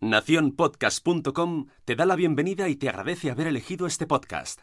Naciónpodcast.com 0.00 1.68
te 1.86 1.96
da 1.96 2.04
la 2.04 2.16
bienvenida 2.16 2.68
y 2.68 2.76
te 2.76 2.90
agradece 2.90 3.30
haber 3.30 3.46
elegido 3.46 3.86
este 3.86 4.06
podcast. 4.06 4.60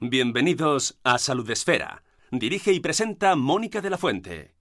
Bienvenidos 0.00 0.98
a 1.04 1.18
Salud 1.18 1.48
Esfera. 1.50 2.02
Dirige 2.30 2.72
y 2.72 2.80
presenta 2.80 3.36
Mónica 3.36 3.82
de 3.82 3.90
la 3.90 3.98
Fuente. 3.98 4.54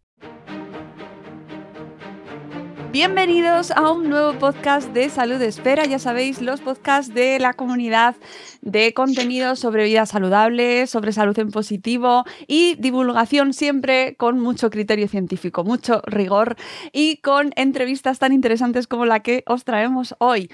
Bienvenidos 2.93 3.71
a 3.71 3.89
un 3.91 4.07
nuevo 4.07 4.37
podcast 4.37 4.87
de 4.89 5.09
Salud 5.09 5.41
Espera. 5.41 5.83
Ya 5.85 5.97
sabéis, 5.97 6.43
los 6.43 6.61
podcasts 6.61 7.11
de 7.11 7.39
la 7.39 7.53
comunidad 7.53 8.15
de 8.61 8.93
contenido 8.93 9.55
sobre 9.55 9.85
vida 9.85 10.05
saludable, 10.05 10.85
sobre 10.85 11.11
salud 11.11 11.37
en 11.39 11.49
positivo 11.49 12.23
y 12.45 12.75
divulgación 12.75 13.53
siempre 13.53 14.15
con 14.15 14.39
mucho 14.39 14.69
criterio 14.69 15.07
científico, 15.07 15.63
mucho 15.63 16.03
rigor 16.05 16.55
y 16.91 17.17
con 17.17 17.51
entrevistas 17.55 18.19
tan 18.19 18.31
interesantes 18.31 18.85
como 18.85 19.07
la 19.07 19.21
que 19.21 19.43
os 19.47 19.63
traemos 19.63 20.13
hoy. 20.19 20.51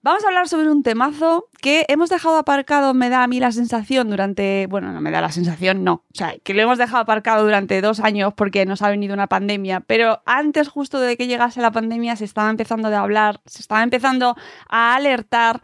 Vamos 0.00 0.22
a 0.22 0.28
hablar 0.28 0.46
sobre 0.46 0.70
un 0.70 0.84
temazo 0.84 1.48
que 1.60 1.84
hemos 1.88 2.08
dejado 2.08 2.36
aparcado, 2.36 2.94
me 2.94 3.08
da 3.08 3.24
a 3.24 3.26
mí 3.26 3.40
la 3.40 3.50
sensación 3.50 4.08
durante, 4.10 4.68
bueno, 4.70 4.92
no 4.92 5.00
me 5.00 5.10
da 5.10 5.20
la 5.20 5.32
sensación, 5.32 5.82
no, 5.82 5.92
o 5.94 6.14
sea, 6.14 6.36
que 6.44 6.54
lo 6.54 6.62
hemos 6.62 6.78
dejado 6.78 7.02
aparcado 7.02 7.42
durante 7.42 7.80
dos 7.80 7.98
años 7.98 8.32
porque 8.36 8.64
nos 8.64 8.80
ha 8.82 8.90
venido 8.90 9.12
una 9.12 9.26
pandemia, 9.26 9.80
pero 9.80 10.22
antes 10.24 10.68
justo 10.68 11.00
de 11.00 11.16
que 11.16 11.26
llegase 11.26 11.60
la 11.60 11.72
pandemia 11.72 12.14
se 12.14 12.26
estaba 12.26 12.48
empezando 12.48 12.86
a 12.86 13.00
hablar, 13.00 13.40
se 13.44 13.60
estaba 13.60 13.82
empezando 13.82 14.36
a 14.68 14.94
alertar 14.94 15.62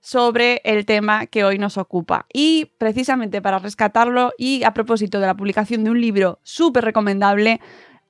sobre 0.00 0.60
el 0.64 0.84
tema 0.84 1.26
que 1.26 1.44
hoy 1.44 1.58
nos 1.58 1.76
ocupa. 1.76 2.26
Y 2.32 2.72
precisamente 2.78 3.42
para 3.42 3.58
rescatarlo 3.58 4.32
y 4.38 4.64
a 4.64 4.72
propósito 4.72 5.20
de 5.20 5.26
la 5.26 5.36
publicación 5.36 5.84
de 5.84 5.90
un 5.90 6.00
libro 6.00 6.40
súper 6.42 6.84
recomendable, 6.84 7.60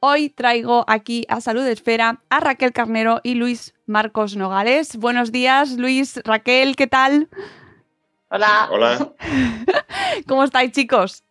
Hoy 0.00 0.30
traigo 0.30 0.84
aquí 0.86 1.24
a 1.28 1.40
Salud 1.40 1.66
Esfera 1.66 2.20
a 2.30 2.38
Raquel 2.38 2.72
Carnero 2.72 3.20
y 3.24 3.34
Luis 3.34 3.74
Marcos 3.86 4.36
Nogales. 4.36 4.96
Buenos 4.96 5.32
días, 5.32 5.72
Luis, 5.72 6.20
Raquel, 6.24 6.76
¿qué 6.76 6.86
tal? 6.86 7.28
Hola. 8.30 8.68
Hola. 8.70 9.12
¿Cómo 10.28 10.44
estáis, 10.44 10.70
chicos? 10.70 11.24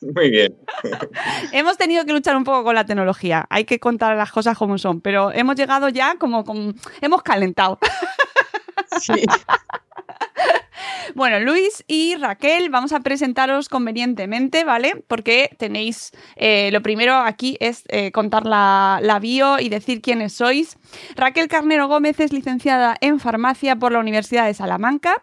Muy 0.00 0.30
bien. 0.30 0.56
hemos 1.52 1.76
tenido 1.76 2.04
que 2.04 2.12
luchar 2.12 2.36
un 2.36 2.42
poco 2.42 2.64
con 2.64 2.74
la 2.74 2.86
tecnología. 2.86 3.46
Hay 3.50 3.66
que 3.66 3.78
contar 3.78 4.16
las 4.16 4.32
cosas 4.32 4.58
como 4.58 4.76
son, 4.76 5.00
pero 5.00 5.30
hemos 5.30 5.54
llegado 5.54 5.88
ya 5.90 6.16
como, 6.18 6.44
como 6.44 6.72
hemos 7.00 7.22
calentado. 7.22 7.78
Sí. 9.00 9.24
Bueno, 11.14 11.40
Luis 11.40 11.84
y 11.86 12.16
Raquel, 12.16 12.70
vamos 12.70 12.92
a 12.92 13.00
presentaros 13.00 13.68
convenientemente, 13.68 14.64
¿vale? 14.64 15.04
Porque 15.08 15.50
tenéis, 15.58 16.12
eh, 16.36 16.70
lo 16.72 16.80
primero 16.82 17.16
aquí 17.16 17.56
es 17.60 17.84
eh, 17.88 18.12
contar 18.12 18.46
la, 18.46 18.98
la 19.02 19.18
bio 19.18 19.58
y 19.58 19.68
decir 19.68 20.00
quiénes 20.00 20.32
sois. 20.32 20.78
Raquel 21.16 21.48
Carnero 21.48 21.88
Gómez 21.88 22.20
es 22.20 22.32
licenciada 22.32 22.96
en 23.00 23.20
farmacia 23.20 23.76
por 23.76 23.92
la 23.92 23.98
Universidad 23.98 24.46
de 24.46 24.54
Salamanca, 24.54 25.22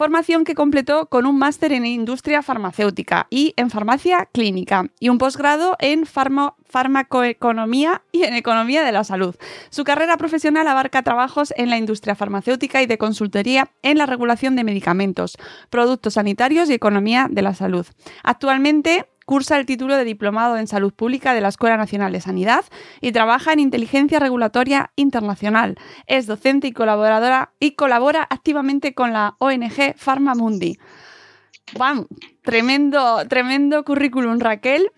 formación 0.00 0.44
que 0.44 0.54
completó 0.54 1.10
con 1.10 1.26
un 1.26 1.36
máster 1.36 1.74
en 1.74 1.84
industria 1.84 2.42
farmacéutica 2.42 3.26
y 3.28 3.52
en 3.58 3.68
farmacia 3.68 4.30
clínica 4.32 4.86
y 4.98 5.10
un 5.10 5.18
posgrado 5.18 5.76
en 5.78 6.06
farma- 6.06 6.54
farmacoeconomía 6.64 8.00
y 8.10 8.22
en 8.22 8.32
economía 8.32 8.82
de 8.82 8.92
la 8.92 9.04
salud. 9.04 9.34
Su 9.68 9.84
carrera 9.84 10.16
profesional 10.16 10.66
abarca 10.68 11.02
trabajos 11.02 11.52
en 11.54 11.68
la 11.68 11.76
industria 11.76 12.14
farmacéutica 12.14 12.80
y 12.80 12.86
de 12.86 12.96
consultoría 12.96 13.72
en 13.82 13.98
la 13.98 14.06
regulación 14.06 14.56
de 14.56 14.64
medicamentos, 14.64 15.36
productos 15.68 16.14
sanitarios 16.14 16.70
y 16.70 16.72
economía 16.72 17.28
de 17.30 17.42
la 17.42 17.52
salud. 17.52 17.86
Actualmente 18.22 19.04
cursa 19.30 19.56
el 19.60 19.64
título 19.64 19.96
de 19.96 20.04
Diplomado 20.04 20.56
en 20.56 20.66
Salud 20.66 20.92
Pública 20.92 21.34
de 21.34 21.40
la 21.40 21.50
Escuela 21.50 21.76
Nacional 21.76 22.12
de 22.12 22.20
Sanidad 22.20 22.64
y 23.00 23.12
trabaja 23.12 23.52
en 23.52 23.60
Inteligencia 23.60 24.18
Regulatoria 24.18 24.90
Internacional. 24.96 25.76
Es 26.08 26.26
docente 26.26 26.66
y 26.66 26.72
colaboradora 26.72 27.52
y 27.60 27.76
colabora 27.76 28.26
activamente 28.28 28.92
con 28.92 29.12
la 29.12 29.36
ONG 29.38 29.94
Pharmamundi. 29.96 30.78
Vamos, 31.78 32.06
tremendo, 32.42 33.24
tremendo 33.28 33.84
currículum, 33.84 34.40
Raquel. 34.40 34.90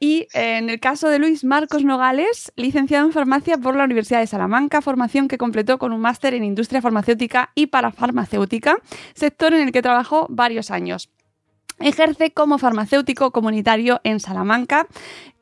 Y 0.00 0.26
eh, 0.34 0.58
en 0.58 0.70
el 0.70 0.80
caso 0.80 1.08
de 1.08 1.20
Luis 1.20 1.44
Marcos 1.44 1.84
Nogales, 1.84 2.52
licenciado 2.56 3.06
en 3.06 3.12
farmacia 3.12 3.58
por 3.58 3.76
la 3.76 3.84
Universidad 3.84 4.18
de 4.18 4.26
Salamanca, 4.26 4.82
formación 4.82 5.28
que 5.28 5.38
completó 5.38 5.78
con 5.78 5.92
un 5.92 6.00
máster 6.00 6.34
en 6.34 6.42
industria 6.42 6.82
farmacéutica 6.82 7.52
y 7.54 7.68
parafarmacéutica, 7.68 8.78
sector 9.14 9.54
en 9.54 9.68
el 9.68 9.70
que 9.70 9.82
trabajó 9.82 10.26
varios 10.30 10.72
años. 10.72 11.10
Ejerce 11.80 12.32
como 12.32 12.58
farmacéutico 12.58 13.30
comunitario 13.30 14.00
en 14.04 14.20
Salamanca, 14.20 14.86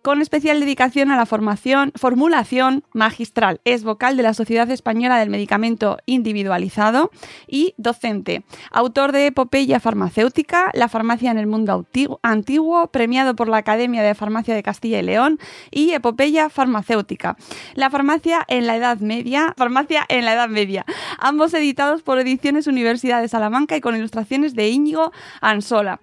con 0.07 0.23
especial 0.23 0.61
dedicación 0.61 1.11
a 1.11 1.17
la 1.17 1.27
formación, 1.27 1.91
formulación 1.97 2.85
magistral. 2.93 3.61
Es 3.65 3.83
vocal 3.83 4.17
de 4.17 4.23
la 4.23 4.35
Sociedad 4.35 4.71
Española 4.71 5.19
del 5.19 5.31
Medicamento 5.31 5.99
Individualizado 6.07 7.11
y 7.49 7.75
docente. 7.77 8.45
Autor 8.71 9.11
de 9.11 9.27
Epopeya 9.27 9.81
Farmacéutica, 9.81 10.71
La 10.75 10.89
farmacia 10.89 11.33
en 11.33 11.39
el 11.39 11.49
mundo 11.49 11.85
antiguo, 12.23 12.87
premiado 12.93 13.35
por 13.35 13.49
la 13.49 13.57
Academia 13.57 14.05
de 14.05 14.15
Farmacia 14.15 14.55
de 14.55 14.63
Castilla 14.63 15.01
y 15.01 15.03
León 15.03 15.41
y 15.73 15.91
Epopeya 15.91 16.51
Farmacéutica. 16.51 17.37
La 17.75 17.91
farmacia 17.91 18.45
en 18.47 18.69
la 18.69 18.77
Edad 18.77 18.99
Media, 18.99 19.55
Farmacia 19.57 20.07
en 20.09 20.25
la 20.25 20.35
Edad 20.35 20.49
Media. 20.49 20.87
Ambos 21.19 21.53
editados 21.53 22.03
por 22.03 22.21
Ediciones 22.21 22.69
Universidad 22.69 23.23
de 23.23 23.27
Salamanca 23.27 23.77
y 23.77 23.81
con 23.81 23.97
ilustraciones 23.97 24.55
de 24.55 24.69
Íñigo 24.69 25.11
Ansola. 25.41 25.99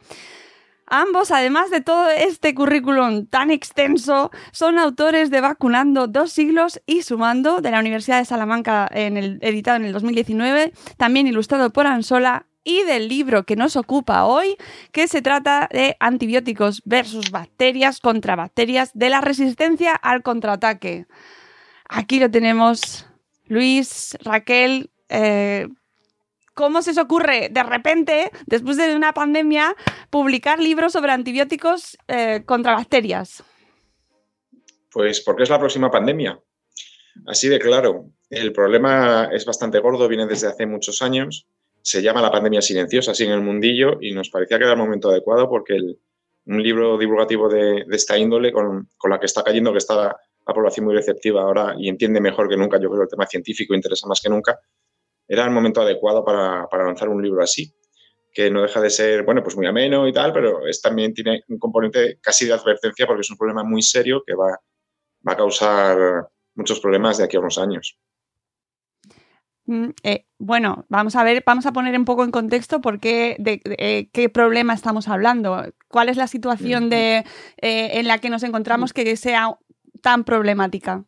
Ambos, 0.88 1.32
además 1.32 1.70
de 1.70 1.82
todo 1.82 2.10
este 2.10 2.54
currículum 2.54 3.26
tan 3.26 3.52
extenso, 3.52 4.32
son 4.52 4.78
autores 4.78 5.30
de 5.30 5.42
Vacunando 5.42 6.08
dos 6.08 6.32
siglos 6.32 6.82
y 6.86 7.04
Sumando 7.04 7.62
de 7.62 7.72
la 7.72 7.80
Universidad 7.80 8.20
de 8.20 8.26
Salamanca, 8.26 8.90
en 8.92 9.18
el, 9.18 9.40
editado 9.42 9.78
en 9.78 9.86
el 9.86 9.94
2019, 9.94 10.74
también 10.98 11.28
ilustrado 11.28 11.72
por 11.72 11.88
Ansola, 11.88 12.46
y 12.64 12.84
del 12.84 13.10
libro 13.10 13.44
que 13.44 13.56
nos 13.56 13.76
ocupa 13.76 14.24
hoy, 14.26 14.56
que 14.92 15.08
se 15.08 15.22
trata 15.22 15.68
de 15.72 15.98
antibióticos 16.00 16.82
versus 16.86 17.32
bacterias 17.32 18.00
contra 18.00 18.36
bacterias 18.36 18.92
de 18.94 19.10
la 19.10 19.22
resistencia 19.22 19.94
al 19.94 20.24
contraataque. 20.24 21.06
Aquí 21.90 22.20
lo 22.20 22.32
tenemos, 22.32 23.08
Luis, 23.48 24.18
Raquel. 24.24 24.90
eh, 25.10 25.68
¿Cómo 26.54 26.82
se 26.82 26.92
os 26.92 26.98
ocurre 26.98 27.50
de 27.52 27.64
repente, 27.64 28.32
después 28.46 28.78
de 28.78 28.96
una 28.96 29.14
pandemia, 29.14 29.76
publicar 30.10 30.60
libros 30.60 30.94
sobre 30.94 31.12
antibióticos 31.12 31.98
eh, 32.08 32.44
contra 32.46 32.76
bacterias? 32.76 33.44
Pues 34.92 35.22
porque 35.22 35.44
es 35.44 35.50
la 35.50 35.60
próxima 35.60 35.90
pandemia. 35.90 36.40
Así 37.26 37.50
de 37.50 37.60
claro. 37.60 38.06
El 38.30 38.52
problema 38.54 39.30
es 39.32 39.46
bastante 39.46 39.80
gordo, 39.80 40.08
viene 40.08 40.28
desde 40.28 40.48
hace 40.48 40.66
muchos 40.66 41.02
años. 41.02 41.48
Se 41.82 42.02
llama 42.02 42.22
la 42.22 42.32
pandemia 42.32 42.62
silenciosa, 42.62 43.12
así 43.12 43.24
en 43.24 43.32
el 43.32 43.42
mundillo, 43.42 43.98
y 44.02 44.14
nos 44.14 44.30
parecía 44.30 44.58
que 44.58 44.64
era 44.64 44.74
el 44.74 44.80
momento 44.80 45.10
adecuado 45.10 45.50
porque 45.50 45.78
un 46.46 46.64
libro 46.64 46.98
divulgativo 46.98 47.50
de, 47.50 47.86
esta 47.92 48.18
índole, 48.18 48.52
con, 48.52 48.90
la 49.10 49.20
que 49.20 49.26
está 49.26 49.44
cayendo, 49.44 49.72
que 49.72 49.78
está 49.80 49.96
la 49.96 50.54
población 50.54 50.86
muy 50.86 50.96
receptiva 50.96 51.42
ahora 51.42 51.76
y 51.78 51.90
entiende 51.90 52.20
mejor 52.20 52.50
que 52.50 52.58
nunca, 52.58 52.78
yo 52.78 52.90
creo 52.90 53.02
que 53.02 53.06
el 53.06 53.10
tema 53.10 53.28
científico 53.28 53.74
interesa 53.74 54.08
más 54.08 54.22
que 54.22 54.30
nunca, 54.30 54.60
era 55.28 55.46
el 55.46 55.52
momento 55.52 55.82
adecuado 55.82 56.24
para, 56.24 56.68
para 56.68 56.86
lanzar 56.86 57.10
un 57.10 57.22
libro 57.22 57.44
así 57.44 57.74
que 58.34 58.50
no 58.50 58.64
deja 58.64 58.82
de 58.82 58.90
ser, 58.90 59.24
bueno, 59.24 59.44
pues 59.44 59.56
muy 59.56 59.68
ameno 59.68 60.08
y 60.08 60.14
tal, 60.14 60.34
pero 60.34 60.66
es, 60.68 60.82
también 60.82 61.14
tiene 61.14 61.44
un 61.48 61.60
componente 61.60 62.18
casi 62.20 62.46
de 62.46 62.54
advertencia 62.54 63.06
porque 63.06 63.22
es 63.22 63.30
un 63.30 63.38
problema 63.38 63.64
muy 63.64 63.84
serio 63.84 64.24
que 64.26 64.34
va, 64.34 64.60
va 65.28 65.34
a 65.34 65.38
causar 65.38 66.28
muchos 66.56 66.80
problemas 66.80 67.18
de 67.18 67.26
aquí 67.26 67.38
a 67.38 67.40
unos 67.40 67.60
años. 67.60 67.98
Mm, 69.66 69.90
eh, 70.04 70.26
bueno, 70.40 70.86
vamos 70.90 71.16
a 71.16 71.24
ver, 71.24 71.44
vamos 71.46 71.66
a 71.66 71.72
poner 71.72 71.98
un 71.98 72.06
poco 72.06 72.24
en 72.24 72.32
contexto 72.32 72.82
por 72.82 73.00
qué, 73.00 73.38
de, 73.40 73.62
eh, 73.78 74.10
qué 74.12 74.30
problema 74.30 74.74
estamos 74.74 75.08
hablando. 75.08 75.64
¿Cuál 75.88 76.10
es 76.10 76.18
la 76.18 76.28
situación 76.28 76.90
de, 76.90 77.18
eh, 77.62 78.00
en 78.00 78.08
la 78.08 78.18
que 78.18 78.30
nos 78.30 78.44
encontramos 78.44 78.94
que 78.94 79.16
sea 79.16 79.58
tan 80.02 80.24
problemática? 80.24 81.06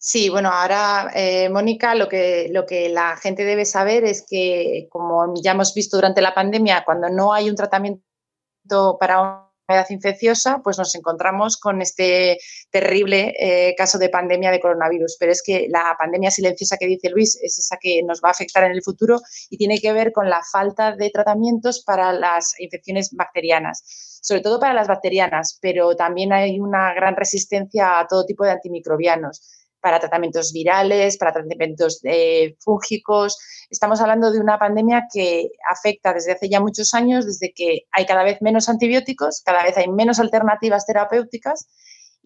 Sí, 0.00 0.28
bueno, 0.28 0.50
ahora, 0.50 1.10
eh, 1.12 1.48
Mónica, 1.48 1.96
lo 1.96 2.08
que, 2.08 2.48
lo 2.52 2.66
que 2.66 2.88
la 2.88 3.16
gente 3.16 3.44
debe 3.44 3.64
saber 3.64 4.04
es 4.04 4.24
que, 4.28 4.86
como 4.90 5.34
ya 5.42 5.50
hemos 5.52 5.74
visto 5.74 5.96
durante 5.96 6.20
la 6.22 6.34
pandemia, 6.34 6.84
cuando 6.84 7.08
no 7.10 7.32
hay 7.32 7.50
un 7.50 7.56
tratamiento 7.56 8.96
para 9.00 9.20
una 9.20 9.48
enfermedad 9.68 9.90
infecciosa, 9.90 10.60
pues 10.62 10.78
nos 10.78 10.94
encontramos 10.94 11.56
con 11.56 11.82
este 11.82 12.38
terrible 12.70 13.34
eh, 13.40 13.74
caso 13.76 13.98
de 13.98 14.08
pandemia 14.08 14.52
de 14.52 14.60
coronavirus. 14.60 15.16
Pero 15.18 15.32
es 15.32 15.42
que 15.42 15.66
la 15.68 15.96
pandemia 15.98 16.30
silenciosa 16.30 16.76
que 16.78 16.86
dice 16.86 17.10
Luis 17.10 17.36
es 17.42 17.58
esa 17.58 17.76
que 17.80 18.00
nos 18.04 18.20
va 18.22 18.28
a 18.28 18.32
afectar 18.32 18.62
en 18.64 18.72
el 18.72 18.84
futuro 18.84 19.20
y 19.50 19.58
tiene 19.58 19.80
que 19.80 19.92
ver 19.92 20.12
con 20.12 20.30
la 20.30 20.42
falta 20.52 20.94
de 20.94 21.10
tratamientos 21.10 21.82
para 21.84 22.12
las 22.12 22.54
infecciones 22.60 23.10
bacterianas 23.12 23.82
sobre 24.20 24.42
todo 24.42 24.58
para 24.58 24.74
las 24.74 24.88
bacterianas, 24.88 25.58
pero 25.62 25.94
también 25.94 26.32
hay 26.32 26.58
una 26.58 26.92
gran 26.92 27.14
resistencia 27.14 28.00
a 28.00 28.06
todo 28.08 28.26
tipo 28.26 28.44
de 28.44 28.50
antimicrobianos 28.50 29.57
para 29.80 30.00
tratamientos 30.00 30.52
virales, 30.52 31.16
para 31.18 31.32
tratamientos 31.32 32.00
eh, 32.04 32.56
fúngicos. 32.60 33.38
Estamos 33.70 34.00
hablando 34.00 34.30
de 34.30 34.40
una 34.40 34.58
pandemia 34.58 35.04
que 35.12 35.50
afecta 35.70 36.12
desde 36.14 36.32
hace 36.32 36.48
ya 36.48 36.60
muchos 36.60 36.94
años, 36.94 37.26
desde 37.26 37.52
que 37.52 37.82
hay 37.92 38.06
cada 38.06 38.24
vez 38.24 38.40
menos 38.40 38.68
antibióticos, 38.68 39.42
cada 39.44 39.62
vez 39.62 39.76
hay 39.76 39.88
menos 39.88 40.18
alternativas 40.18 40.86
terapéuticas 40.86 41.68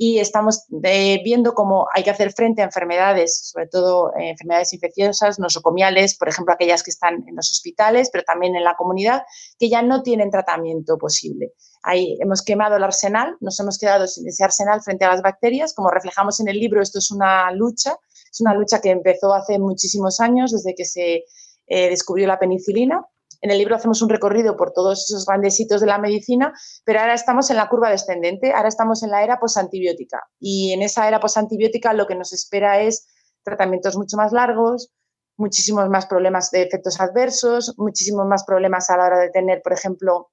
y 0.04 0.18
estamos 0.18 0.64
eh, 0.82 1.20
viendo 1.22 1.54
cómo 1.54 1.86
hay 1.94 2.02
que 2.02 2.10
hacer 2.10 2.32
frente 2.32 2.60
a 2.60 2.64
enfermedades, 2.64 3.52
sobre 3.52 3.68
todo 3.68 4.10
eh, 4.16 4.30
enfermedades 4.30 4.72
infecciosas, 4.72 5.38
nosocomiales, 5.38 6.18
por 6.18 6.28
ejemplo, 6.28 6.52
aquellas 6.52 6.82
que 6.82 6.90
están 6.90 7.22
en 7.28 7.36
los 7.36 7.52
hospitales, 7.52 8.10
pero 8.10 8.24
también 8.24 8.56
en 8.56 8.64
la 8.64 8.74
comunidad, 8.74 9.22
que 9.60 9.70
ya 9.70 9.80
no 9.80 10.02
tienen 10.02 10.32
tratamiento 10.32 10.98
posible. 10.98 11.52
Ahí 11.84 12.18
hemos 12.20 12.42
quemado 12.42 12.74
el 12.74 12.82
arsenal, 12.82 13.36
nos 13.40 13.60
hemos 13.60 13.78
quedado 13.78 14.08
sin 14.08 14.26
ese 14.26 14.42
arsenal 14.42 14.82
frente 14.82 15.04
a 15.04 15.08
las 15.10 15.22
bacterias. 15.22 15.72
Como 15.72 15.88
reflejamos 15.88 16.40
en 16.40 16.48
el 16.48 16.58
libro, 16.58 16.82
esto 16.82 16.98
es 16.98 17.12
una 17.12 17.52
lucha, 17.52 17.94
es 18.28 18.40
una 18.40 18.54
lucha 18.54 18.80
que 18.80 18.90
empezó 18.90 19.32
hace 19.32 19.60
muchísimos 19.60 20.18
años, 20.18 20.50
desde 20.50 20.74
que 20.74 20.84
se 20.84 21.22
eh, 21.68 21.90
descubrió 21.90 22.26
la 22.26 22.40
penicilina. 22.40 23.06
En 23.42 23.50
el 23.50 23.58
libro 23.58 23.76
hacemos 23.76 24.00
un 24.00 24.08
recorrido 24.08 24.56
por 24.56 24.72
todos 24.72 25.00
esos 25.10 25.26
grandes 25.26 25.60
hitos 25.60 25.80
de 25.80 25.86
la 25.86 25.98
medicina, 25.98 26.54
pero 26.84 27.00
ahora 27.00 27.12
estamos 27.12 27.50
en 27.50 27.56
la 27.56 27.68
curva 27.68 27.90
descendente, 27.90 28.52
ahora 28.52 28.68
estamos 28.68 29.02
en 29.02 29.10
la 29.10 29.22
era 29.22 29.38
posantibiótica. 29.38 30.20
Y 30.40 30.72
en 30.72 30.80
esa 30.80 31.06
era 31.06 31.20
posantibiótica 31.20 31.92
lo 31.92 32.06
que 32.06 32.14
nos 32.14 32.32
espera 32.32 32.80
es 32.80 33.06
tratamientos 33.42 33.96
mucho 33.96 34.16
más 34.16 34.32
largos, 34.32 34.90
muchísimos 35.36 35.88
más 35.90 36.06
problemas 36.06 36.50
de 36.50 36.62
efectos 36.62 37.00
adversos, 37.00 37.74
muchísimos 37.76 38.26
más 38.26 38.44
problemas 38.44 38.88
a 38.88 38.96
la 38.96 39.06
hora 39.06 39.18
de 39.18 39.30
tener, 39.30 39.60
por 39.60 39.72
ejemplo, 39.72 40.30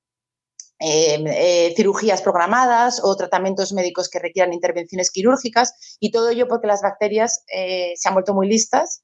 Em, 0.81 1.27
eh, 1.27 1.73
cirugías 1.75 2.21
programadas 2.21 3.01
o 3.03 3.13
tratamientos 3.17 3.73
médicos 3.73 4.07
que 4.07 4.17
requieran 4.17 4.53
intervenciones 4.53 5.11
quirúrgicas 5.11 5.97
y 5.99 6.09
todo 6.11 6.29
ello 6.29 6.47
porque 6.47 6.67
las 6.67 6.81
bacterias 6.81 7.43
eh, 7.53 7.91
se 7.97 8.07
han 8.07 8.15
vuelto 8.15 8.33
muy 8.33 8.47
listas 8.47 9.03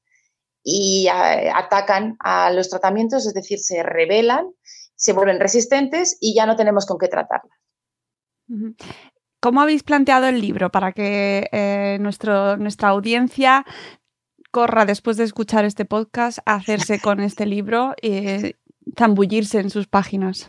y 0.68 1.06
atacan 1.06 2.16
a 2.18 2.50
los 2.50 2.68
tratamientos, 2.68 3.24
es 3.24 3.34
decir, 3.34 3.60
se 3.60 3.84
rebelan, 3.84 4.50
se 4.96 5.12
vuelven 5.12 5.38
resistentes 5.38 6.18
y 6.20 6.34
ya 6.34 6.44
no 6.44 6.56
tenemos 6.56 6.86
con 6.86 6.98
qué 6.98 7.06
tratarlas. 7.06 7.56
¿Cómo 9.38 9.60
habéis 9.60 9.84
planteado 9.84 10.26
el 10.26 10.40
libro 10.40 10.72
para 10.72 10.90
que 10.90 11.48
eh, 11.52 11.98
nuestro, 12.00 12.56
nuestra 12.56 12.88
audiencia 12.88 13.64
corra 14.50 14.84
después 14.84 15.16
de 15.16 15.22
escuchar 15.22 15.64
este 15.64 15.84
podcast 15.84 16.40
a 16.46 16.56
hacerse 16.56 16.98
con 17.00 17.20
este 17.20 17.46
libro 17.46 17.94
y 18.02 18.56
zambullirse 18.98 19.60
en 19.60 19.70
sus 19.70 19.86
páginas? 19.86 20.48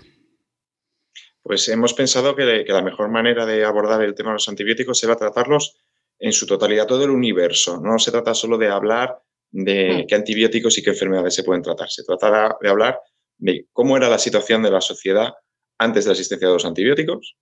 Pues 1.43 1.69
hemos 1.69 1.93
pensado 1.93 2.35
que, 2.35 2.65
la 2.67 2.81
mejor 2.81 3.09
manera 3.09 3.45
de 3.45 3.63
abordar 3.63 4.01
el 4.01 4.15
tema 4.15 4.31
de 4.31 4.35
los 4.35 4.49
antibióticos 4.49 4.97
será 4.97 5.15
tratarlos 5.15 5.77
en 6.17 6.31
su 6.31 6.47
totalidad, 6.47 6.87
todo 6.87 7.03
el 7.03 7.11
universo. 7.11 7.79
No 7.79 7.99
se 7.99 8.09
trata 8.09 8.33
solo 8.33 8.57
de 8.57 8.69
hablar 8.69 9.21
de 9.51 10.03
hmm. 10.03 10.07
qué 10.07 10.15
antibióticos 10.15 10.77
y 10.77 10.83
qué 10.83 10.91
enfermedades 10.91 11.35
se 11.35 11.43
pueden 11.43 11.61
tratar. 11.61 11.89
Se 11.89 12.03
trata 12.03 12.57
de 12.61 12.69
hablar 12.69 12.99
de 13.37 13.67
cómo 13.71 13.97
era 13.97 14.09
la 14.09 14.19
situación 14.19 14.63
de 14.63 14.71
la 14.71 14.81
sociedad 14.81 15.33
antes 15.77 16.05
de 16.05 16.09
la 16.09 16.13
existencia 16.13 16.47
de 16.47 16.53
los 16.53 16.65
antibióticos, 16.65 17.37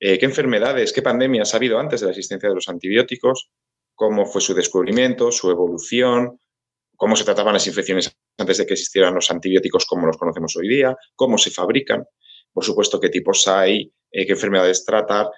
eh, 0.00 0.18
qué 0.18 0.24
enfermedades, 0.24 0.92
qué 0.92 1.02
pandemias 1.02 1.52
ha 1.52 1.58
habido 1.58 1.78
antes 1.78 2.00
de 2.00 2.06
la 2.06 2.12
existencia 2.12 2.48
de 2.48 2.54
los 2.54 2.68
antibióticos, 2.68 3.50
cómo 3.94 4.24
fue 4.24 4.40
su 4.40 4.54
descubrimiento, 4.54 5.30
su 5.30 5.50
evolución, 5.50 6.40
cómo 6.96 7.16
se 7.16 7.24
trataban 7.24 7.52
las 7.52 7.66
infecciones 7.66 8.16
antes 8.38 8.58
de 8.58 8.66
que 8.66 8.72
existieran 8.72 9.14
los 9.14 9.30
antibióticos 9.30 9.84
como 9.84 10.06
los 10.06 10.16
conocemos 10.16 10.56
hoy 10.56 10.68
día, 10.68 10.96
cómo 11.14 11.36
se 11.36 11.50
fabrican 11.50 12.04
por 12.52 12.64
supuesto, 12.64 13.00
qué 13.00 13.08
tipos 13.08 13.46
hay, 13.48 13.92
eh, 14.10 14.26
qué 14.26 14.32
enfermedades 14.32 14.84
tratar. 14.84 15.30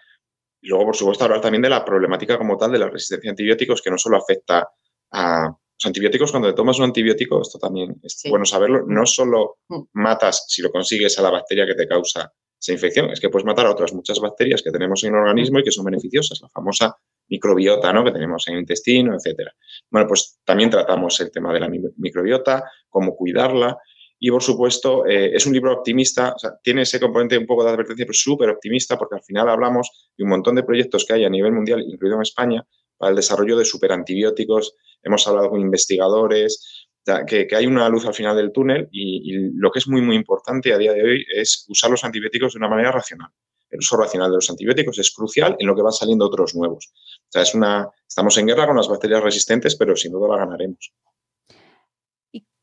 Y 0.61 0.69
luego, 0.69 0.87
por 0.87 0.97
supuesto, 0.97 1.25
hablar 1.25 1.41
también 1.41 1.63
de 1.63 1.71
la 1.71 1.85
problemática 1.85 2.39
como 2.39 2.57
tal 2.57 2.73
de 2.73 2.79
la 2.79 2.89
resistencia 2.89 3.31
a 3.31 3.33
antibióticos, 3.33 3.83
que 3.83 3.91
no 3.91 3.99
solo 3.99 4.17
afecta 4.17 4.69
a 5.13 5.57
los 5.83 5.87
antibióticos. 5.87 6.31
Cuando 6.31 6.49
te 6.49 6.55
tomas 6.55 6.79
un 6.79 6.85
antibiótico, 6.85 7.43
esto 7.43 7.59
también 7.59 7.97
es 8.03 8.23
bueno 8.29 8.45
saberlo, 8.45 8.85
no 8.87 9.05
solo 9.07 9.59
mm. 9.69 9.81
matas, 9.95 10.45
si 10.49 10.63
lo 10.63 10.71
consigues, 10.71 11.19
a 11.19 11.23
la 11.23 11.31
bacteria 11.31 11.67
que 11.67 11.75
te 11.75 11.87
causa 11.87 12.33
esa 12.61 12.73
infección, 12.73 13.11
es 13.11 13.19
que 13.19 13.29
puedes 13.29 13.45
matar 13.45 13.67
a 13.67 13.73
otras 13.73 13.93
muchas 13.93 14.21
bacterias 14.21 14.63
que 14.63 14.71
tenemos 14.71 15.03
en 15.03 15.15
el 15.15 15.21
organismo 15.21 15.59
y 15.59 15.65
que 15.65 15.73
son 15.73 15.85
beneficiosas, 15.85 16.41
la 16.41 16.49
famosa 16.49 16.97
microbiota 17.29 17.93
¿no? 17.93 18.05
que 18.05 18.13
tenemos 18.13 18.47
en 18.47 18.55
el 18.55 18.61
intestino, 18.61 19.17
etcétera. 19.17 19.53
Bueno, 19.91 20.07
pues 20.07 20.39
también 20.45 20.71
tratamos 20.71 21.19
el 21.21 21.33
tema 21.33 21.53
de 21.53 21.59
la 21.59 21.69
microbiota, 21.69 22.63
cómo 22.89 23.17
cuidarla, 23.17 23.77
y 24.25 24.31
por 24.31 24.41
supuesto, 24.41 25.05
eh, 25.05 25.35
es 25.35 25.45
un 25.47 25.53
libro 25.53 25.73
optimista, 25.73 26.33
tiene 26.63 26.83
ese 26.83 27.01
componente 27.01 27.37
un 27.37 27.45
poco 27.45 27.65
de 27.65 27.71
advertencia, 27.71 28.05
pero 28.07 28.15
súper 28.15 28.51
optimista, 28.51 28.97
porque 28.97 29.17
al 29.17 29.23
final 29.25 29.49
hablamos 29.49 30.13
de 30.17 30.23
un 30.23 30.31
montón 30.31 30.55
de 30.55 30.63
proyectos 30.63 31.05
que 31.05 31.15
hay 31.15 31.25
a 31.25 31.29
nivel 31.29 31.51
mundial, 31.51 31.83
incluido 31.85 32.15
en 32.15 32.23
España, 32.23 32.65
para 32.97 33.11
el 33.11 33.17
desarrollo 33.17 33.57
de 33.57 33.65
superantibióticos. 33.65 34.77
Hemos 35.03 35.27
hablado 35.27 35.51
con 35.51 35.61
investigadores, 35.61 36.89
que, 37.27 37.49
hay 37.55 37.67
una 37.67 37.89
luz 37.89 38.07
al 38.07 38.15
final 38.15 38.37
del 38.37 38.53
túnel 38.53 38.89
y, 38.93 39.33
lo 39.55 39.71
que 39.71 39.81
es 39.81 39.89
muy, 39.89 40.03
muy 40.03 40.17
importante 40.17 40.73
a 40.73 40.79
día 40.79 40.93
de 40.93 41.03
hoy 41.03 41.25
es 41.35 41.67
usar 41.69 41.91
los 41.91 42.05
antibióticos 42.05 42.55
de 42.55 42.59
una 42.59 42.69
manera 42.69 42.93
racional. 42.93 43.31
El 43.71 43.79
uso 43.79 43.97
racional 43.97 44.31
de 44.31 44.37
los 44.37 44.51
antibióticos 44.51 44.99
es 44.99 45.11
crucial 45.11 45.57
en 45.59 45.67
lo 45.67 45.75
que 45.75 45.83
van 45.83 45.93
saliendo 45.93 46.27
otros 46.27 46.55
nuevos. 46.55 46.93
O 46.93 47.27
sea, 47.31 47.43
es 47.43 47.55
una, 47.55 47.89
estamos 48.07 48.37
en 48.37 48.47
guerra 48.47 48.67
con 48.67 48.77
las 48.77 48.89
bacterias 48.89 49.23
resistentes, 49.23 49.77
pero 49.77 49.97
sin 49.97 50.13
duda 50.13 50.29
la 50.29 50.45
ganaremos 50.45 50.93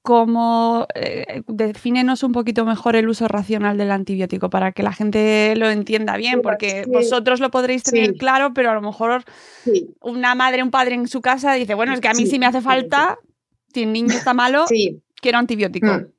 cómo 0.02 0.88
eh, 0.96 1.42
defínenos 1.48 2.24
un 2.24 2.32
poquito 2.32 2.66
mejor 2.66 2.96
el 2.96 3.10
uso 3.10 3.28
racional 3.28 3.78
del 3.78 3.92
antibiótico 3.92 4.50
para 4.50 4.72
que 4.72 4.84
la 4.84 4.94
gente 4.94 5.54
lo 5.56 5.70
entienda 5.70 6.18
bien, 6.18 6.42
porque 6.42 6.86
vosotros 6.88 7.40
lo 7.40 7.52
podréis 7.52 7.84
tener 7.84 8.14
claro, 8.14 8.54
pero 8.54 8.72
a 8.72 8.74
lo 8.74 8.82
mejor 8.82 9.24
una 10.02 10.36
madre, 10.36 10.64
un 10.64 10.72
padre 10.72 10.96
en 10.96 11.08
su 11.08 11.22
casa 11.22 11.54
dice, 11.54 11.74
bueno, 11.74 11.94
es 11.94 12.00
que 12.00 12.08
a 12.08 12.14
mí 12.14 12.26
sí, 12.26 12.40
me 12.40 12.46
hace 12.46 12.62
falta, 12.62 13.20
si 13.74 13.84
el 13.84 13.94
niño 13.94 14.14
está 14.16 14.34
malo, 14.34 14.66
quiero 15.22 15.38
antibiótico. 15.38 15.88
Mm. 15.88 16.12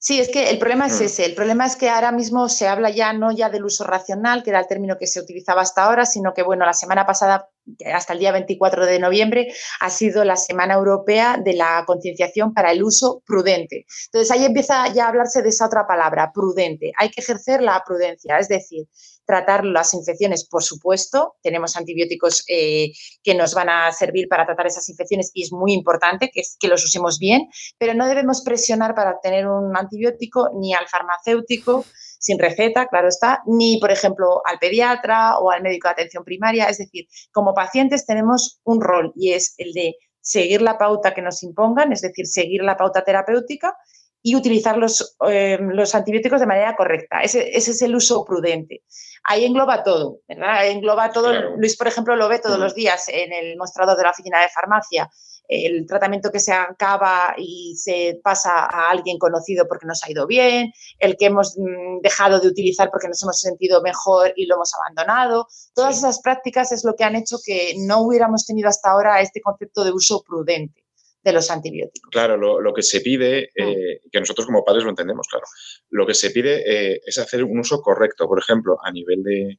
Sí, 0.00 0.20
es 0.20 0.28
que 0.28 0.50
el 0.50 0.58
problema 0.58 0.86
es 0.86 1.00
mm. 1.00 1.04
ese. 1.04 1.24
El 1.26 1.34
problema 1.34 1.66
es 1.66 1.74
que 1.74 1.88
ahora 1.88 2.12
mismo 2.12 2.48
se 2.48 2.68
habla 2.68 2.90
ya 2.90 3.12
no 3.12 3.32
ya 3.32 3.50
del 3.50 3.64
uso 3.64 3.84
racional, 3.84 4.44
que 4.44 4.50
era 4.50 4.60
el 4.60 4.68
término 4.68 4.96
que 4.96 5.08
se 5.08 5.20
utilizaba 5.20 5.62
hasta 5.62 5.84
ahora, 5.84 6.06
sino 6.06 6.32
que, 6.34 6.42
bueno, 6.42 6.64
la 6.64 6.72
semana 6.72 7.04
pasada, 7.04 7.48
hasta 7.92 8.12
el 8.12 8.18
día 8.18 8.32
24 8.32 8.86
de 8.86 8.98
noviembre, 8.98 9.48
ha 9.80 9.90
sido 9.90 10.24
la 10.24 10.36
Semana 10.36 10.74
Europea 10.74 11.38
de 11.42 11.54
la 11.54 11.84
Concienciación 11.86 12.52
para 12.54 12.72
el 12.72 12.82
Uso 12.82 13.22
Prudente. 13.26 13.86
Entonces 14.06 14.30
ahí 14.30 14.44
empieza 14.44 14.92
ya 14.92 15.06
a 15.06 15.08
hablarse 15.08 15.42
de 15.42 15.50
esa 15.50 15.66
otra 15.66 15.86
palabra, 15.86 16.32
prudente. 16.32 16.92
Hay 16.96 17.10
que 17.10 17.20
ejercer 17.20 17.62
la 17.62 17.82
prudencia, 17.86 18.38
es 18.38 18.48
decir, 18.48 18.86
tratar 19.28 19.64
las 19.64 19.92
infecciones, 19.92 20.48
por 20.48 20.62
supuesto. 20.62 21.36
Tenemos 21.42 21.76
antibióticos 21.76 22.44
eh, 22.48 22.92
que 23.22 23.34
nos 23.34 23.52
van 23.52 23.68
a 23.68 23.92
servir 23.92 24.26
para 24.26 24.46
tratar 24.46 24.66
esas 24.66 24.88
infecciones 24.88 25.30
y 25.34 25.42
es 25.42 25.52
muy 25.52 25.74
importante 25.74 26.30
que, 26.32 26.42
que 26.58 26.68
los 26.68 26.82
usemos 26.82 27.18
bien, 27.18 27.46
pero 27.76 27.92
no 27.92 28.08
debemos 28.08 28.40
presionar 28.42 28.94
para 28.94 29.12
obtener 29.12 29.46
un 29.46 29.76
antibiótico 29.76 30.48
ni 30.58 30.72
al 30.72 30.88
farmacéutico 30.88 31.84
sin 32.18 32.38
receta, 32.38 32.86
claro 32.86 33.08
está, 33.08 33.42
ni, 33.46 33.78
por 33.78 33.90
ejemplo, 33.90 34.42
al 34.44 34.58
pediatra 34.58 35.38
o 35.38 35.50
al 35.50 35.62
médico 35.62 35.88
de 35.88 35.92
atención 35.92 36.24
primaria. 36.24 36.66
Es 36.66 36.78
decir, 36.78 37.06
como 37.32 37.54
pacientes 37.54 38.06
tenemos 38.06 38.60
un 38.64 38.80
rol 38.80 39.12
y 39.16 39.32
es 39.32 39.54
el 39.58 39.72
de 39.72 39.94
seguir 40.20 40.60
la 40.62 40.76
pauta 40.76 41.14
que 41.14 41.22
nos 41.22 41.42
impongan, 41.42 41.92
es 41.92 42.02
decir, 42.02 42.26
seguir 42.26 42.62
la 42.62 42.76
pauta 42.76 43.02
terapéutica 43.02 43.74
y 44.20 44.34
utilizar 44.34 44.76
los, 44.76 45.16
eh, 45.28 45.58
los 45.60 45.94
antibióticos 45.94 46.40
de 46.40 46.46
manera 46.46 46.76
correcta. 46.76 47.20
Ese, 47.22 47.56
ese, 47.56 47.70
es 47.70 47.82
el 47.82 47.94
uso 47.94 48.24
prudente. 48.24 48.82
Ahí 49.24 49.44
engloba 49.44 49.82
todo, 49.82 50.18
¿verdad? 50.28 50.66
Engloba 50.66 51.12
todo. 51.12 51.56
Luis, 51.56 51.76
por 51.76 51.86
ejemplo, 51.86 52.16
lo 52.16 52.28
ve 52.28 52.40
todos 52.40 52.58
los 52.58 52.74
días 52.74 53.08
en 53.08 53.32
el 53.32 53.56
mostrador 53.56 53.96
de 53.96 54.02
la 54.02 54.10
oficina 54.10 54.40
de 54.42 54.48
farmacia 54.48 55.08
el 55.48 55.86
tratamiento 55.86 56.30
que 56.30 56.38
se 56.38 56.52
acaba 56.52 57.34
y 57.36 57.74
se 57.76 58.20
pasa 58.22 58.66
a 58.66 58.90
alguien 58.90 59.18
conocido 59.18 59.66
porque 59.66 59.86
nos 59.86 60.04
ha 60.04 60.10
ido 60.10 60.26
bien, 60.26 60.72
el 60.98 61.16
que 61.16 61.26
hemos 61.26 61.56
mm, 61.56 62.00
dejado 62.02 62.38
de 62.38 62.48
utilizar 62.48 62.90
porque 62.90 63.08
nos 63.08 63.22
hemos 63.22 63.40
sentido 63.40 63.82
mejor 63.82 64.32
y 64.36 64.46
lo 64.46 64.56
hemos 64.56 64.72
abandonado. 64.74 65.48
Todas 65.74 65.98
esas 65.98 66.20
prácticas 66.20 66.70
es 66.70 66.84
lo 66.84 66.94
que 66.94 67.04
han 67.04 67.16
hecho 67.16 67.38
que 67.44 67.74
no 67.78 68.02
hubiéramos 68.02 68.46
tenido 68.46 68.68
hasta 68.68 68.90
ahora 68.90 69.20
este 69.22 69.40
concepto 69.40 69.84
de 69.84 69.92
uso 69.92 70.22
prudente 70.22 70.84
de 71.24 71.32
los 71.32 71.50
antibióticos. 71.50 72.10
Claro, 72.10 72.36
lo, 72.36 72.74
que 72.74 72.82
se 72.82 73.00
pide, 73.00 73.50
mm. 73.56 73.62
eh, 73.62 74.00
que 74.10 74.20
nosotros 74.20 74.46
como 74.46 74.64
padres 74.64 74.84
lo 74.84 74.90
entendemos, 74.90 75.26
claro, 75.28 75.46
lo 75.90 76.06
que 76.06 76.14
se 76.14 76.30
pide 76.30 76.62
eh, 76.66 77.00
es 77.04 77.18
hacer 77.18 77.42
un 77.42 77.58
uso 77.58 77.80
correcto, 77.80 78.28
por 78.28 78.38
ejemplo, 78.38 78.76
a 78.82 78.92
nivel 78.92 79.22
de, 79.22 79.58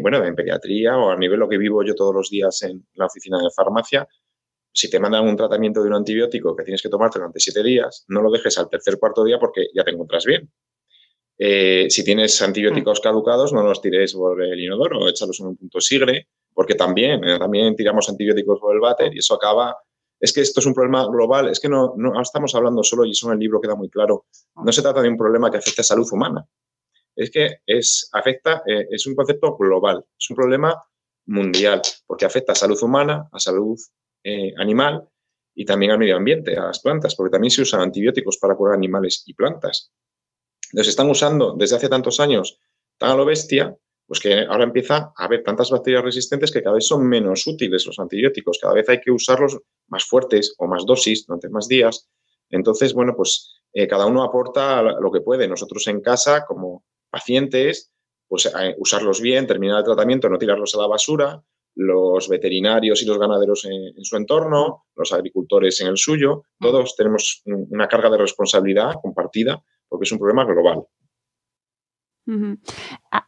bueno, 0.00 0.20
de 0.20 0.32
pediatría 0.32 0.96
o 0.96 1.10
a 1.10 1.16
nivel 1.16 1.40
lo 1.40 1.48
que 1.48 1.58
vivo 1.58 1.82
yo 1.82 1.94
todos 1.94 2.14
los 2.14 2.30
días 2.30 2.62
en 2.62 2.86
la 2.94 3.06
oficina 3.06 3.38
de 3.38 3.50
farmacia, 3.54 4.06
si 4.74 4.90
te 4.90 4.98
mandan 4.98 5.26
un 5.26 5.36
tratamiento 5.36 5.80
de 5.80 5.88
un 5.88 5.94
antibiótico 5.94 6.56
que 6.56 6.64
tienes 6.64 6.82
que 6.82 6.88
tomarte 6.88 7.20
durante 7.20 7.38
siete 7.38 7.62
días, 7.62 8.04
no 8.08 8.20
lo 8.20 8.30
dejes 8.30 8.58
al 8.58 8.68
tercer 8.68 8.98
cuarto 8.98 9.22
día 9.22 9.38
porque 9.38 9.68
ya 9.72 9.84
te 9.84 9.92
encuentras 9.92 10.24
bien. 10.24 10.50
Eh, 11.38 11.86
si 11.88 12.04
tienes 12.04 12.42
antibióticos 12.42 12.98
mm. 12.98 13.02
caducados, 13.02 13.52
no 13.52 13.62
los 13.62 13.80
tires 13.80 14.14
por 14.14 14.42
el 14.42 14.60
inodoro, 14.60 15.08
échalos 15.08 15.38
en 15.40 15.46
un 15.46 15.56
punto 15.56 15.80
sigre, 15.80 16.26
porque 16.52 16.74
también, 16.74 17.22
eh, 17.22 17.38
también 17.38 17.76
tiramos 17.76 18.08
antibióticos 18.08 18.58
por 18.58 18.74
el 18.74 18.80
váter 18.80 19.14
y 19.14 19.18
eso 19.18 19.34
acaba. 19.34 19.76
Es 20.18 20.32
que 20.32 20.40
esto 20.40 20.58
es 20.58 20.66
un 20.66 20.74
problema 20.74 21.06
global, 21.06 21.48
es 21.48 21.60
que 21.60 21.68
no, 21.68 21.94
no 21.96 22.20
estamos 22.20 22.52
hablando 22.56 22.82
solo, 22.82 23.04
y 23.04 23.12
eso 23.12 23.28
en 23.28 23.34
el 23.34 23.38
libro 23.38 23.60
queda 23.60 23.76
muy 23.76 23.90
claro, 23.90 24.26
no 24.56 24.72
se 24.72 24.82
trata 24.82 25.02
de 25.02 25.08
un 25.08 25.16
problema 25.16 25.50
que 25.50 25.58
afecte 25.58 25.82
a 25.82 25.84
salud 25.84 26.08
humana, 26.10 26.46
es 27.14 27.30
que 27.30 27.58
es, 27.66 28.08
afecta, 28.12 28.62
eh, 28.66 28.86
es 28.90 29.06
un 29.06 29.14
concepto 29.14 29.56
global, 29.56 30.04
es 30.18 30.30
un 30.30 30.36
problema 30.36 30.82
mundial, 31.26 31.82
porque 32.06 32.24
afecta 32.24 32.52
a 32.52 32.56
salud 32.56 32.80
humana, 32.82 33.28
a 33.30 33.38
salud 33.38 33.78
eh, 34.24 34.52
animal 34.56 35.08
y 35.54 35.64
también 35.64 35.92
al 35.92 35.98
medio 35.98 36.16
ambiente, 36.16 36.56
a 36.56 36.64
las 36.64 36.80
plantas, 36.80 37.14
porque 37.14 37.30
también 37.30 37.50
se 37.50 37.62
usan 37.62 37.80
antibióticos 37.80 38.38
para 38.38 38.56
curar 38.56 38.74
animales 38.74 39.22
y 39.26 39.34
plantas. 39.34 39.92
Entonces, 40.72 40.90
están 40.90 41.08
usando 41.08 41.54
desde 41.56 41.76
hace 41.76 41.88
tantos 41.88 42.18
años 42.18 42.58
tan 42.98 43.10
a 43.10 43.14
lo 43.14 43.24
bestia, 43.24 43.76
pues 44.06 44.20
que 44.20 44.40
ahora 44.40 44.64
empieza 44.64 45.12
a 45.16 45.24
haber 45.24 45.42
tantas 45.42 45.70
bacterias 45.70 46.02
resistentes 46.04 46.50
que 46.50 46.62
cada 46.62 46.74
vez 46.74 46.86
son 46.86 47.06
menos 47.06 47.46
útiles 47.46 47.86
los 47.86 47.98
antibióticos, 47.98 48.58
cada 48.60 48.74
vez 48.74 48.88
hay 48.88 49.00
que 49.00 49.10
usarlos 49.10 49.58
más 49.88 50.04
fuertes 50.04 50.54
o 50.58 50.66
más 50.66 50.84
dosis 50.84 51.26
durante 51.26 51.48
más 51.48 51.68
días. 51.68 52.08
Entonces, 52.50 52.92
bueno, 52.92 53.14
pues 53.16 53.60
eh, 53.72 53.86
cada 53.86 54.06
uno 54.06 54.22
aporta 54.22 54.82
lo 54.82 55.10
que 55.10 55.20
puede. 55.20 55.48
Nosotros 55.48 55.86
en 55.86 56.00
casa, 56.00 56.44
como 56.46 56.84
pacientes, 57.10 57.92
pues 58.28 58.46
eh, 58.46 58.74
usarlos 58.78 59.20
bien, 59.20 59.46
terminar 59.46 59.78
el 59.78 59.84
tratamiento, 59.84 60.28
no 60.28 60.38
tirarlos 60.38 60.74
a 60.74 60.78
la 60.78 60.86
basura, 60.86 61.42
los 61.74 62.28
veterinarios 62.28 63.02
y 63.02 63.06
los 63.06 63.18
ganaderos 63.18 63.64
en, 63.64 64.04
su 64.04 64.16
entorno, 64.16 64.86
los 64.94 65.12
agricultores 65.12 65.80
en 65.80 65.88
el 65.88 65.96
suyo, 65.96 66.44
todos 66.60 66.94
tenemos 66.96 67.42
una 67.44 67.88
carga 67.88 68.10
de 68.10 68.18
responsabilidad 68.18 68.94
compartida 69.02 69.62
porque 69.88 70.04
es 70.04 70.12
un 70.12 70.18
problema 70.18 70.44
global. 70.44 70.84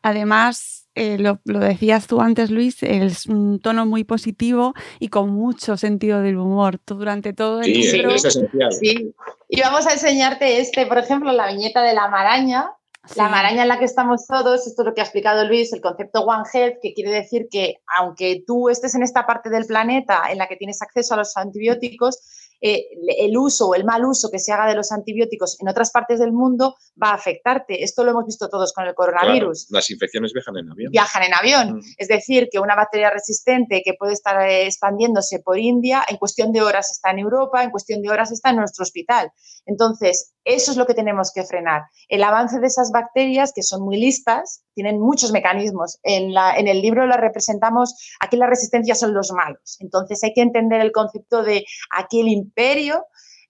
Además, 0.03 0.89
eh, 0.95 1.19
lo, 1.19 1.39
decías 1.45 2.07
tú 2.07 2.21
antes, 2.21 2.51
Luis, 2.51 2.83
es 2.83 3.27
un 3.27 3.61
tono 3.61 3.85
muy 3.85 4.05
positivo 4.05 4.73
y 4.99 5.09
con 5.09 5.31
mucho 5.31 5.77
sentido 5.77 6.23
del 6.23 6.39
humor 6.39 6.81
durante 6.87 7.35
todo 7.35 7.61
el 7.61 7.67
sí, 7.67 7.83
Es 7.83 8.25
esencial. 8.25 8.73
Sí, 8.73 9.15
y 9.49 9.61
vamos 9.61 9.87
a 9.87 9.93
enseñarte 9.93 10.61
este, 10.61 10.87
por 10.87 10.99
ejemplo, 10.99 11.33
la 11.33 11.49
viñeta 11.49 11.83
de 11.83 11.95
la 11.95 12.09
maraña, 12.09 12.71
la 13.15 13.29
maraña 13.29 13.63
en 13.63 13.69
la 13.69 13.79
que 13.79 13.85
estamos 13.85 14.27
todos, 14.27 14.67
esto 14.67 14.83
es 14.83 14.87
lo 14.87 14.95
que 14.95 15.01
ha 15.01 15.05
explicado 15.05 15.47
Luis, 15.47 15.73
el 15.73 15.81
concepto 15.81 16.23
One 16.23 16.45
Health, 16.53 16.79
que 16.83 16.95
quiere 16.95 17.11
decir 17.11 17.49
que 17.51 17.77
aunque 17.99 18.43
tú 18.47 18.69
estés 18.69 18.95
en 18.95 19.03
esta 19.03 19.27
parte 19.27 19.51
del 19.51 19.67
planeta 19.67 20.25
en 20.31 20.39
la 20.39 20.49
que 20.49 20.57
tienes 20.57 20.83
acceso 20.83 21.15
a 21.15 21.19
los 21.19 21.37
antibióticos, 21.37 22.19
eh, 22.61 22.87
el 23.19 23.37
uso 23.37 23.69
o 23.69 23.75
el 23.75 23.85
mal 23.85 24.05
uso 24.05 24.31
que 24.31 24.39
se 24.39 24.53
haga 24.53 24.67
de 24.67 24.75
los 24.75 24.91
antibióticos 24.91 25.61
en 25.61 25.69
otras 25.69 25.91
partes 25.91 26.19
del 26.19 26.33
mundo 26.33 26.77
va 27.01 27.11
a 27.11 27.15
afectarte. 27.15 27.85
Esto 27.85 28.03
lo 28.03 28.13
hemos 28.13 28.27
visto 28.27 28.49
todos 28.49 28.73
con 28.73 28.87
el 28.87 28.95
coronavirus. 28.95 29.67
las 29.71 29.91
infecciones 29.91 30.33
viajan 30.33 30.57
en 30.57 30.71
avión. 30.71 30.91
Viajan 30.91 31.23
en 31.25 31.35
avión. 31.35 31.77
Mm. 31.77 31.81
Es 31.99 32.09
decir, 32.09 32.49
que 32.51 32.59
una 32.59 32.75
bacteria 32.75 33.11
resistente 33.11 33.83
que 33.85 33.95
puede 33.95 34.15
estar 34.15 34.41
eh, 34.41 34.67
expandiéndose 34.67 35.41
por 35.41 35.59
India, 35.59 36.03
en 36.09 36.17
cuestión 36.17 36.53
de 36.53 36.63
horas 36.63 36.91
está 36.91 37.11
en 37.11 37.19
Europa, 37.19 37.63
en 37.63 37.71
cuestión 37.71 38.01
de 38.01 38.09
horas 38.09 38.33
está 38.33 38.51
en 38.51 38.57
nuestro 38.57 38.83
hospital. 38.85 39.31
Entonces, 39.67 40.33
eso 40.47 40.71
es 40.71 40.77
lo 40.77 40.87
que 40.87 40.95
tenemos 40.95 41.33
que 41.33 41.45
frenar. 41.45 41.83
El 42.09 42.23
avance 42.23 42.61
de 42.61 42.69
esas 42.69 42.93
bacterias, 42.93 43.53
que 43.53 43.65
son 43.65 43.83
muy 43.83 43.99
listas, 43.99 44.63
tienen 44.75 45.01
muchos 45.01 45.33
mecanismos. 45.33 45.99
En, 46.05 46.33
la, 46.33 46.57
en 46.57 46.69
el 46.69 46.81
libro 46.81 47.05
la 47.07 47.17
representamos, 47.17 47.95
aquí 48.21 48.37
la 48.37 48.47
resistencia 48.47 48.95
son 48.95 49.13
los 49.13 49.33
malos. 49.33 49.77
Entonces 49.81 50.23
hay 50.23 50.33
que 50.33 50.43
entender 50.43 50.81
el 50.81 50.93
concepto 50.93 51.43
de 51.43 51.65
aquí 51.91 52.21
el 52.21 52.29
imperio, 52.29 53.07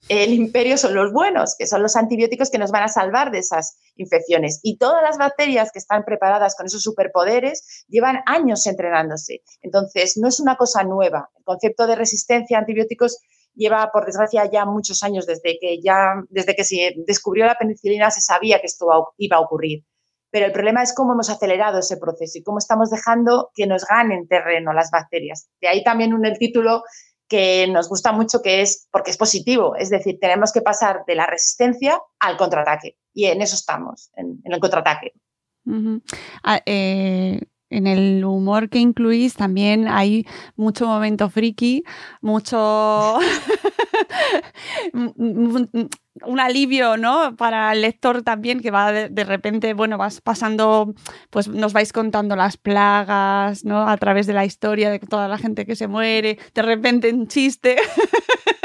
el 0.08 0.32
imperio 0.32 0.78
son 0.78 0.94
los 0.94 1.12
buenos, 1.12 1.56
que 1.58 1.66
son 1.66 1.82
los 1.82 1.96
antibióticos 1.96 2.48
que 2.48 2.58
nos 2.58 2.70
van 2.70 2.84
a 2.84 2.88
salvar 2.88 3.30
de 3.30 3.38
esas 3.38 3.76
infecciones. 3.96 4.60
Y 4.62 4.78
todas 4.78 5.02
las 5.02 5.18
bacterias 5.18 5.72
que 5.72 5.80
están 5.80 6.04
preparadas 6.04 6.54
con 6.54 6.66
esos 6.66 6.82
superpoderes 6.82 7.84
llevan 7.88 8.20
años 8.24 8.66
entrenándose. 8.66 9.42
Entonces, 9.62 10.16
no 10.16 10.28
es 10.28 10.38
una 10.38 10.56
cosa 10.56 10.84
nueva. 10.84 11.30
El 11.36 11.44
concepto 11.44 11.86
de 11.86 11.96
resistencia 11.96 12.56
a 12.56 12.60
antibióticos 12.60 13.18
lleva, 13.56 13.90
por 13.92 14.06
desgracia, 14.06 14.48
ya 14.50 14.64
muchos 14.64 15.02
años 15.02 15.26
desde 15.26 15.58
que, 15.58 15.80
ya, 15.82 16.22
desde 16.28 16.54
que 16.54 16.64
se 16.64 16.94
descubrió 17.06 17.46
la 17.46 17.56
penicilina 17.56 18.10
se 18.10 18.20
sabía 18.20 18.60
que 18.60 18.66
esto 18.66 18.86
iba 19.18 19.36
a 19.36 19.40
ocurrir. 19.40 19.84
Pero 20.30 20.46
el 20.46 20.52
problema 20.52 20.82
es 20.82 20.94
cómo 20.94 21.14
hemos 21.14 21.30
acelerado 21.30 21.78
ese 21.78 21.96
proceso 21.96 22.38
y 22.38 22.42
cómo 22.42 22.58
estamos 22.58 22.90
dejando 22.90 23.50
que 23.54 23.66
nos 23.66 23.86
ganen 23.86 24.28
terreno 24.28 24.72
las 24.72 24.90
bacterias. 24.90 25.48
De 25.60 25.68
ahí 25.68 25.82
también 25.82 26.12
un, 26.12 26.26
el 26.26 26.38
título 26.38 26.82
que 27.28 27.66
nos 27.68 27.88
gusta 27.88 28.12
mucho, 28.12 28.42
que 28.42 28.60
es 28.60 28.86
porque 28.90 29.10
es 29.10 29.16
positivo. 29.16 29.74
Es 29.76 29.90
decir, 29.90 30.18
tenemos 30.20 30.52
que 30.52 30.62
pasar 30.62 31.04
de 31.06 31.14
la 31.14 31.26
resistencia 31.26 32.00
al 32.20 32.36
contraataque. 32.36 32.98
Y 33.14 33.26
en 33.26 33.40
eso 33.40 33.54
estamos, 33.54 34.10
en, 34.14 34.40
el 34.44 34.60
contraataque 34.60 35.12
en 37.70 37.86
el 37.86 38.24
humor 38.24 38.68
que 38.68 38.78
incluís 38.78 39.34
también 39.34 39.88
hay 39.88 40.26
mucho 40.56 40.86
momento 40.86 41.30
friki, 41.30 41.84
mucho 42.20 43.18
un 44.92 46.40
alivio, 46.40 46.96
¿no? 46.96 47.36
Para 47.36 47.72
el 47.72 47.82
lector 47.82 48.22
también 48.22 48.60
que 48.60 48.70
va 48.70 48.92
de, 48.92 49.24
repente, 49.24 49.74
bueno, 49.74 49.98
vas 49.98 50.20
pasando, 50.20 50.94
pues 51.30 51.48
nos 51.48 51.72
vais 51.72 51.92
contando 51.92 52.36
las 52.36 52.56
plagas, 52.56 53.64
¿no? 53.64 53.88
A 53.88 53.96
través 53.96 54.26
de 54.26 54.32
la 54.32 54.44
historia 54.44 54.90
de 54.90 54.98
toda 54.98 55.28
la 55.28 55.38
gente 55.38 55.66
que 55.66 55.76
se 55.76 55.88
muere, 55.88 56.38
de 56.54 56.62
repente 56.62 57.12
un 57.12 57.28
chiste. 57.28 57.76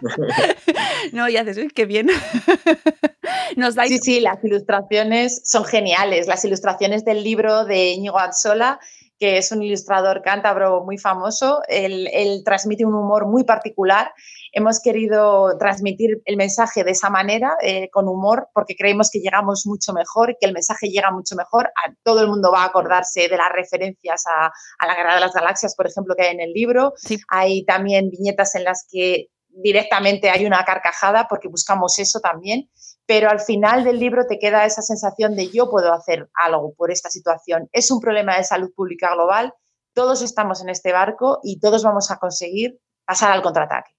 no, 1.12 1.28
y 1.28 1.36
haces, 1.36 1.56
uy, 1.58 1.68
qué 1.68 1.86
bien. 1.86 2.08
Nos 3.56 3.74
Sí, 3.74 3.98
sí, 3.98 4.20
las 4.20 4.42
ilustraciones 4.44 5.42
son 5.44 5.64
geniales. 5.64 6.26
Las 6.26 6.44
ilustraciones 6.44 7.04
del 7.04 7.22
libro 7.22 7.64
de 7.64 7.90
Íñigo 7.90 8.18
Azzola, 8.18 8.80
que 9.18 9.38
es 9.38 9.52
un 9.52 9.62
ilustrador 9.62 10.22
cántabro 10.22 10.84
muy 10.84 10.98
famoso, 10.98 11.60
él, 11.68 12.42
transmite 12.44 12.84
un 12.84 12.94
humor 12.94 13.26
muy 13.26 13.44
particular. 13.44 14.12
Hemos 14.52 14.80
querido 14.80 15.56
transmitir 15.58 16.22
el 16.24 16.36
mensaje 16.36 16.84
de 16.84 16.92
esa 16.92 17.10
manera, 17.10 17.56
eh, 17.62 17.88
con 17.90 18.08
humor, 18.08 18.48
porque 18.52 18.76
creemos 18.76 19.10
que 19.10 19.20
llegamos 19.20 19.66
mucho 19.66 19.92
mejor, 19.92 20.36
que 20.40 20.46
el 20.46 20.52
mensaje 20.52 20.88
llega 20.88 21.10
mucho 21.10 21.36
mejor. 21.36 21.66
A, 21.66 21.92
todo 22.02 22.20
el 22.22 22.28
mundo 22.28 22.50
va 22.52 22.62
a 22.62 22.66
acordarse 22.66 23.28
de 23.28 23.36
las 23.36 23.52
referencias 23.52 24.24
a, 24.26 24.52
la 24.86 24.94
Guerra 24.94 25.14
de 25.14 25.20
las 25.20 25.32
Galaxias, 25.32 25.74
por 25.74 25.86
ejemplo, 25.86 26.14
que 26.16 26.24
hay 26.24 26.34
en 26.34 26.40
el 26.40 26.52
libro. 26.52 26.94
Hay 27.28 27.64
también 27.64 28.10
viñetas 28.10 28.54
en 28.54 28.64
las 28.64 28.86
que 28.90 29.28
directamente 29.54 30.30
hay 30.30 30.46
una 30.46 30.64
carcajada 30.64 31.26
porque 31.28 31.48
buscamos 31.48 31.98
eso 31.98 32.20
también, 32.20 32.70
pero 33.06 33.30
al 33.30 33.40
final 33.40 33.84
del 33.84 33.98
libro 33.98 34.26
te 34.26 34.38
queda 34.38 34.64
esa 34.64 34.82
sensación 34.82 35.36
de 35.36 35.50
yo 35.50 35.70
puedo 35.70 35.92
hacer 35.92 36.28
algo 36.34 36.74
por 36.74 36.90
esta 36.90 37.10
situación. 37.10 37.68
Es 37.72 37.90
un 37.90 38.00
problema 38.00 38.36
de 38.36 38.44
salud 38.44 38.72
pública 38.74 39.12
global, 39.14 39.52
todos 39.92 40.22
estamos 40.22 40.62
en 40.62 40.70
este 40.70 40.92
barco 40.92 41.40
y 41.42 41.60
todos 41.60 41.84
vamos 41.84 42.10
a 42.10 42.18
conseguir 42.18 42.78
pasar 43.04 43.32
al 43.32 43.42
contraataque. 43.42 43.92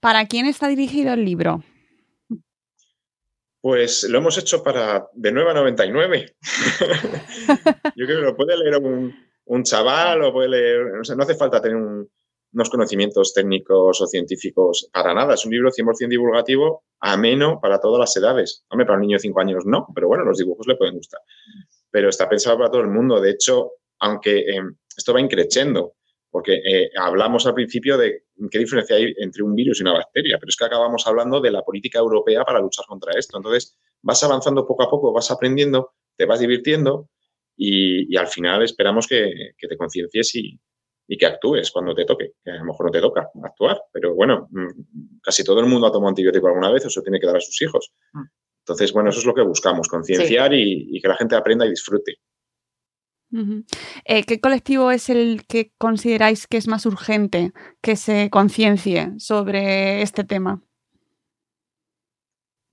¿Para 0.00 0.26
quién 0.26 0.46
está 0.46 0.66
dirigido 0.66 1.12
el 1.12 1.24
libro? 1.24 1.62
Pues 3.60 4.04
lo 4.04 4.18
hemos 4.18 4.36
hecho 4.36 4.62
para 4.62 5.06
de 5.14 5.32
9 5.32 5.50
a 5.52 5.54
99. 5.54 6.36
Yo 7.96 8.06
creo 8.06 8.18
que 8.18 8.26
lo 8.26 8.36
puede 8.36 8.58
leer 8.58 8.76
un, 8.76 9.62
chaval 9.62 10.22
o 10.22 10.32
puede 10.32 10.48
leer, 10.48 10.86
no 11.16 11.22
hace 11.22 11.34
falta 11.34 11.62
tener 11.62 11.76
un, 11.76 12.10
unos 12.54 12.70
conocimientos 12.70 13.34
técnicos 13.34 14.00
o 14.00 14.06
científicos 14.06 14.88
para 14.92 15.12
nada. 15.12 15.34
Es 15.34 15.44
un 15.44 15.52
libro 15.52 15.70
100% 15.70 16.08
divulgativo, 16.08 16.84
ameno 17.00 17.58
para 17.60 17.80
todas 17.80 17.98
las 17.98 18.16
edades. 18.16 18.64
Hombre, 18.70 18.86
para 18.86 18.96
un 18.96 19.02
niño 19.02 19.16
de 19.16 19.22
5 19.22 19.40
años 19.40 19.66
no, 19.66 19.86
pero 19.94 20.08
bueno, 20.08 20.24
los 20.24 20.38
dibujos 20.38 20.66
le 20.66 20.76
pueden 20.76 20.96
gustar. 20.96 21.20
Pero 21.90 22.08
está 22.08 22.28
pensado 22.28 22.56
para 22.56 22.70
todo 22.70 22.82
el 22.82 22.88
mundo. 22.88 23.20
De 23.20 23.30
hecho, 23.30 23.72
aunque 23.98 24.38
eh, 24.38 24.60
esto 24.96 25.12
va 25.12 25.20
increciendo, 25.20 25.94
porque 26.30 26.54
eh, 26.54 26.90
hablamos 26.96 27.46
al 27.46 27.54
principio 27.54 27.96
de 27.98 28.24
qué 28.50 28.58
diferencia 28.58 28.96
hay 28.96 29.14
entre 29.18 29.42
un 29.42 29.54
virus 29.54 29.78
y 29.78 29.82
una 29.82 29.92
bacteria, 29.92 30.36
pero 30.38 30.48
es 30.48 30.56
que 30.56 30.64
acabamos 30.64 31.06
hablando 31.06 31.40
de 31.40 31.50
la 31.50 31.62
política 31.62 31.98
europea 31.98 32.44
para 32.44 32.60
luchar 32.60 32.86
contra 32.86 33.12
esto. 33.18 33.36
Entonces, 33.36 33.78
vas 34.02 34.22
avanzando 34.24 34.66
poco 34.66 34.82
a 34.82 34.90
poco, 34.90 35.12
vas 35.12 35.30
aprendiendo, 35.30 35.92
te 36.16 36.26
vas 36.26 36.40
divirtiendo 36.40 37.08
y, 37.56 38.16
al 38.16 38.26
final 38.26 38.62
esperamos 38.62 39.06
que, 39.06 39.54
te 39.56 39.76
conciencies 39.76 40.34
y, 40.34 40.58
que 41.06 41.26
actúes 41.26 41.70
cuando 41.70 41.94
te 41.94 42.04
toque, 42.04 42.32
que 42.42 42.50
a 42.50 42.56
lo 42.56 42.64
mejor 42.64 42.86
no 42.86 42.92
te 42.92 43.00
toca 43.00 43.28
actuar, 43.42 43.80
pero 43.92 44.14
bueno, 44.14 44.48
mm, 44.50 45.20
casi 45.22 45.44
todo 45.44 45.60
el 45.60 45.66
mundo 45.66 45.86
ha 45.86 45.92
tomado 45.92 46.08
antibiótico 46.08 46.48
alguna 46.48 46.70
vez 46.70 46.84
o 46.86 46.90
se 46.90 47.02
tiene 47.02 47.20
que 47.20 47.26
dar 47.26 47.36
a 47.36 47.40
sus 47.40 47.60
hijos. 47.62 47.92
Mm. 48.12 48.22
Entonces, 48.60 48.92
bueno, 48.92 49.10
eso 49.10 49.18
es 49.18 49.26
lo 49.26 49.34
que 49.34 49.42
buscamos, 49.42 49.88
concienciar 49.88 50.54
y, 50.54 50.98
que 51.00 51.08
la 51.08 51.16
gente 51.16 51.36
aprenda 51.36 51.66
y 51.66 51.70
disfrute. 51.70 52.14
Eh, 54.04 54.24
¿Qué 54.24 54.40
colectivo 54.40 54.90
es 54.90 55.10
el 55.10 55.44
que 55.46 55.72
consideráis 55.76 56.46
que 56.46 56.56
es 56.56 56.68
más 56.68 56.86
urgente 56.86 57.52
que 57.82 57.96
se 57.96 58.30
conciencie 58.30 59.12
sobre 59.18 60.02
este 60.02 60.24
tema? 60.24 60.62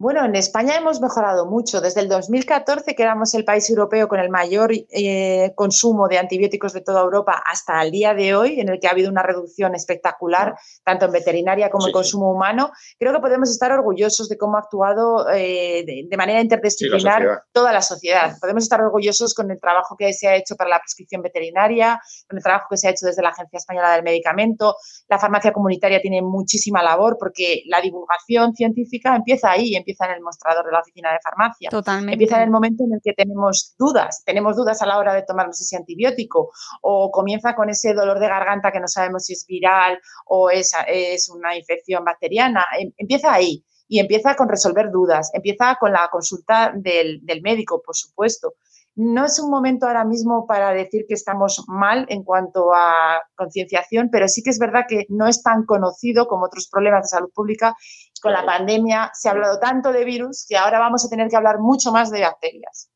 Bueno, 0.01 0.25
en 0.25 0.35
España 0.35 0.77
hemos 0.77 0.99
mejorado 0.99 1.45
mucho. 1.45 1.79
Desde 1.79 2.01
el 2.01 2.09
2014, 2.09 2.95
que 2.95 3.03
éramos 3.03 3.35
el 3.35 3.45
país 3.45 3.69
europeo 3.69 4.07
con 4.07 4.19
el 4.19 4.31
mayor 4.31 4.71
eh, 4.89 5.53
consumo 5.53 6.07
de 6.07 6.17
antibióticos 6.17 6.73
de 6.73 6.81
toda 6.81 7.01
Europa, 7.01 7.43
hasta 7.45 7.79
el 7.83 7.91
día 7.91 8.15
de 8.15 8.33
hoy, 8.33 8.59
en 8.59 8.69
el 8.69 8.79
que 8.79 8.87
ha 8.87 8.91
habido 8.93 9.11
una 9.11 9.21
reducción 9.21 9.75
espectacular, 9.75 10.55
tanto 10.83 11.05
en 11.05 11.11
veterinaria 11.11 11.69
como 11.69 11.85
en 11.85 11.93
consumo 11.93 12.31
humano, 12.31 12.71
creo 12.97 13.13
que 13.13 13.19
podemos 13.19 13.51
estar 13.51 13.71
orgullosos 13.71 14.27
de 14.27 14.39
cómo 14.39 14.57
ha 14.57 14.61
actuado 14.61 15.29
eh, 15.29 15.85
de, 15.85 16.17
manera 16.17 16.41
interdisciplinar 16.41 17.43
toda 17.51 17.71
la 17.71 17.83
sociedad. 17.83 18.35
Podemos 18.41 18.63
estar 18.63 18.81
orgullosos 18.81 19.35
con 19.35 19.51
el 19.51 19.59
trabajo 19.59 19.95
que 19.95 20.13
se 20.13 20.27
ha 20.27 20.35
hecho 20.35 20.55
para 20.55 20.71
la 20.71 20.79
prescripción 20.79 21.21
veterinaria, 21.21 22.01
con 22.27 22.39
el 22.39 22.43
trabajo 22.43 22.65
que 22.71 22.77
se 22.77 22.87
ha 22.87 22.89
hecho 22.89 23.05
desde 23.05 23.21
la 23.21 23.29
Agencia 23.29 23.57
Española 23.57 23.93
del 23.93 24.01
Medicamento. 24.01 24.77
La 25.07 25.19
farmacia 25.19 25.53
comunitaria 25.53 26.01
tiene 26.01 26.23
muchísima 26.23 26.81
labor 26.81 27.17
porque 27.19 27.61
la 27.67 27.79
divulgación 27.81 28.55
científica 28.55 29.15
empieza 29.15 29.51
ahí, 29.51 29.75
empieza 29.75 29.90
empieza 29.91 30.05
en 30.05 30.17
el 30.17 30.21
mostrador 30.21 30.65
de 30.65 30.71
la 30.71 30.79
oficina 30.79 31.11
de 31.11 31.19
farmacia. 31.21 31.69
Totalmente. 31.69 32.13
Empieza 32.13 32.37
en 32.37 32.43
el 32.43 32.49
momento 32.49 32.83
en 32.83 32.93
el 32.93 33.01
que 33.03 33.13
tenemos 33.13 33.75
dudas, 33.77 34.23
tenemos 34.25 34.55
dudas 34.55 34.81
a 34.81 34.85
la 34.85 34.97
hora 34.97 35.13
de 35.13 35.23
tomarnos 35.23 35.59
ese 35.61 35.77
antibiótico 35.77 36.51
o 36.81 37.11
comienza 37.11 37.55
con 37.55 37.69
ese 37.69 37.93
dolor 37.93 38.19
de 38.19 38.27
garganta 38.27 38.71
que 38.71 38.79
no 38.79 38.87
sabemos 38.87 39.25
si 39.25 39.33
es 39.33 39.45
viral 39.47 39.99
o 40.25 40.49
es, 40.49 40.71
es 40.87 41.29
una 41.29 41.55
infección 41.55 42.03
bacteriana. 42.03 42.65
Em, 42.79 42.91
empieza 42.97 43.33
ahí 43.33 43.63
y 43.87 43.99
empieza 43.99 44.35
con 44.35 44.47
resolver 44.47 44.89
dudas, 44.89 45.31
empieza 45.33 45.75
con 45.79 45.91
la 45.91 46.07
consulta 46.09 46.71
del, 46.73 47.19
del 47.23 47.41
médico, 47.41 47.81
por 47.85 47.95
supuesto. 47.95 48.53
No 48.95 49.25
es 49.25 49.39
un 49.39 49.49
momento 49.49 49.87
ahora 49.87 50.03
mismo 50.03 50.45
para 50.45 50.71
decir 50.71 51.05
que 51.07 51.13
estamos 51.13 51.63
mal 51.67 52.05
en 52.09 52.23
cuanto 52.23 52.73
a 52.73 53.21
concienciación, 53.35 54.09
pero 54.11 54.27
sí 54.27 54.43
que 54.43 54.49
es 54.49 54.59
verdad 54.59 54.83
que 54.87 55.05
no 55.09 55.27
es 55.27 55.41
tan 55.41 55.65
conocido 55.65 56.27
como 56.27 56.45
otros 56.45 56.67
problemas 56.69 57.03
de 57.03 57.17
salud 57.17 57.31
pública. 57.33 57.75
Con 58.21 58.33
la 58.33 58.45
pandemia 58.45 59.11
se 59.13 59.29
ha 59.29 59.31
hablado 59.31 59.59
tanto 59.59 59.91
de 59.91 60.03
virus 60.03 60.45
que 60.47 60.57
ahora 60.57 60.79
vamos 60.79 61.05
a 61.05 61.09
tener 61.09 61.29
que 61.29 61.37
hablar 61.37 61.59
mucho 61.59 61.91
más 61.91 62.11
de 62.11 62.21
bacterias. 62.21 62.91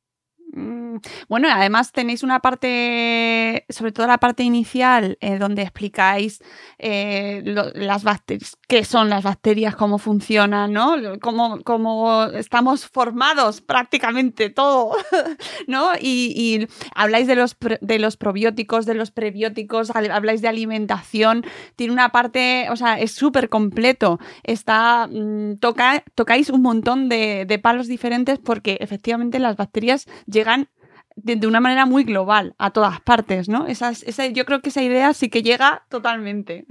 Mm, 0.56 1.00
bueno, 1.28 1.50
además 1.52 1.92
tenéis 1.92 2.24
una 2.24 2.40
parte, 2.40 3.66
sobre 3.68 3.92
todo 3.92 4.08
la 4.08 4.20
parte 4.20 4.44
inicial, 4.44 5.18
eh, 5.20 5.38
donde 5.38 5.64
explicáis 5.64 6.42
eh, 6.80 7.42
las 7.76 8.06
bacterias, 8.06 8.58
qué 8.70 8.86
son 8.86 9.10
las 9.10 9.24
bacterias, 9.24 9.76
cómo 9.76 9.98
funcionan, 9.98 10.72
¿no? 10.72 10.96
Cómo, 11.20 12.24
estamos 12.34 12.86
formados 12.88 13.60
prácticamente 13.60 14.50
todo, 14.50 14.96
¿no? 15.68 15.90
Y, 16.00 16.68
habláis 16.96 17.28
de 17.28 17.36
los, 17.36 17.58
de 17.82 18.00
los 18.00 18.16
probióticos, 18.16 18.86
de 18.86 18.94
los 18.94 19.12
prebióticos, 19.12 19.92
habláis 19.94 20.42
de 20.42 20.48
alimentación, 20.48 21.44
tiene 21.76 21.92
una 21.92 22.10
parte, 22.14 22.68
o 22.72 22.78
sea, 22.78 22.98
es 22.98 23.12
súper 23.12 23.50
completo. 23.50 24.20
Está, 24.44 25.08
mm, 25.12 25.58
toca, 25.58 26.04
tocáis 26.16 26.50
un 26.50 26.62
montón 26.62 27.10
de, 27.10 27.44
de 27.46 27.60
palos 27.60 27.88
diferentes 27.88 28.40
porque 28.40 28.78
efectivamente 28.80 29.40
las 29.40 29.58
bacterias 29.58 30.06
llegan 30.28 30.45
de, 31.16 31.48
una 31.48 31.60
manera 31.60 31.86
muy 31.86 32.04
global 32.04 32.56
a 32.58 32.72
todas 32.72 33.02
partes, 33.02 33.50
¿no? 33.50 33.68
Esa, 33.68 33.92
esa, 33.92 34.26
yo 34.28 34.46
creo 34.46 34.62
que 34.62 34.70
esa 34.70 34.82
idea 34.82 35.14
sí 35.14 35.30
que 35.30 35.44
llega 35.44 35.86
totalmente. 35.90 36.66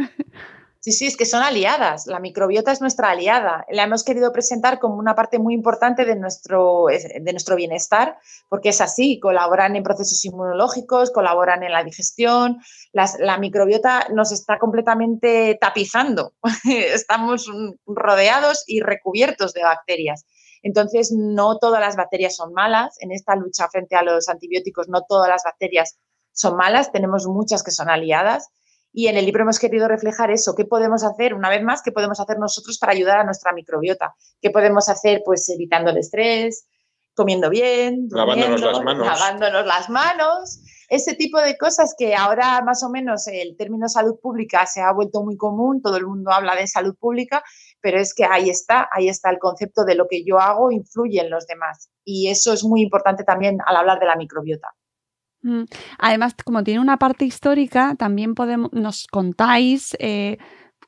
Sí, 0.84 0.92
sí, 0.92 1.06
es 1.06 1.16
que 1.16 1.24
son 1.24 1.42
aliadas. 1.42 2.06
La 2.06 2.20
microbiota 2.20 2.70
es 2.70 2.82
nuestra 2.82 3.08
aliada. 3.08 3.64
La 3.70 3.84
hemos 3.84 4.04
querido 4.04 4.32
presentar 4.32 4.78
como 4.80 4.96
una 4.96 5.14
parte 5.14 5.38
muy 5.38 5.54
importante 5.54 6.04
de 6.04 6.14
nuestro, 6.14 6.88
de 6.88 7.32
nuestro 7.32 7.56
bienestar, 7.56 8.18
porque 8.50 8.68
es 8.68 8.82
así, 8.82 9.18
colaboran 9.18 9.76
en 9.76 9.82
procesos 9.82 10.22
inmunológicos, 10.26 11.10
colaboran 11.10 11.62
en 11.62 11.72
la 11.72 11.84
digestión. 11.84 12.58
la 12.92 13.38
microbiota 13.38 14.08
nos 14.12 14.30
está 14.30 14.58
completamente 14.58 15.56
tapizando. 15.58 16.34
Estamos 16.68 17.50
rodeados 17.86 18.62
y 18.66 18.80
recubiertos 18.80 19.54
de 19.54 19.62
bacterias. 19.62 20.26
Entonces, 20.64 21.12
no 21.12 21.58
todas 21.58 21.80
las 21.80 21.94
bacterias 21.94 22.34
son 22.36 22.54
malas. 22.54 22.96
En 23.00 23.12
esta 23.12 23.36
lucha 23.36 23.68
frente 23.68 23.96
a 23.96 24.02
los 24.02 24.28
antibióticos, 24.28 24.88
no 24.88 25.02
todas 25.06 25.28
las 25.28 25.42
bacterias 25.44 25.98
son 26.32 26.56
malas. 26.56 26.90
Tenemos 26.90 27.26
muchas 27.26 27.62
que 27.62 27.70
son 27.70 27.90
aliadas. 27.90 28.48
Y 28.90 29.08
en 29.08 29.16
el 29.18 29.26
libro 29.26 29.42
hemos 29.42 29.58
querido 29.58 29.88
reflejar 29.88 30.30
eso. 30.30 30.54
¿Qué 30.56 30.64
podemos 30.64 31.04
hacer, 31.04 31.34
una 31.34 31.50
vez 31.50 31.62
más, 31.62 31.82
qué 31.82 31.92
podemos 31.92 32.18
hacer 32.18 32.38
nosotros 32.38 32.78
para 32.78 32.92
ayudar 32.92 33.18
a 33.18 33.24
nuestra 33.24 33.52
microbiota? 33.52 34.14
¿Qué 34.40 34.50
podemos 34.50 34.88
hacer? 34.88 35.20
Pues 35.22 35.46
evitando 35.50 35.90
el 35.90 35.98
estrés, 35.98 36.66
comiendo 37.14 37.50
bien, 37.50 38.08
lavándonos 38.10 38.60
las 38.62 38.82
manos. 38.82 39.06
Lavándonos 39.06 39.66
las 39.66 39.90
manos 39.90 40.60
ese 40.88 41.14
tipo 41.14 41.40
de 41.40 41.56
cosas 41.56 41.94
que 41.96 42.14
ahora 42.14 42.62
más 42.62 42.82
o 42.82 42.90
menos 42.90 43.26
el 43.28 43.56
término 43.56 43.88
salud 43.88 44.18
pública 44.20 44.66
se 44.66 44.80
ha 44.80 44.92
vuelto 44.92 45.22
muy 45.22 45.36
común, 45.36 45.82
todo 45.82 45.96
el 45.96 46.06
mundo 46.06 46.30
habla 46.30 46.54
de 46.56 46.66
salud 46.66 46.94
pública, 46.98 47.42
pero 47.80 47.98
es 47.98 48.14
que 48.14 48.24
ahí 48.24 48.50
está, 48.50 48.88
ahí 48.92 49.08
está 49.08 49.30
el 49.30 49.38
concepto 49.38 49.84
de 49.84 49.94
lo 49.94 50.06
que 50.08 50.24
yo 50.24 50.38
hago 50.38 50.70
influye 50.70 51.20
en 51.20 51.30
los 51.30 51.46
demás. 51.46 51.90
Y 52.04 52.28
eso 52.28 52.52
es 52.52 52.64
muy 52.64 52.82
importante 52.82 53.24
también 53.24 53.58
al 53.66 53.76
hablar 53.76 53.98
de 53.98 54.06
la 54.06 54.16
microbiota. 54.16 54.68
Mm. 55.42 55.64
Además, 55.98 56.34
como 56.44 56.64
tiene 56.64 56.80
una 56.80 56.98
parte 56.98 57.26
histórica, 57.26 57.94
también 57.98 58.34
podemos, 58.34 58.72
nos 58.72 59.06
contáis 59.06 59.94
eh, 59.98 60.38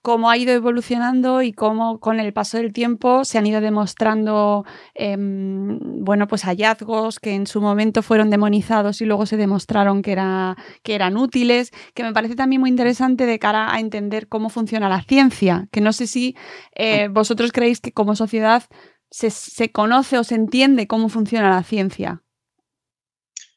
cómo 0.07 0.31
ha 0.31 0.39
ido 0.39 0.53
evolucionando 0.53 1.43
y 1.43 1.53
cómo 1.53 1.99
con 1.99 2.21
el 2.21 2.33
paso 2.33 2.59
del 2.59 2.73
tiempo 2.73 3.25
se 3.25 3.39
han 3.39 3.47
ido 3.49 3.61
demostrando 3.61 4.65
em, 4.95 5.81
bueno, 6.05 6.29
pues 6.29 6.45
hallazgos 6.45 7.19
que 7.19 7.35
en 7.35 7.49
su 7.49 7.61
momento 7.61 8.03
fueron 8.03 8.31
demonizados 8.31 9.01
y 9.01 9.05
luego 9.05 9.27
se 9.27 9.37
demostraron 9.37 10.03
que, 10.03 10.13
era, 10.13 10.55
que 10.85 10.95
eran 10.95 11.17
útiles, 11.17 11.73
que 11.93 12.05
me 12.05 12.13
parece 12.13 12.37
también 12.37 12.61
muy 12.61 12.71
interesante 12.71 13.27
de 13.27 13.41
cara 13.41 13.75
a 13.75 13.81
entender 13.81 14.29
cómo 14.29 14.49
funciona 14.49 14.89
la 14.89 15.03
ciencia, 15.03 15.67
que 15.73 15.81
no 15.81 15.93
sé 15.93 16.07
si 16.07 16.37
eh, 16.77 17.09
vosotros 17.09 17.51
creéis 17.51 17.81
que 17.81 17.91
como 17.91 18.15
sociedad 18.15 18.63
se, 19.11 19.31
se 19.31 19.73
conoce 19.73 20.19
o 20.19 20.23
se 20.23 20.37
entiende 20.37 20.87
cómo 20.87 21.09
funciona 21.09 21.51
la 21.51 21.65
ciencia. 21.65 22.23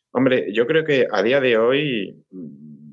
Hombre, 0.10 0.48
yo 0.52 0.66
creo 0.66 0.84
que 0.84 1.06
a 1.12 1.22
día 1.22 1.42
de 1.42 1.60
hoy 1.60 2.26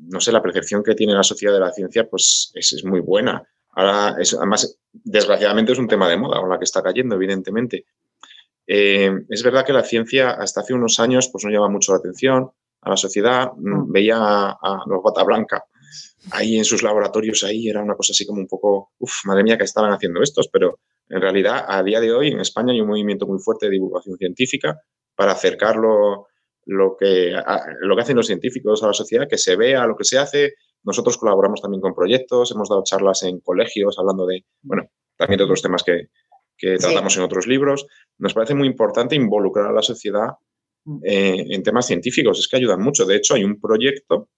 no 0.09 0.21
sé, 0.21 0.33
la 0.33 0.43
percepción 0.43 0.83
que 0.83 0.95
tiene 0.95 1.15
la 1.15 1.23
sociedad 1.23 1.53
de 1.53 1.61
la 1.61 1.73
ciencia, 1.73 2.09
pues 2.09 2.51
es, 2.55 2.85
muy 2.85 3.01
buena. 3.01 3.43
Ahora, 3.71 4.17
es, 4.21 4.35
además, 4.35 4.79
desgraciadamente 4.93 5.73
es 5.73 5.79
un 5.79 5.89
tema 5.89 6.09
de 6.09 6.17
moda, 6.17 6.41
con 6.41 6.49
la 6.49 6.59
que 6.59 6.65
está 6.65 6.83
cayendo, 6.83 7.15
evidentemente. 7.17 7.87
Eh, 8.67 9.11
es 9.29 9.43
verdad 9.43 9.65
que 9.65 9.73
la 9.73 9.83
ciencia 9.83 10.31
hasta 10.31 10.61
hace 10.61 10.75
unos 10.75 10.99
años 10.99 11.29
pues 11.31 11.45
no 11.45 11.51
llama 11.51 11.69
mucho 11.69 11.93
la 11.93 11.99
atención 11.99 12.51
a 12.81 12.91
la 12.91 12.97
sociedad. 12.97 13.53
Mm, 13.57 13.69
mm. 13.69 13.93
Veía 13.93 14.17
a, 14.19 14.83
los 14.87 15.03
bata 15.03 15.23
blanca 15.25 15.65
ahí 16.33 16.57
en 16.57 16.65
sus 16.65 16.83
laboratorios, 16.83 17.45
ahí 17.45 17.69
era 17.69 17.83
una 17.83 17.95
cosa 17.95 18.13
así 18.13 18.27
como 18.27 18.41
un 18.41 18.49
poco, 18.49 18.91
uff, 18.99 19.25
madre 19.27 19.45
mía, 19.45 19.57
que 19.57 19.65
estaban 19.65 19.93
haciendo 19.93 20.23
estos, 20.23 20.49
pero 20.49 20.81
en 21.09 21.21
realidad 21.21 21.65
a 21.69 21.83
día 21.85 22.01
de 22.01 22.13
hoy 22.13 22.29
en 22.29 22.41
España 22.41 22.73
hay 22.73 22.81
un 22.81 22.89
movimiento 22.89 23.27
muy 23.27 23.39
fuerte 23.39 23.67
de 23.67 23.73
divulgación 23.73 24.17
científica 24.17 24.81
para 25.15 25.33
acercarlo 25.33 26.27
lo 26.67 26.97
que, 26.99 27.33
lo 27.81 27.97
que 27.97 28.03
hacen 28.03 28.17
los 28.17 28.27
científicos 28.27 28.83
a 28.83 28.89
la 28.89 28.93
sociedad, 28.93 29.29
que 29.29 29.39
se 29.39 29.57
vea 29.57 29.87
lo 29.87 29.97
que 29.97 30.05
se 30.05 30.19
hace. 30.19 30.55
Nosotros 30.83 31.17
colaboramos 31.17 31.63
también 31.63 31.81
con 31.81 31.95
proyectos, 31.95 32.51
hemos 32.53 32.69
dado 32.69 32.83
charlas 32.85 33.23
en 33.23 33.41
colegios 33.41 33.99
hablando 33.99 34.27
de, 34.27 34.45
bueno, 34.63 34.85
también 35.17 35.39
de 35.39 35.45
otros 35.45 35.63
temas 35.63 35.83
que, 35.83 36.09
que 36.57 36.77
tratamos 36.77 37.17
en 37.17 37.23
otros 37.23 37.47
libros. 37.47 37.87
Nos 38.19 38.35
parece 38.35 38.55
muy 38.55 38.67
importante 38.67 39.15
involucrar 39.15 39.67
a 39.67 39.73
la 39.73 39.83
sociedad 39.83 40.31
mm. 40.85 40.99
eh, 41.05 41.47
en 41.51 41.63
temas 41.63 41.87
científicos, 41.87 42.39
es 42.39 42.49
que 42.49 42.57
ayudan 42.57 42.83
mucho. 42.83 43.07
De 43.07 43.17
hecho, 43.17 43.35
hay 43.35 43.45
un 43.45 43.61
proyecto 43.61 44.29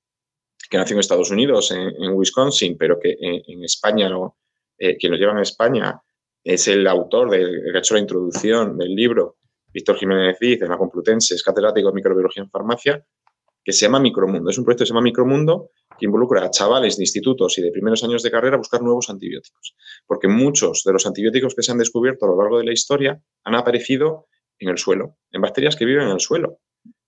que 0.70 0.76
nació 0.76 0.94
en 0.94 1.00
Estados 1.00 1.30
Unidos, 1.30 1.70
en, 1.70 2.12
Wisconsin, 2.12 2.76
pero 2.76 2.98
que 3.00 3.16
en, 3.18 3.64
España, 3.64 4.08
no, 4.10 4.36
eh, 4.76 4.98
quien 4.98 5.12
lo 5.12 5.18
lleva 5.18 5.32
en 5.32 5.38
España 5.38 5.98
es 6.44 6.68
el 6.68 6.86
autor, 6.86 7.30
del, 7.30 7.62
que 7.72 7.76
ha 7.76 7.80
hecho 7.80 7.94
la 7.94 8.00
introducción 8.00 8.76
del 8.76 8.94
libro, 8.94 9.37
Víctor 9.72 9.96
Jiménez 9.96 10.36
Cid, 10.38 10.62
en 10.62 10.68
la 10.68 10.78
Complutense, 10.78 11.34
es 11.34 11.42
catedrático 11.42 11.88
de 11.88 11.94
microbiología 11.94 12.42
en 12.42 12.50
farmacia, 12.50 13.04
que 13.64 13.72
se 13.72 13.84
llama 13.84 14.00
Micromundo. 14.00 14.50
Es 14.50 14.58
un 14.58 14.64
proyecto 14.64 14.82
que 14.82 14.86
se 14.86 14.94
llama 14.94 15.02
Micromundo 15.02 15.70
que 15.98 16.06
involucra 16.06 16.44
a 16.44 16.50
chavales 16.50 16.96
de 16.96 17.02
institutos 17.02 17.58
y 17.58 17.62
de 17.62 17.70
primeros 17.70 18.02
años 18.04 18.22
de 18.22 18.30
carrera 18.30 18.54
a 18.54 18.58
buscar 18.58 18.80
nuevos 18.80 19.10
antibióticos. 19.10 19.74
Porque 20.06 20.28
muchos 20.28 20.84
de 20.86 20.92
los 20.92 21.06
antibióticos 21.06 21.54
que 21.54 21.62
se 21.62 21.72
han 21.72 21.78
descubierto 21.78 22.24
a 22.24 22.28
lo 22.28 22.40
largo 22.40 22.58
de 22.58 22.64
la 22.64 22.72
historia 22.72 23.20
han 23.44 23.54
aparecido 23.54 24.26
en 24.58 24.70
el 24.70 24.78
suelo, 24.78 25.16
en 25.32 25.42
bacterias 25.42 25.76
que 25.76 25.84
viven 25.84 26.04
en 26.04 26.12
el 26.12 26.20
suelo. 26.20 26.60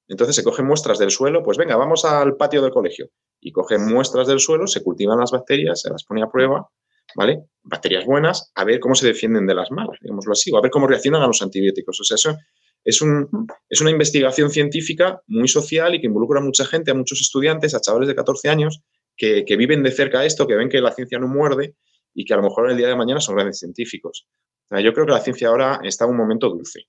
Entonces 0.09 0.37
se 0.37 0.45
cogen 0.45 0.67
muestras 0.67 0.99
del 0.99 1.11
suelo, 1.11 1.43
pues 1.43 1.57
venga, 1.57 1.77
vamos 1.77 2.05
al 2.05 2.37
patio 2.37 2.63
del 2.63 2.73
colegio 2.73 3.11
y 3.41 3.53
cogen 3.53 3.87
muestras 3.87 4.27
del 4.27 4.41
suelo, 4.41 4.67
se 4.67 4.83
cultivan 4.83 5.19
las 5.19 5.31
bacterias, 5.31 5.81
se 5.81 5.91
las 5.91 6.05
pone 6.05 6.23
a 6.23 6.29
prueba, 6.29 6.69
¿vale? 7.15 7.45
Bacterias 7.63 8.05
buenas, 8.05 8.51
a 8.55 8.65
ver 8.65 8.81
cómo 8.81 8.95
se 8.95 9.07
defienden 9.07 9.47
de 9.47 9.55
las 9.55 9.71
malas, 9.71 9.99
digámoslo 10.01 10.33
así, 10.33 10.51
o 10.51 10.59
a 10.59 10.63
ver 10.63 10.71
cómo 10.71 10.87
reaccionan 10.87 11.23
a 11.23 11.27
los 11.27 11.43
antibióticos. 11.43 12.01
O 12.01 12.05
sea, 12.05 12.15
eso 12.15 12.37
es, 12.85 13.03
un, 13.03 13.29
es 13.69 13.81
una 13.81 13.91
investigación 13.91 14.51
científica 14.51 15.21
muy 15.27 15.49
social 15.49 15.95
y 15.95 16.01
que 16.01 16.07
involucra 16.07 16.41
a 16.41 16.43
mucha 16.43 16.65
gente, 16.65 16.91
a 16.91 16.95
muchos 16.95 17.21
estudiantes, 17.21 17.75
a 17.75 17.81
chavales 17.81 18.09
de 18.09 18.15
14 18.15 18.49
años 18.49 18.83
que, 19.17 19.45
que 19.45 19.57
viven 19.57 19.83
de 19.83 19.91
cerca 19.91 20.25
esto, 20.25 20.47
que 20.47 20.55
ven 20.55 20.69
que 20.69 20.81
la 20.81 20.93
ciencia 20.93 21.19
no 21.19 21.29
muerde 21.29 21.75
y 22.15 22.25
que 22.25 22.35
a 22.35 22.37
lo 22.37 22.43
mejor 22.43 22.71
el 22.71 22.77
día 22.77 22.89
de 22.89 22.97
mañana 22.97 23.21
son 23.21 23.37
grandes 23.37 23.59
científicos. 23.59 24.27
Yo 24.71 24.93
creo 24.93 25.05
que 25.05 25.13
la 25.13 25.21
ciencia 25.21 25.49
ahora 25.49 25.81
está 25.83 26.05
en 26.05 26.13
un 26.13 26.17
momento 26.17 26.49
dulce. 26.49 26.85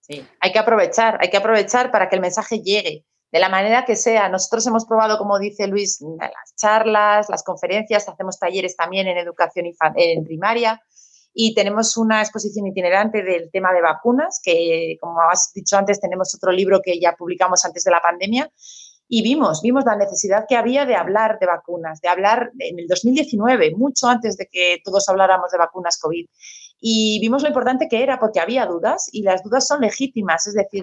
Sí, 0.00 0.24
hay 0.40 0.50
que 0.50 0.58
aprovechar, 0.58 1.18
hay 1.20 1.30
que 1.30 1.36
aprovechar 1.36 1.92
para 1.92 2.08
que 2.08 2.16
el 2.16 2.22
mensaje 2.22 2.60
llegue 2.60 3.04
de 3.32 3.40
la 3.40 3.48
manera 3.48 3.84
que 3.84 3.96
sea. 3.96 4.28
Nosotros 4.28 4.66
hemos 4.66 4.84
probado, 4.84 5.18
como 5.18 5.38
dice 5.38 5.66
Luis, 5.66 6.00
las 6.20 6.54
charlas, 6.54 7.28
las 7.30 7.42
conferencias, 7.42 8.08
hacemos 8.08 8.38
talleres 8.38 8.76
también 8.76 9.08
en 9.08 9.16
educación 9.16 9.66
en 9.96 10.24
primaria 10.24 10.80
y 11.34 11.54
tenemos 11.54 11.96
una 11.96 12.20
exposición 12.20 12.66
itinerante 12.66 13.22
del 13.22 13.50
tema 13.50 13.72
de 13.72 13.80
vacunas, 13.80 14.40
que 14.44 14.98
como 15.00 15.18
has 15.22 15.50
dicho 15.54 15.78
antes, 15.78 15.98
tenemos 15.98 16.34
otro 16.34 16.52
libro 16.52 16.80
que 16.84 17.00
ya 17.00 17.14
publicamos 17.16 17.64
antes 17.64 17.84
de 17.84 17.90
la 17.90 18.02
pandemia 18.02 18.50
y 19.08 19.22
vimos, 19.22 19.62
vimos 19.62 19.84
la 19.84 19.96
necesidad 19.96 20.44
que 20.48 20.56
había 20.56 20.84
de 20.84 20.94
hablar 20.94 21.38
de 21.38 21.46
vacunas, 21.46 22.00
de 22.00 22.08
hablar 22.08 22.50
en 22.58 22.78
el 22.78 22.86
2019, 22.86 23.74
mucho 23.76 24.08
antes 24.08 24.36
de 24.36 24.46
que 24.46 24.80
todos 24.84 25.08
habláramos 25.08 25.50
de 25.50 25.58
vacunas 25.58 25.98
COVID 25.98 26.26
y 26.84 27.20
vimos 27.20 27.42
lo 27.42 27.48
importante 27.48 27.86
que 27.88 28.02
era 28.02 28.18
porque 28.18 28.40
había 28.40 28.66
dudas 28.66 29.08
y 29.12 29.22
las 29.22 29.44
dudas 29.44 29.68
son 29.68 29.82
legítimas, 29.82 30.48
es 30.48 30.54
decir, 30.54 30.82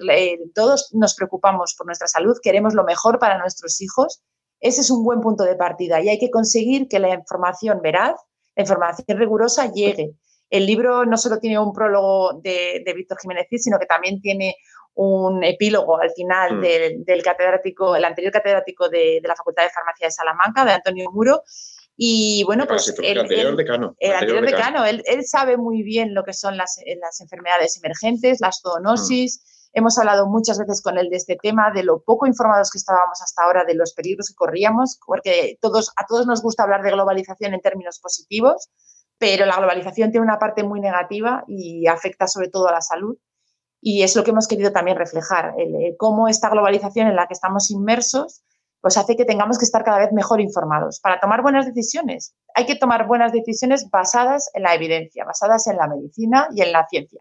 todos 0.54 0.88
nos 0.94 1.14
preocupamos 1.14 1.74
por 1.76 1.86
nuestra 1.86 2.08
salud, 2.08 2.38
queremos 2.42 2.72
lo 2.72 2.84
mejor 2.84 3.18
para 3.18 3.36
nuestros 3.36 3.82
hijos. 3.82 4.22
Ese 4.60 4.80
es 4.80 4.90
un 4.90 5.04
buen 5.04 5.20
punto 5.20 5.44
de 5.44 5.56
partida 5.56 6.00
y 6.00 6.08
hay 6.08 6.18
que 6.18 6.30
conseguir 6.30 6.88
que 6.88 6.98
la 7.00 7.12
información 7.12 7.82
veraz, 7.82 8.18
la 8.56 8.62
información 8.62 9.18
rigurosa 9.18 9.70
llegue. 9.70 10.14
El 10.48 10.64
libro 10.64 11.04
no 11.04 11.18
solo 11.18 11.38
tiene 11.38 11.58
un 11.58 11.74
prólogo 11.74 12.40
de, 12.42 12.82
Víctor 12.96 13.18
Jiménez 13.20 13.48
sino 13.58 13.78
que 13.78 13.84
también 13.84 14.22
tiene 14.22 14.56
un 14.94 15.44
epílogo 15.44 16.00
al 16.00 16.12
final 16.12 16.56
mm. 16.56 17.04
del, 17.04 17.22
catedrático, 17.22 17.94
el 17.94 18.06
anterior 18.06 18.32
catedrático 18.32 18.88
de, 18.88 19.20
de, 19.20 19.28
la 19.28 19.36
Facultad 19.36 19.64
de 19.64 19.70
Farmacia 19.70 20.06
de 20.06 20.12
Salamanca, 20.12 20.64
de 20.64 20.72
Antonio 20.72 21.10
Muro, 21.12 21.42
y 22.02 22.44
bueno, 22.44 22.66
pues 22.66 22.94
el, 23.02 23.18
anterior 23.18 23.54
decano. 23.56 23.94
El 23.98 24.12
anterior 24.12 24.46
decano, 24.46 24.86
él, 24.86 25.02
sabe 25.26 25.58
muy 25.58 25.82
bien 25.82 26.14
lo 26.14 26.24
que 26.24 26.32
son 26.32 26.56
las, 26.56 26.80
las 26.98 27.20
enfermedades 27.20 27.76
emergentes, 27.76 28.40
las 28.40 28.62
zoonosis. 28.62 29.36
Mm. 29.36 29.76
Hemos 29.80 29.98
hablado 29.98 30.26
muchas 30.26 30.58
veces 30.58 30.80
con 30.80 30.96
él 30.96 31.10
de 31.10 31.16
este 31.16 31.36
tema, 31.36 31.70
de 31.74 31.82
lo 31.82 32.02
poco 32.02 32.26
informados 32.26 32.70
que 32.70 32.78
estábamos 32.78 33.20
hasta 33.20 33.42
ahora, 33.42 33.66
de 33.66 33.74
los 33.74 33.92
peligros 33.92 34.28
que 34.28 34.34
corríamos, 34.34 34.98
porque 35.04 35.58
todos, 35.60 35.92
a 35.94 36.06
todos 36.06 36.26
nos 36.26 36.40
gusta 36.40 36.62
hablar 36.62 36.82
de 36.82 36.90
globalización 36.90 37.52
en 37.52 37.60
términos 37.60 38.00
positivos, 38.00 38.70
pero 39.18 39.44
la 39.44 39.58
globalización 39.58 40.10
tiene 40.10 40.24
una 40.24 40.38
parte 40.38 40.62
muy 40.62 40.80
negativa 40.80 41.44
y 41.48 41.86
afecta 41.86 42.26
sobre 42.28 42.48
todo 42.48 42.68
a 42.68 42.72
la 42.72 42.80
salud. 42.80 43.18
Y 43.82 44.04
es 44.04 44.16
lo 44.16 44.24
que 44.24 44.30
hemos 44.30 44.48
querido 44.48 44.72
también 44.72 44.96
reflejar, 44.96 45.52
cómo 45.98 46.28
esta 46.28 46.48
globalización 46.48 47.08
en 47.08 47.16
la 47.16 47.26
que 47.26 47.34
estamos 47.34 47.70
inmersos 47.70 48.42
pues 48.80 48.96
hace 48.96 49.16
que 49.16 49.24
tengamos 49.24 49.58
que 49.58 49.64
estar 49.64 49.84
cada 49.84 49.98
vez 49.98 50.12
mejor 50.12 50.40
informados 50.40 51.00
para 51.00 51.20
tomar 51.20 51.42
buenas 51.42 51.66
decisiones. 51.66 52.34
Hay 52.54 52.66
que 52.66 52.76
tomar 52.76 53.06
buenas 53.06 53.32
decisiones 53.32 53.88
basadas 53.90 54.50
en 54.54 54.62
la 54.62 54.74
evidencia, 54.74 55.24
basadas 55.24 55.66
en 55.66 55.76
la 55.76 55.86
medicina 55.86 56.48
y 56.54 56.62
en 56.62 56.72
la 56.72 56.86
ciencia. 56.88 57.20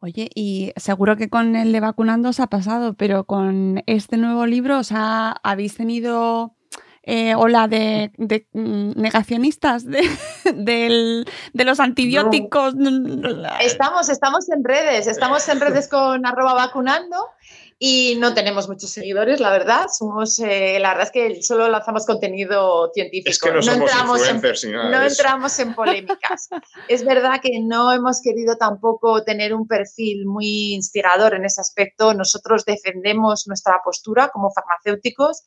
Oye, 0.00 0.28
y 0.34 0.72
seguro 0.76 1.16
que 1.16 1.30
con 1.30 1.56
el 1.56 1.72
de 1.72 1.80
vacunando 1.80 2.28
os 2.28 2.40
ha 2.40 2.48
pasado, 2.48 2.94
pero 2.94 3.24
con 3.24 3.82
este 3.86 4.18
nuevo 4.18 4.44
libro, 4.44 4.78
o 4.78 4.84
sea, 4.84 5.36
¿habéis 5.42 5.76
tenido 5.76 6.54
eh, 7.02 7.34
ola 7.34 7.68
de, 7.68 8.12
mm, 8.52 9.00
negacionistas 9.00 9.84
de, 9.86 10.02
los 11.54 11.80
antibióticos? 11.80 12.74
Estamos, 13.60 14.08
estamos 14.08 14.50
en 14.50 14.64
redes, 14.64 15.06
estamos 15.06 15.48
en 15.48 15.60
redes 15.60 15.88
con 15.88 16.26
arroba 16.26 16.54
vacunando 16.54 17.16
y 17.78 18.16
no 18.18 18.34
tenemos 18.34 18.68
muchos 18.68 18.90
seguidores, 18.90 19.40
la 19.40 19.50
verdad. 19.50 19.86
Somos, 19.92 20.38
eh, 20.38 20.78
la 20.80 20.90
verdad 20.90 21.04
es 21.04 21.10
que 21.12 21.42
solo 21.42 21.68
lanzamos 21.68 22.06
contenido 22.06 22.90
científico. 22.94 23.30
Es 23.30 23.38
que 23.40 23.52
no, 23.52 23.60
entramos 23.60 24.28
en, 24.28 24.72
no 24.72 25.02
entramos 25.02 25.58
en 25.58 25.74
polémicas. 25.74 26.48
es 26.88 27.04
verdad 27.04 27.40
que 27.42 27.60
no 27.60 27.92
hemos 27.92 28.20
querido 28.22 28.56
tampoco 28.56 29.24
tener 29.24 29.54
un 29.54 29.66
perfil 29.66 30.26
muy 30.26 30.74
instigador 30.74 31.34
en 31.34 31.44
ese 31.44 31.60
aspecto. 31.60 32.14
Nosotros 32.14 32.64
defendemos 32.64 33.46
nuestra 33.46 33.80
postura 33.84 34.28
como 34.28 34.50
farmacéuticos 34.50 35.42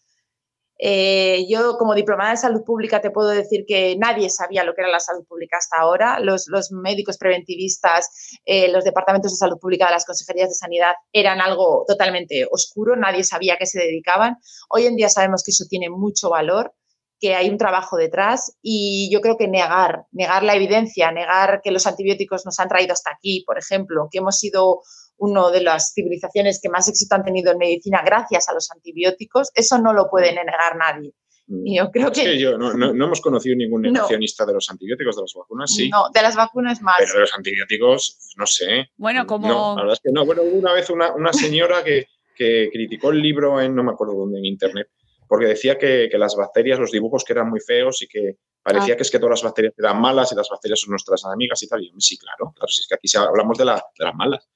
eh, 0.80 1.46
yo, 1.50 1.78
como 1.78 1.96
diplomada 1.96 2.32
de 2.32 2.38
salud 2.38 2.64
pública, 2.64 3.02
te 3.02 3.12
puedo 3.12 3.30
decir 3.30 3.66
que 3.68 3.96
nadie 3.98 4.30
sabía 4.30 4.64
lo 4.64 4.74
que 4.74 4.82
era 4.82 4.92
la 4.92 5.00
salud 5.00 5.26
pública 5.26 5.58
hasta 5.58 5.78
ahora. 5.78 6.20
Los, 6.20 6.48
médicos 6.72 7.18
preventivistas, 7.18 8.38
eh, 8.46 8.72
los 8.72 8.84
departamentos 8.84 9.32
de 9.32 9.38
salud 9.38 9.58
pública 9.60 9.86
de 9.86 9.94
las 9.94 10.06
consejerías 10.06 10.50
de 10.50 10.56
sanidad 10.56 10.94
eran 11.12 11.42
algo 11.42 11.86
totalmente 11.88 12.46
oscuro, 12.52 12.96
nadie 12.96 13.24
sabía 13.24 13.56
a 13.56 13.58
qué 13.58 13.66
se 13.66 13.80
dedicaban. 13.80 14.38
Hoy 14.70 14.86
en 14.86 14.96
día 14.96 15.10
sabemos 15.10 15.44
que 15.44 15.52
eso 15.52 15.66
tiene 15.70 15.90
mucho 15.90 16.30
valor 16.30 16.74
que 17.20 17.36
hay 17.36 17.50
un 17.50 17.58
trabajo 17.58 17.98
detrás 17.98 18.56
y 18.62 19.10
yo 19.12 19.22
creo 19.22 19.38
que 19.38 19.48
negar, 19.48 20.06
negar 20.12 20.44
la 20.44 20.56
evidencia, 20.56 21.12
negar 21.12 21.62
que 21.64 21.72
los 21.72 21.88
antibióticos 21.88 22.46
nos 22.46 22.60
han 22.60 22.68
traído 22.68 22.94
hasta 22.94 23.12
aquí, 23.12 23.44
por 23.46 23.58
ejemplo, 23.58 24.08
que 24.12 24.20
hemos 24.20 24.38
sido 24.38 24.82
una 25.18 25.50
de 25.52 25.62
las 25.62 25.94
civilizaciones 25.94 26.60
que 26.62 26.70
más 26.70 26.88
éxito 26.88 27.16
han 27.16 27.24
tenido 27.24 27.52
en 27.52 27.58
medicina 27.58 28.02
gracias 28.06 28.48
a 28.50 28.54
los 28.54 28.70
antibióticos, 28.72 29.52
eso 29.56 29.78
no 29.80 29.94
lo 29.94 30.10
puede 30.10 30.32
negar 30.32 30.76
nadie. 30.78 31.14
Mm. 31.48 31.68
Y 31.68 31.78
yo 31.78 31.90
creo 31.92 32.12
que... 32.12 32.38
yo, 32.38 32.58
no, 32.58 32.74
no, 32.74 33.06
hemos 33.06 33.22
conocido 33.22 33.56
ningún 33.56 33.82
negacionista 33.82 34.46
de 34.46 34.54
los 34.54 34.70
antibióticos, 34.70 35.16
de 35.16 35.22
las 35.24 35.34
vacunas, 35.34 35.74
sí. 35.74 35.90
No, 35.90 36.10
de 36.14 36.22
las 36.22 36.36
vacunas 36.36 36.82
más. 36.82 36.98
Pero 37.00 37.14
de 37.14 37.20
los 37.22 37.34
antibióticos, 37.34 38.34
no 38.38 38.46
sé. 38.46 38.88
Bueno, 38.98 39.26
como... 39.26 39.48
No, 39.48 39.76
la 39.76 39.82
verdad 39.84 39.94
es 39.94 40.02
que 40.02 40.12
no. 40.12 40.26
Bueno, 40.26 40.44
hubo 40.44 40.58
una 40.58 40.74
vez 40.74 40.90
una, 40.90 41.14
una 41.14 41.34
señora 41.34 41.84
que, 41.84 42.06
que, 42.36 42.70
criticó 42.72 43.12
el 43.12 43.22
libro 43.22 43.62
en, 43.62 43.76
no 43.76 43.84
me 43.84 43.92
acuerdo 43.92 44.16
dónde, 44.16 44.40
en 44.40 44.46
internet, 44.46 44.88
porque 45.28 45.46
decía 45.46 45.78
que, 45.78 46.10
que 46.12 46.18
las 46.18 46.36
bacterias, 46.36 46.80
los 46.80 46.92
dibujos 46.92 47.24
que 47.24 47.34
eran 47.34 47.50
muy 47.50 47.60
feos 47.62 48.02
y 48.02 48.08
que 48.08 48.38
parecía 48.62 48.94
ah. 48.94 48.98
que 48.98 49.04
es 49.04 49.12
que 49.12 49.20
todas 49.20 49.40
las 49.40 49.44
bacterias 49.44 49.74
eran 49.78 50.02
malas 50.02 50.32
y 50.32 50.36
las 50.36 50.50
bacterias 50.50 50.82
son 50.82 50.92
nuestras 50.92 51.24
amigas 51.26 51.64
y 51.64 51.68
tal. 51.68 51.82
Y 51.82 51.90
yo, 51.90 51.96
sí, 52.00 52.18
claro, 52.18 52.52
claro, 52.54 52.68
si 52.68 52.82
es 52.82 52.88
que 52.88 52.96
aquí 52.96 53.08
hablamos 53.18 53.58
de, 53.58 53.66
la, 53.66 53.76
de 53.76 54.06
las 54.06 54.16
malas 54.16 54.48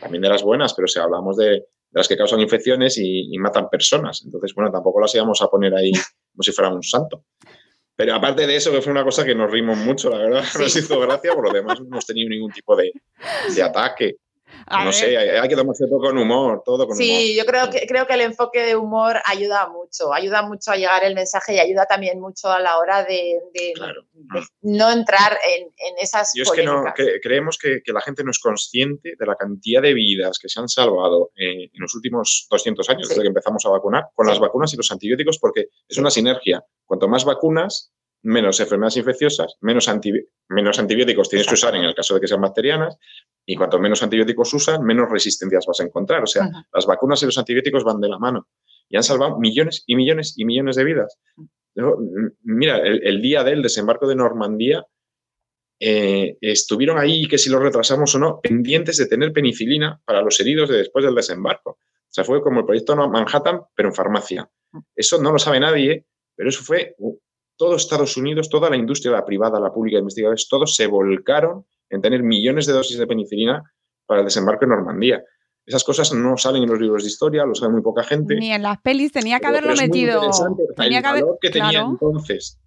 también 0.00 0.22
de 0.22 0.28
las 0.28 0.42
buenas, 0.42 0.74
pero 0.74 0.88
si 0.88 0.98
hablamos 0.98 1.36
de, 1.36 1.64
las 1.92 2.08
que 2.08 2.16
causan 2.16 2.40
infecciones 2.40 2.98
y, 2.98 3.36
matan 3.38 3.68
personas. 3.68 4.22
Entonces, 4.24 4.54
bueno, 4.54 4.70
tampoco 4.70 5.00
las 5.00 5.14
íbamos 5.14 5.40
a 5.42 5.48
poner 5.48 5.74
ahí 5.74 5.92
como 6.32 6.42
si 6.42 6.52
fuera 6.52 6.72
un 6.72 6.82
santo. 6.82 7.24
Pero 7.96 8.14
aparte 8.14 8.46
de 8.46 8.54
eso, 8.54 8.70
que 8.70 8.80
fue 8.80 8.92
una 8.92 9.02
cosa 9.02 9.24
que 9.24 9.34
nos 9.34 9.50
rimos 9.50 9.76
mucho, 9.78 10.10
la 10.10 10.18
verdad, 10.18 10.44
nos 10.58 10.76
hizo 10.76 11.00
gracia, 11.00 11.34
por 11.34 11.44
lo 11.44 11.52
demás 11.52 11.80
no 11.80 11.86
hemos 11.86 12.06
tenido 12.06 12.28
ningún 12.30 12.52
tipo 12.52 12.76
de, 12.76 12.92
de 13.54 13.62
ataque 13.62 14.16
no 14.70 14.92
sé, 14.92 15.16
hay, 15.16 15.48
que 15.48 15.56
tomarse 15.56 15.86
todo 15.86 16.00
con 16.00 16.18
humor, 16.18 16.62
todo 16.64 16.86
con 16.86 16.96
sí, 16.96 17.08
humor. 17.08 17.20
Sí, 17.20 17.36
yo 17.36 17.44
creo 17.46 17.70
que, 17.70 17.86
creo 17.86 18.06
que 18.06 18.14
el 18.14 18.20
enfoque 18.22 18.64
de 18.64 18.76
humor 18.76 19.20
ayuda 19.24 19.68
mucho, 19.68 20.12
ayuda 20.12 20.42
mucho 20.42 20.70
a 20.70 20.76
llegar 20.76 21.04
el 21.04 21.14
mensaje 21.14 21.54
y 21.54 21.58
ayuda 21.58 21.86
también 21.86 22.20
mucho 22.20 22.48
a 22.48 22.60
la 22.60 22.78
hora 22.78 23.04
de, 23.04 23.38
no 24.62 24.90
entrar 24.90 25.38
en, 25.56 25.68
esas 26.00 26.32
Yo 26.34 26.42
es 26.42 26.50
que 26.50 26.62
no, 26.62 26.84
creemos 27.22 27.58
que, 27.58 27.80
la 27.86 28.00
gente 28.00 28.22
no 28.24 28.30
es 28.30 28.38
consciente 28.38 29.14
de 29.18 29.26
la 29.26 29.36
cantidad 29.36 29.82
de 29.82 29.94
vidas 29.94 30.38
que 30.38 30.48
se 30.48 30.60
han 30.60 30.68
salvado 30.68 31.30
eh, 31.36 31.70
en 31.72 31.80
los 31.80 31.94
últimos 31.94 32.46
200 32.50 32.88
años, 32.90 33.08
desde 33.08 33.22
que 33.22 33.28
empezamos 33.28 33.64
a 33.66 33.70
vacunar, 33.70 34.04
con 34.14 34.26
las 34.26 34.38
vacunas 34.38 34.72
y 34.74 34.76
los 34.76 34.90
antibióticos, 34.90 35.38
porque 35.38 35.68
es 35.88 35.98
una 35.98 36.10
sinergia. 36.10 36.64
Cuanto 36.84 37.08
más 37.08 37.24
vacunas, 37.24 37.92
menos 38.22 38.60
enfermedades 38.60 38.96
infecciosas, 38.96 39.56
menos, 39.60 39.88
menos 40.48 40.78
antibióticos 40.78 41.28
tienes 41.28 41.46
que 41.46 41.54
usar 41.54 41.74
en 41.76 41.84
el 41.84 41.94
caso 41.94 42.14
de 42.14 42.20
que 42.20 42.28
sean 42.28 42.40
bacterianas, 42.40 42.98
y 43.46 43.56
cuanto 43.56 43.78
menos 43.78 44.02
antibióticos 44.02 44.52
usan, 44.52 44.82
menos 44.84 45.08
resistencias 45.10 45.64
vas 45.66 45.80
a 45.80 45.84
encontrar. 45.84 46.22
O 46.22 46.26
sea, 46.26 46.50
las 46.72 46.86
vacunas 46.86 47.22
y 47.22 47.26
los 47.26 47.38
antibióticos 47.38 47.82
van 47.82 48.00
de 48.00 48.08
la 48.08 48.18
mano 48.18 48.48
y 48.88 48.96
han 48.96 49.02
salvado 49.02 49.38
millones 49.38 49.84
y 49.86 49.96
millones 49.96 50.34
y 50.36 50.44
millones 50.44 50.76
de 50.76 50.84
vidas. 50.84 51.18
Mira, 52.42 52.78
el, 52.78 53.22
día 53.22 53.44
del 53.44 53.62
desembarco 53.62 54.06
de 54.06 54.16
Normandía, 54.16 54.84
eh, 55.80 56.36
estuvieron 56.40 56.98
ahí, 56.98 57.28
que 57.28 57.38
si 57.38 57.50
lo 57.50 57.60
retrasamos 57.60 58.14
o 58.14 58.18
no, 58.18 58.40
pendientes 58.40 58.96
de 58.96 59.06
tener 59.06 59.32
penicilina 59.32 60.00
para 60.04 60.22
los 60.22 60.38
heridos 60.40 60.68
de 60.68 60.78
después 60.78 61.04
del 61.04 61.14
desembarco. 61.14 61.70
O 61.70 62.10
sea, 62.10 62.24
fue 62.24 62.42
como 62.42 62.60
el 62.60 62.66
proyecto 62.66 62.96
Manhattan, 62.96 63.60
pero 63.74 63.90
en 63.90 63.94
farmacia. 63.94 64.50
Eso 64.94 65.22
no 65.22 65.30
lo 65.30 65.38
sabe 65.38 65.60
nadie, 65.60 66.04
pero 66.34 66.48
eso 66.48 66.64
fue 66.64 66.96
todo 67.58 67.76
Estados 67.76 68.16
Unidos, 68.16 68.48
toda 68.48 68.70
la 68.70 68.76
industria, 68.76 69.12
la 69.12 69.24
privada, 69.24 69.60
la 69.60 69.72
pública, 69.72 69.98
investigadores, 69.98 70.48
todos 70.48 70.74
se 70.74 70.86
volcaron 70.86 71.66
en 71.90 72.00
tener 72.00 72.22
millones 72.22 72.66
de 72.66 72.72
dosis 72.72 72.98
de 72.98 73.06
penicilina 73.06 73.62
para 74.06 74.20
el 74.20 74.26
desembarco 74.26 74.64
en 74.64 74.70
Normandía. 74.70 75.22
Esas 75.66 75.84
cosas 75.84 76.14
no 76.14 76.38
salen 76.38 76.62
en 76.62 76.70
los 76.70 76.80
libros 76.80 77.02
de 77.02 77.10
historia, 77.10 77.44
lo 77.44 77.54
sabe 77.54 77.72
muy 77.72 77.82
poca 77.82 78.02
gente. 78.02 78.36
Ni 78.36 78.52
en 78.52 78.62
las 78.62 78.80
pelis 78.80 79.12
tenía 79.12 79.38
que 79.38 79.48
haberlo 79.48 79.74
metido. 79.74 80.22
Tenía 80.76 81.02
que, 81.02 81.08
haber... 81.08 81.24
que 81.42 81.50
tenía 81.50 81.80
entonces 81.80 82.58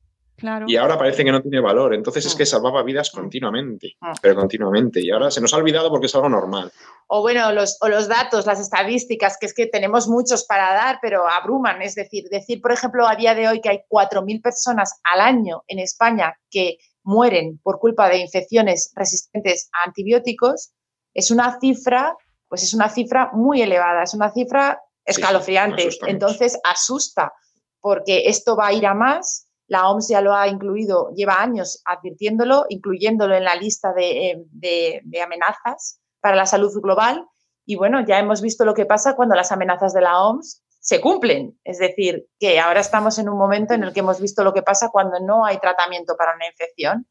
Claro. 0.41 0.65
Y 0.67 0.75
ahora 0.75 0.97
parece 0.97 1.23
que 1.23 1.32
no 1.32 1.39
tiene 1.39 1.60
valor. 1.60 1.93
Entonces 1.93 2.25
es 2.25 2.34
que 2.34 2.47
salvaba 2.47 2.82
vidas 2.82 3.12
continuamente, 3.12 3.95
pero 4.23 4.36
continuamente. 4.36 4.99
Y 4.99 5.12
ahora 5.12 5.30
se 5.30 5.39
nos 5.39 5.54
ha 5.54 5.58
olvidado 5.58 5.91
porque 5.91 6.08
es 6.08 6.15
algo 6.15 6.30
normal. 6.30 6.71
O 7.06 7.21
bueno, 7.21 7.51
los, 7.51 7.77
o 7.80 7.88
los 7.88 8.08
datos, 8.08 8.47
las 8.47 8.60
estadísticas, 8.60 9.38
que 9.39 9.45
es 9.45 9.54
que 9.54 9.67
tenemos 9.67 10.08
muchos 10.08 10.43
para 10.45 10.73
dar, 10.73 10.97
pero 10.99 11.30
abruman. 11.30 11.84
Es 11.84 11.93
decir, 11.93 12.23
decir, 12.32 12.60
por 12.60 12.71
ejemplo, 12.71 13.08
a 13.08 13.15
día 13.15 13.36
de 13.36 13.47
hoy 13.47 13.62
que 13.62 13.69
hay 13.69 13.82
4.000 13.88 14.41
personas 14.41 14.99
al 15.04 15.21
año 15.21 15.62
en 15.67 15.77
España 15.77 16.36
que 16.49 16.80
mueren 17.04 17.60
por 17.62 17.77
culpa 17.77 18.10
de 18.10 18.17
infecciones 18.17 18.91
resistentes 18.95 19.69
a 19.73 19.88
antibióticos, 19.88 20.71
es 21.13 21.30
una 21.30 21.60
cifra, 21.60 22.15
pues 22.47 22.63
es 22.63 22.73
una 22.73 22.89
cifra 22.89 23.30
muy 23.34 23.62
elevada, 23.62 24.01
es 24.01 24.15
una 24.15 24.32
cifra 24.32 24.82
escalofriante. 25.06 25.88
Entonces 26.08 26.60
asusta, 26.63 27.32
porque 27.80 28.23
esto 28.25 28.56
va 28.56 28.67
a 28.67 28.73
ir 28.73 28.88
a 28.88 28.95
más 28.95 29.51
la 29.71 29.89
OMS 29.89 30.10
ya 30.10 30.19
lo 30.19 30.36
ha 30.36 30.49
incluido, 30.49 31.13
lleva 31.15 31.41
años 31.41 31.81
advirtiéndolo, 31.86 32.65
incluyéndolo 32.67 33.34
en 33.36 33.45
la 33.45 33.55
lista 33.55 33.93
eh, 33.97 34.36
de, 34.51 35.21
amenazas 35.23 36.01
para 36.19 36.36
la 36.36 36.45
salud 36.45 36.73
global. 36.81 37.25
Y 37.65 37.77
bueno, 37.77 38.05
ya 38.05 38.19
hemos 38.19 38.41
visto 38.41 38.65
lo 38.65 38.73
que 38.73 38.86
pasa 38.86 39.15
cuando 39.15 39.34
las 39.34 39.53
amenazas 39.53 39.93
de 39.93 40.01
la 40.01 40.23
OMS 40.23 40.62
se 40.81 40.99
cumplen. 40.99 41.57
Es 41.63 41.79
decir, 41.79 42.27
que 42.38 42.60
ahora 42.60 42.81
estamos 42.81 43.17
en 43.17 43.29
un 43.29 43.38
momento 43.38 43.73
en 43.73 43.84
el 43.84 43.93
que 43.93 44.01
hemos 44.01 44.19
visto 44.19 44.43
lo 44.43 44.51
que 44.51 44.62
pasa 44.62 44.89
cuando 44.91 45.21
no 45.21 45.45
hay 45.45 45.57
tratamiento 45.57 46.17
para 46.17 46.36
una 46.36 46.47
infección. 46.47 47.07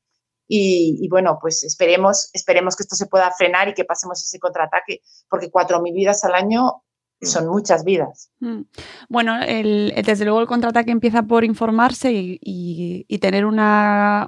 Y, 0.47 1.09
bueno, 1.09 1.39
pues 1.41 1.65
esperemos, 1.65 2.29
esperemos 2.35 2.77
que 2.77 2.83
esto 2.83 2.95
se 2.95 3.07
pueda 3.07 3.31
frenar 3.31 3.69
y 3.69 3.75
que 3.75 3.87
pasemos 3.87 4.23
ese 4.23 4.39
contraataque, 4.39 5.01
porque 5.31 5.51
4.000 5.51 5.95
vidas 5.95 6.25
al 6.25 6.35
año. 6.35 6.83
Son 7.23 7.49
muchas 7.49 7.85
vidas. 7.85 8.31
Mm. 8.41 8.63
Bueno, 9.09 9.39
desde 9.41 10.25
luego 10.25 10.41
el 10.41 10.47
contraataque 10.47 10.91
empieza 10.91 11.25
por 11.25 11.45
informarse 11.45 12.11
y, 12.13 13.19
tener 13.21 13.45
una, 13.45 14.27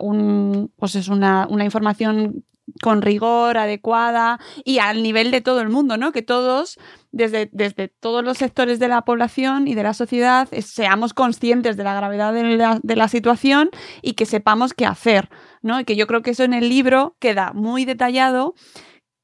pues 0.77 0.95
es 0.97 1.09
una, 1.09 1.49
información 1.63 2.45
con 2.81 3.03
rigor, 3.03 3.59
adecuada 3.59 4.39
y 4.65 4.79
al 4.79 5.03
nivel 5.03 5.31
de 5.31 5.41
todo 5.41 5.61
el 5.61 5.69
mundo, 5.69 5.97
¿no? 5.97 6.13
Que 6.13 6.23
todos, 6.23 6.79
desde, 7.11 7.51
desde 7.53 7.89
todos 7.89 8.25
los 8.25 8.39
sectores 8.39 8.79
de 8.79 8.89
la 8.89 9.03
población 9.03 9.67
y 9.67 9.75
de 9.75 9.83
la 9.83 9.95
sociedad, 9.95 10.49
seamos 10.61 11.13
conscientes 11.13 11.77
de 11.77 11.85
la 11.85 11.95
gravedad 11.95 12.33
de 12.33 12.57
la, 12.57 12.79
de 12.83 12.97
la, 12.97 13.09
situación 13.09 13.71
y 14.01 14.13
que 14.13 14.27
sepamos 14.27 14.75
qué 14.75 14.87
hacer, 14.87 15.29
¿no? 15.61 15.81
Y 15.81 15.85
que 15.85 15.97
yo 15.97 16.07
creo 16.07 16.23
que 16.23 16.31
eso 16.31 16.45
en 16.45 16.55
el 16.55 16.69
libro 16.69 17.17
queda 17.19 17.53
muy 17.53 17.85
detallado 17.85 18.55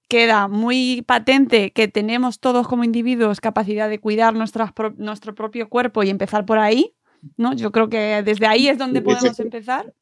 queda 0.09 0.49
muy 0.49 1.03
patente 1.07 1.71
que 1.71 1.87
tenemos 1.87 2.41
todos 2.41 2.67
como 2.67 2.85
individuos 2.85 3.41
capacidad 3.41 3.89
de 3.89 4.01
cuidar 4.01 4.35
nuestro 4.35 5.35
propio 5.35 5.69
cuerpo 5.69 6.03
y 6.03 6.11
empezar 6.11 6.47
por 6.47 6.59
ahí, 6.59 6.95
¿no? 7.37 7.55
Yo 7.55 7.71
creo 7.71 7.89
que 7.89 8.23
desde 8.25 8.47
ahí 8.47 8.69
es 8.69 8.79
donde 8.79 9.03
podemos 9.03 9.39
empezar. 9.39 9.93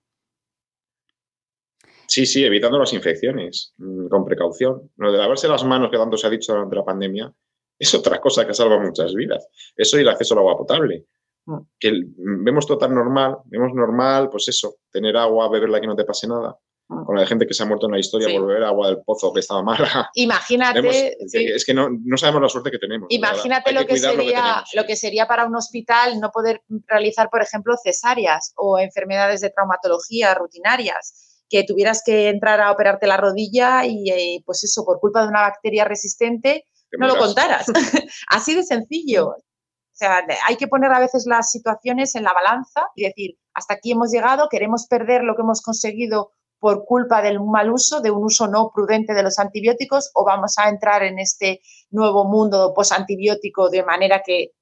Sí, 2.07 2.25
sí, 2.25 2.45
evitando 2.45 2.79
las 2.79 2.93
infecciones, 2.93 3.75
mm, 3.79 4.07
con 4.07 4.25
precaución. 4.25 4.93
Lo 4.97 5.11
de 5.11 5.19
lavarse 5.19 5.49
las 5.49 5.65
manos, 5.65 5.91
que 5.91 5.99
tanto 5.99 6.17
se 6.17 6.29
ha 6.29 6.31
dicho 6.31 6.53
durante 6.53 6.77
la 6.77 6.85
pandemia, 6.85 7.35
es 7.77 7.95
otra 7.95 8.21
cosa 8.21 8.47
que 8.47 8.55
salva 8.55 8.79
muchas 8.79 9.13
vidas. 9.13 9.49
Eso 9.77 9.99
y 9.99 10.03
el 10.03 10.09
acceso 10.09 10.35
al 10.35 10.39
agua 10.39 10.57
potable. 10.57 11.07
Mm. 11.47 11.59
Que 11.81 11.93
vemos 12.17 12.65
todo 12.65 12.79
tan 12.79 12.95
normal, 12.95 13.39
vemos 13.47 13.75
normal, 13.75 14.29
pues 14.31 14.47
eso, 14.49 14.77
tener 14.91 15.17
agua, 15.17 15.51
beberla 15.51 15.81
que 15.81 15.89
no 15.89 15.97
te 15.97 16.05
pase 16.05 16.29
nada 16.29 16.57
con 16.89 17.17
la 17.17 17.23
de 17.23 17.27
gente 17.27 17.47
que 17.47 17.55
se 17.55 17.63
ha 17.63 17.67
muerto 17.67 17.87
en 17.87 17.93
la 17.93 17.99
historia 17.99 18.29
por 18.39 18.47
beber 18.47 18.63
agua 18.63 18.89
del 18.89 19.03
pozo 19.03 19.33
que 19.33 19.41
estaba 19.41 19.63
mala. 19.63 20.11
Imagínate. 20.15 21.17
Es 21.21 21.65
que 21.65 21.75
no, 21.75 21.91
sabemos 22.17 22.43
la 22.43 22.49
suerte 22.49 22.71
que 22.71 22.79
tenemos. 22.79 23.09
Imagínate 23.11 23.73
lo 23.73 23.85
que, 23.85 23.99
sería, 23.99 24.65
lo 24.75 24.85
que, 24.85 24.95
sería 24.95 25.27
para 25.27 25.47
un 25.47 25.57
hospital 25.57 26.21
no 26.21 26.31
poder 26.31 26.63
realizar, 26.87 27.29
por 27.29 27.43
ejemplo, 27.43 27.75
cesáreas 27.83 28.53
o 28.57 28.79
enfermedades 28.79 29.41
de 29.41 29.51
traumatología 29.51 30.35
rutinarias, 30.35 31.43
que 31.49 31.65
tuvieras 31.65 32.03
que 32.05 32.29
entrar 32.29 32.61
a 32.61 32.71
operarte 32.71 33.07
la 33.07 33.17
rodilla 33.17 33.85
y, 33.85 34.11
eh, 34.11 34.43
pues 34.45 34.63
eso, 34.63 34.85
por 34.85 35.01
culpa 35.01 35.23
de 35.23 35.29
una 35.29 35.43
bacteria 35.43 35.85
resistente, 35.85 36.65
no 36.99 37.09
lo 37.09 37.17
contaras. 37.17 37.67
Así 38.29 38.55
de 38.55 38.63
sencillo. 38.63 39.29
O 39.31 39.99
sea, 39.99 40.23
hay 40.47 40.57
que 40.57 40.69
poner 40.69 40.93
a 40.93 41.01
veces 41.01 41.25
las 41.27 41.51
situaciones 41.51 42.15
en 42.15 42.25
la 42.25 42.33
balanza 42.33 42.89
y 42.95 43.05
decir, 43.05 43.39
hasta 43.55 43.75
aquí 43.75 43.93
hemos 43.93 44.13
llegado, 44.13 44.49
queremos 44.51 44.87
perder 44.87 45.23
lo 45.25 45.35
que 45.35 45.43
hemos 45.43 45.63
conseguido 45.63 46.33
por 46.59 46.85
culpa 46.85 47.23
del 47.23 47.41
mal 47.41 47.71
uso, 47.71 48.01
de 48.01 48.11
un 48.11 48.25
uso 48.25 48.49
no 48.49 48.71
prudente 48.75 49.15
de 49.15 49.23
los 49.23 49.39
antibióticos, 49.39 50.11
o 50.15 50.25
vamos 50.25 50.57
a 50.59 50.69
entrar 50.69 51.03
en 51.03 51.19
este 51.19 51.61
nuevo 51.91 52.25
mundo 52.25 52.73
posantibiótico 52.75 53.69
de 53.69 53.85
manera 53.85 54.23
que 54.25 54.53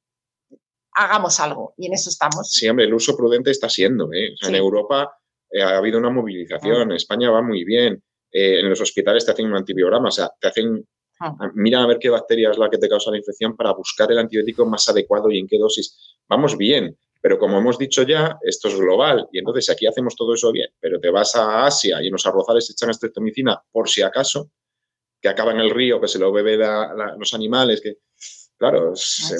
hagamos 0.95 1.41
algo. 1.41 1.75
Y 1.77 1.87
en 1.87 1.95
eso 1.95 2.11
estamos. 2.11 2.51
Sí, 2.51 2.69
hombre, 2.69 2.87
el 2.87 2.95
uso 2.95 3.17
prudente 3.17 3.51
está 3.51 3.69
siendo. 3.69 4.13
¿eh? 4.13 4.35
En 4.43 4.55
Europa 4.55 5.17
eh, 5.51 5.63
ha 5.63 5.77
habido 5.77 5.99
una 5.99 6.11
movilización, 6.11 6.91
en 6.91 6.93
España 6.93 7.31
va 7.31 7.43
muy 7.43 7.65
bien. 7.65 8.03
Eh, 8.31 8.61
en 8.61 8.69
los 8.69 8.81
hospitales 8.81 9.25
te 9.25 9.33
hacen 9.33 9.47
un 9.47 9.57
antibiograma, 9.57 10.09
o 10.09 10.13
sea, 10.13 10.31
te 10.41 10.49
hacen 10.49 10.85
ah. 11.21 11.37
Mira 11.55 11.83
a 11.83 11.87
ver 11.87 11.99
qué 11.99 12.11
bacteria 12.11 12.51
es 12.51 12.59
la 12.59 12.69
que 12.69 12.79
te 12.79 12.89
causa 12.89 13.11
la 13.11 13.19
infección 13.19 13.57
para 13.57 13.73
buscar 13.73 14.11
el 14.11 14.19
antibiótico 14.19 14.67
más 14.67 14.89
adecuado 14.89 15.31
y 15.31 15.39
en 15.39 15.47
qué 15.47 15.59
dosis. 15.59 16.17
Vamos 16.29 16.57
bien, 16.57 16.97
pero 17.25 17.39
como 17.39 17.57
hemos 17.57 17.79
dicho 17.79 18.03
ya, 18.03 18.37
esto 18.43 18.69
es 18.69 18.79
global 18.79 19.27
y 19.33 19.39
entonces 19.39 19.71
aquí 19.71 19.87
hacemos 19.87 20.15
todo 20.15 20.35
eso 20.35 20.53
bien, 20.53 20.69
pero 20.79 21.01
te 21.01 21.09
vas 21.09 21.35
a 21.37 21.65
Asia 21.65 22.03
y 22.03 22.09
en 22.09 22.13
los 22.13 22.27
arrozales 22.27 22.69
echan 22.69 22.91
estreptomicina 22.91 23.63
por 23.73 23.89
si 23.89 24.03
acaso, 24.03 24.51
que 25.23 25.31
acaba 25.31 25.53
en 25.53 25.61
el 25.61 25.71
río, 25.71 25.99
que 26.03 26.07
se 26.07 26.19
lo 26.19 26.31
bebe 26.31 26.59
los 27.17 27.33
animales, 27.33 27.81
que... 27.81 27.97
Claro, 28.59 28.93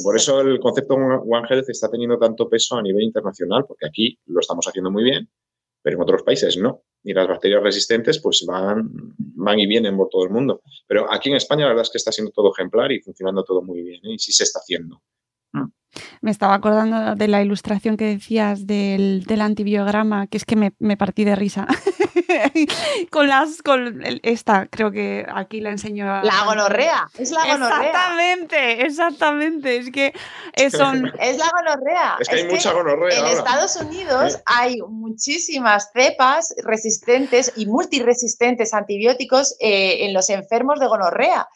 por 0.03 0.17
eso 0.17 0.41
el 0.41 0.59
concepto 0.61 0.95
One 0.95 1.47
Health 1.47 1.69
está 1.69 1.91
teniendo 1.91 2.19
tanto 2.19 2.49
peso 2.49 2.77
a 2.77 2.83
nivel 2.83 3.03
internacional, 3.03 3.67
porque 3.69 3.87
aquí 3.87 4.19
lo 4.29 4.41
estamos 4.41 4.67
haciendo 4.67 4.91
muy 4.91 5.05
bien, 5.05 5.29
pero 5.83 5.97
en 5.99 6.03
otros 6.05 6.23
países 6.23 6.57
no. 6.57 6.85
Y 7.03 7.13
las 7.13 7.29
bacterias 7.29 7.63
resistentes 7.63 8.19
pues 8.19 8.47
van, 8.47 8.89
van 9.19 9.59
y 9.59 9.67
vienen 9.67 9.95
por 9.95 10.09
todo 10.09 10.25
el 10.25 10.31
mundo. 10.31 10.63
Pero 10.87 11.13
aquí 11.13 11.29
en 11.29 11.37
España 11.37 11.65
la 11.65 11.73
verdad 11.73 11.83
es 11.83 11.91
que 11.91 11.99
está 11.99 12.13
siendo 12.13 12.33
todo 12.33 12.51
ejemplar 12.51 12.91
y 12.93 13.01
funcionando 13.01 13.45
todo 13.45 13.61
muy 13.61 13.83
bien, 13.83 14.01
¿eh? 14.07 14.15
y 14.15 14.19
sí 14.19 14.33
se 14.33 14.45
está 14.45 14.61
haciendo. 14.61 15.03
Me 16.21 16.31
estaba 16.31 16.55
acordando 16.55 17.15
de 17.15 17.29
la 17.29 17.43
ilustración 17.43 17.97
que 17.97 18.07
decías 18.07 18.67
del, 18.67 19.25
antibiograma, 19.41 20.27
que 20.27 20.37
es 20.37 20.45
que 20.45 20.57
me, 20.57 20.97
partí 20.97 21.25
de 21.25 21.37
risa. 21.37 21.67
con 23.11 23.29
las, 23.29 23.63
con 23.63 24.03
esta, 24.23 24.67
creo 24.67 24.91
que 24.91 25.27
aquí 25.33 25.61
la 25.61 25.71
enseño. 25.71 26.07
La 26.23 26.45
gonorrea, 26.45 27.09
es 27.19 27.31
la 27.31 27.47
gonorrea. 27.47 27.87
Exactamente, 27.87 28.87
exactamente. 28.87 29.77
Es 29.77 29.91
que 29.91 30.13
son. 30.71 31.13
es 31.21 31.39
la 31.39 31.51
gonorrea. 31.51 32.17
Es 32.19 32.29
que 32.29 32.37
hay 32.37 32.49
mucha 32.49 32.73
gonorrea. 32.73 33.19
En 33.19 33.27
Estados 33.27 33.77
Unidos 33.77 34.39
hay 34.47 34.79
muchísimas 34.89 35.91
cepas 35.93 36.55
resistentes 36.65 37.53
y 37.57 37.67
multiresistentes 37.67 38.75
a 38.75 38.79
antibióticos 38.79 39.57
eh, 39.61 40.07
en 40.07 40.13
los 40.13 40.29
enfermos 40.31 40.81
de 40.81 40.87
gonorrea. 40.87 41.47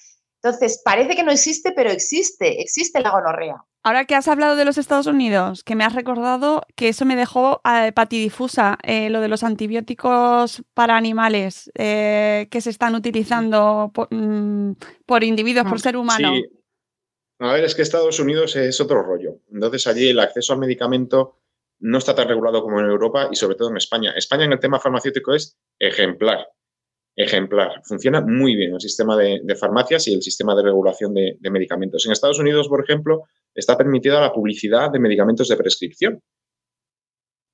Entonces, 0.42 0.80
parece 0.84 1.16
que 1.16 1.24
no 1.24 1.32
existe, 1.32 1.72
pero 1.72 1.90
existe, 1.90 2.61
existe 2.61 3.00
la 3.00 3.11
gonorrea. 3.11 3.56
Ahora 3.88 4.05
que 4.05 4.14
has 4.14 4.29
hablado 4.29 4.55
de 4.55 4.66
los 4.66 4.77
Estados 4.77 5.07
Unidos, 5.07 5.64
que 5.64 5.74
me 5.74 5.83
has 5.83 5.94
recordado 5.94 6.66
que 6.77 6.88
eso 6.88 7.07
me 7.07 7.16
dejó 7.16 7.62
a 7.64 7.90
patidifusa, 7.94 8.77
eh, 8.83 9.09
lo 9.09 9.22
de 9.22 9.29
los 9.29 9.42
antibióticos 9.42 10.62
para 10.74 10.94
animales 10.98 11.70
eh, 11.74 12.48
que 12.51 12.61
se 12.61 12.68
están 12.68 12.94
utilizando 12.94 13.90
por, 13.94 14.09
mm, 14.11 14.77
individuos, 15.22 15.66
por 15.66 15.81
ser 15.81 15.96
humano. 15.96 16.35
Sí. 16.35 16.44
A 17.38 17.55
ver, 17.55 17.64
es 17.64 17.74
que 17.74 17.81
Estados 17.81 18.20
Unidos 18.20 18.57
es 18.57 18.79
otro 18.79 19.03
rollo. 19.03 19.38
Entonces 19.51 19.87
allí 19.87 20.11
el 20.11 20.20
acceso 20.20 20.53
al 20.53 20.59
medicamento 20.59 21.38
no 21.79 21.96
está 21.96 22.14
tan 22.14 22.29
regulado 22.29 22.61
como 22.61 22.81
en 22.81 22.90
Europa 22.90 23.31
y 23.33 23.37
sobre 23.37 23.57
todo 23.57 23.70
en 23.70 23.79
España. 23.79 24.12
España 24.14 24.44
en 24.44 24.53
el 24.53 24.61
tema 24.61 24.81
farmacéutico 24.81 25.35
es 25.35 25.57
ejemplar 25.79 26.46
ejemplar. 27.18 27.83
Funciona 27.85 28.20
muy 28.20 28.55
bien 28.55 28.74
el 28.74 28.81
sistema 28.81 29.16
de, 29.16 29.57
farmacias 29.57 30.07
y 30.07 30.14
el 30.14 30.22
sistema 30.22 30.55
de 30.55 30.62
regulación 30.62 31.12
de, 31.14 31.37
medicamentos. 31.51 32.07
En 32.07 32.12
Estados 32.12 32.38
Unidos, 32.38 32.68
por 32.68 32.83
ejemplo, 32.83 33.24
está 33.59 33.77
permitida 33.77 34.21
la 34.21 34.33
publicidad 34.33 34.90
de 34.90 34.99
medicamentos 34.99 35.49
de 35.49 35.57
prescripción. 35.57 36.23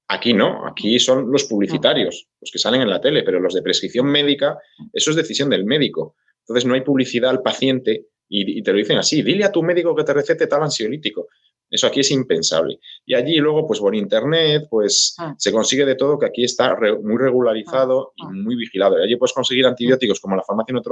Aquí 0.08 0.32
no, 0.32 0.66
aquí 0.66 0.98
son 0.98 1.30
los 1.30 1.44
publicitarios, 1.44 2.28
los 2.40 2.50
que 2.50 2.58
salen 2.58 2.82
en 2.82 2.90
la 2.90 3.00
tele, 3.00 3.22
pero 3.22 3.40
los 3.40 3.54
de 3.54 3.62
prescripción 3.62 4.06
médica, 4.06 4.58
eso 4.92 5.10
es 5.10 5.16
decisión 5.16 5.48
del 5.48 5.64
médico. 5.64 6.16
Entonces 6.40 6.66
no 6.66 6.74
hay 6.74 6.82
publicidad 6.82 7.30
al 7.30 7.42
paciente 7.42 8.08
y, 8.28 8.58
y 8.58 8.62
te 8.62 8.72
lo 8.72 8.78
dicen 8.78 8.98
así, 8.98 9.22
dile 9.22 9.44
a 9.44 9.52
tu 9.52 9.62
médico 9.62 9.94
que 9.94 10.04
te 10.04 10.12
recete 10.12 10.46
tal 10.46 10.62
ansiolítico. 10.62 11.28
Eso 11.70 11.86
aquí 11.86 12.00
es 12.00 12.10
impensable. 12.10 12.78
Y 13.04 13.14
allí 13.14 13.36
luego, 13.38 13.66
pues 13.66 13.80
por 13.80 13.94
internet, 13.94 14.66
pues 14.70 15.16
ah. 15.18 15.34
se 15.36 15.50
consigue 15.50 15.84
de 15.84 15.96
todo 15.96 16.18
que 16.18 16.26
aquí 16.26 16.44
está 16.44 16.76
muy 17.02 17.16
regularizado 17.16 18.10
ah, 18.10 18.12
y 18.16 18.24
ah. 18.26 18.30
muy 18.30 18.56
vigilado. 18.56 18.98
Y 18.98 19.02
allí 19.02 19.16
puedes 19.16 19.32
conseguir 19.32 19.66
antibióticos 19.66 20.20
como 20.20 20.36
la 20.36 20.42
farmacia 20.42 20.72
no 20.72 20.82
te 20.82 20.90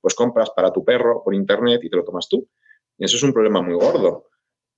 pues 0.00 0.14
compras 0.14 0.50
para 0.54 0.72
tu 0.72 0.84
perro 0.84 1.22
por 1.24 1.34
internet 1.34 1.80
y 1.82 1.90
te 1.90 1.96
lo 1.96 2.04
tomas 2.04 2.28
tú. 2.28 2.48
Eso 2.98 3.16
es 3.16 3.22
un 3.22 3.32
problema 3.32 3.62
muy 3.62 3.74
gordo. 3.74 4.26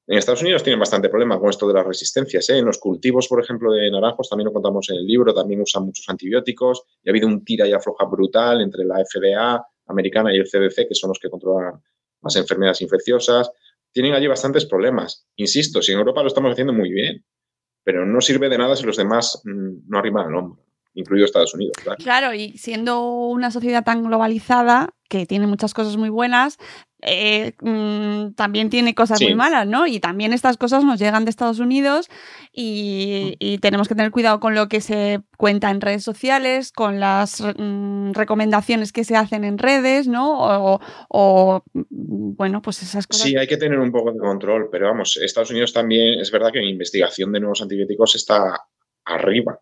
En 0.07 0.19
Estados 0.19 0.43
Unidos 0.43 0.63
tienen 0.63 0.81
bastante 0.81 1.09
problema 1.09 1.39
con 1.39 1.51
esto 1.51 1.69
de 1.69 1.75
las 1.75 1.87
resistencias. 1.87 2.49
¿eh? 2.51 2.59
En 2.59 2.65
los 2.65 2.79
cultivos, 2.79 3.29
por 3.29 3.43
ejemplo, 3.43 3.73
de 3.73 3.91
naranjos, 3.91 4.29
también 4.29 4.47
lo 4.47 4.53
contamos 4.53 4.89
en 4.91 4.97
el 4.97 5.07
libro, 5.07 5.33
también 5.33 5.61
usan 5.61 5.85
muchos 5.85 6.09
antibióticos 6.09 6.83
y 7.03 7.09
ha 7.09 7.13
habido 7.13 7.29
un 7.29 7.45
tira 7.45 7.67
y 7.67 7.73
afloja 7.73 8.05
brutal 8.07 8.61
entre 8.61 8.85
la 8.85 8.97
FDA 9.05 9.65
americana 9.87 10.35
y 10.35 10.39
el 10.39 10.49
CDC, 10.49 10.89
que 10.89 10.95
son 10.95 11.09
los 11.09 11.19
que 11.19 11.31
controlan 11.31 11.81
las 12.23 12.37
enfermedades 12.37 12.83
infecciosas 12.83 13.51
tienen 13.93 14.15
allí 14.15 14.27
bastantes 14.27 14.67
problemas. 14.67 15.27
Insisto, 15.37 15.83
si 15.83 15.93
en 15.93 15.99
Europa 15.99 16.23
lo 16.23 16.29
estamos 16.29 16.53
haciendo 16.53 16.73
muy 16.73 16.91
bien, 16.91 17.25
pero 17.85 18.07
no 18.07 18.21
sirve 18.21 18.49
de 18.49 18.59
nada 18.59 18.77
si 18.77 18.85
los 18.85 18.97
demás 18.97 19.41
mm, 19.45 19.89
no 19.89 19.99
arriman 19.99 20.29
el 20.29 20.35
hombro, 20.37 20.65
incluido 20.95 21.25
Estados 21.27 21.55
Unidos. 21.55 21.73
Claro. 21.83 21.97
Claro, 22.03 22.35
y 22.35 22.57
siendo 22.59 23.03
una 23.09 23.51
sociedad 23.51 23.85
tan 23.85 24.03
globalizada, 24.03 24.91
que 25.09 25.27
tiene 25.27 25.49
muchas 25.49 25.75
cosas 25.75 25.97
muy 25.97 26.09
buenas, 26.09 26.57
eh, 27.03 27.55
mm, 27.61 28.35
también 28.35 28.71
tiene 28.71 28.95
cosas 28.95 29.19
Sí. 29.19 29.25
muy 29.25 29.35
malas, 29.35 29.67
¿no? 29.67 29.87
Y 29.89 29.99
también 29.99 30.33
estas 30.33 30.57
cosas 30.57 30.85
nos 30.85 31.01
llegan 31.01 31.25
de 31.25 31.31
Estados 31.31 31.59
Unidos 31.59 32.09
y, 32.53 33.35
y 33.41 33.59
tenemos 33.59 33.89
que 33.89 33.97
tener 33.97 34.13
cuidado 34.13 34.39
con 34.39 34.55
lo 34.55 34.69
que 34.69 34.81
se 34.81 35.21
cuenta 35.37 35.71
en 35.71 35.81
redes 35.81 36.05
sociales, 36.05 36.71
con 36.71 37.01
las 37.01 37.41
mm, 37.41 38.13
recomendaciones 38.13 38.93
que 38.93 39.03
se 39.03 39.17
hacen 39.17 39.43
en 39.43 39.59
redes, 39.59 40.07
¿no? 40.07 40.39
O, 40.39 40.81
o, 41.09 41.65
mm, 41.73 42.37
bueno, 42.37 42.63
pues 42.63 42.81
esas 42.83 43.07
cosas. 43.09 43.27
Sí, 43.27 43.37
hay 43.37 43.49
que 43.49 43.57
tener 43.57 43.81
un 43.81 43.91
poco 43.91 44.13
de 44.13 44.19
control, 44.19 44.69
pero 44.71 44.87
vamos, 44.87 45.17
Estados 45.17 45.51
Unidos 45.51 45.73
también 45.73 46.21
es 46.21 46.31
verdad 46.31 46.53
que 46.53 46.61
en 46.61 46.69
investigación 46.69 47.33
de 47.33 47.41
nuevos 47.41 47.63
antibióticos 47.63 48.15
está 48.15 48.61
arriba. 49.05 49.59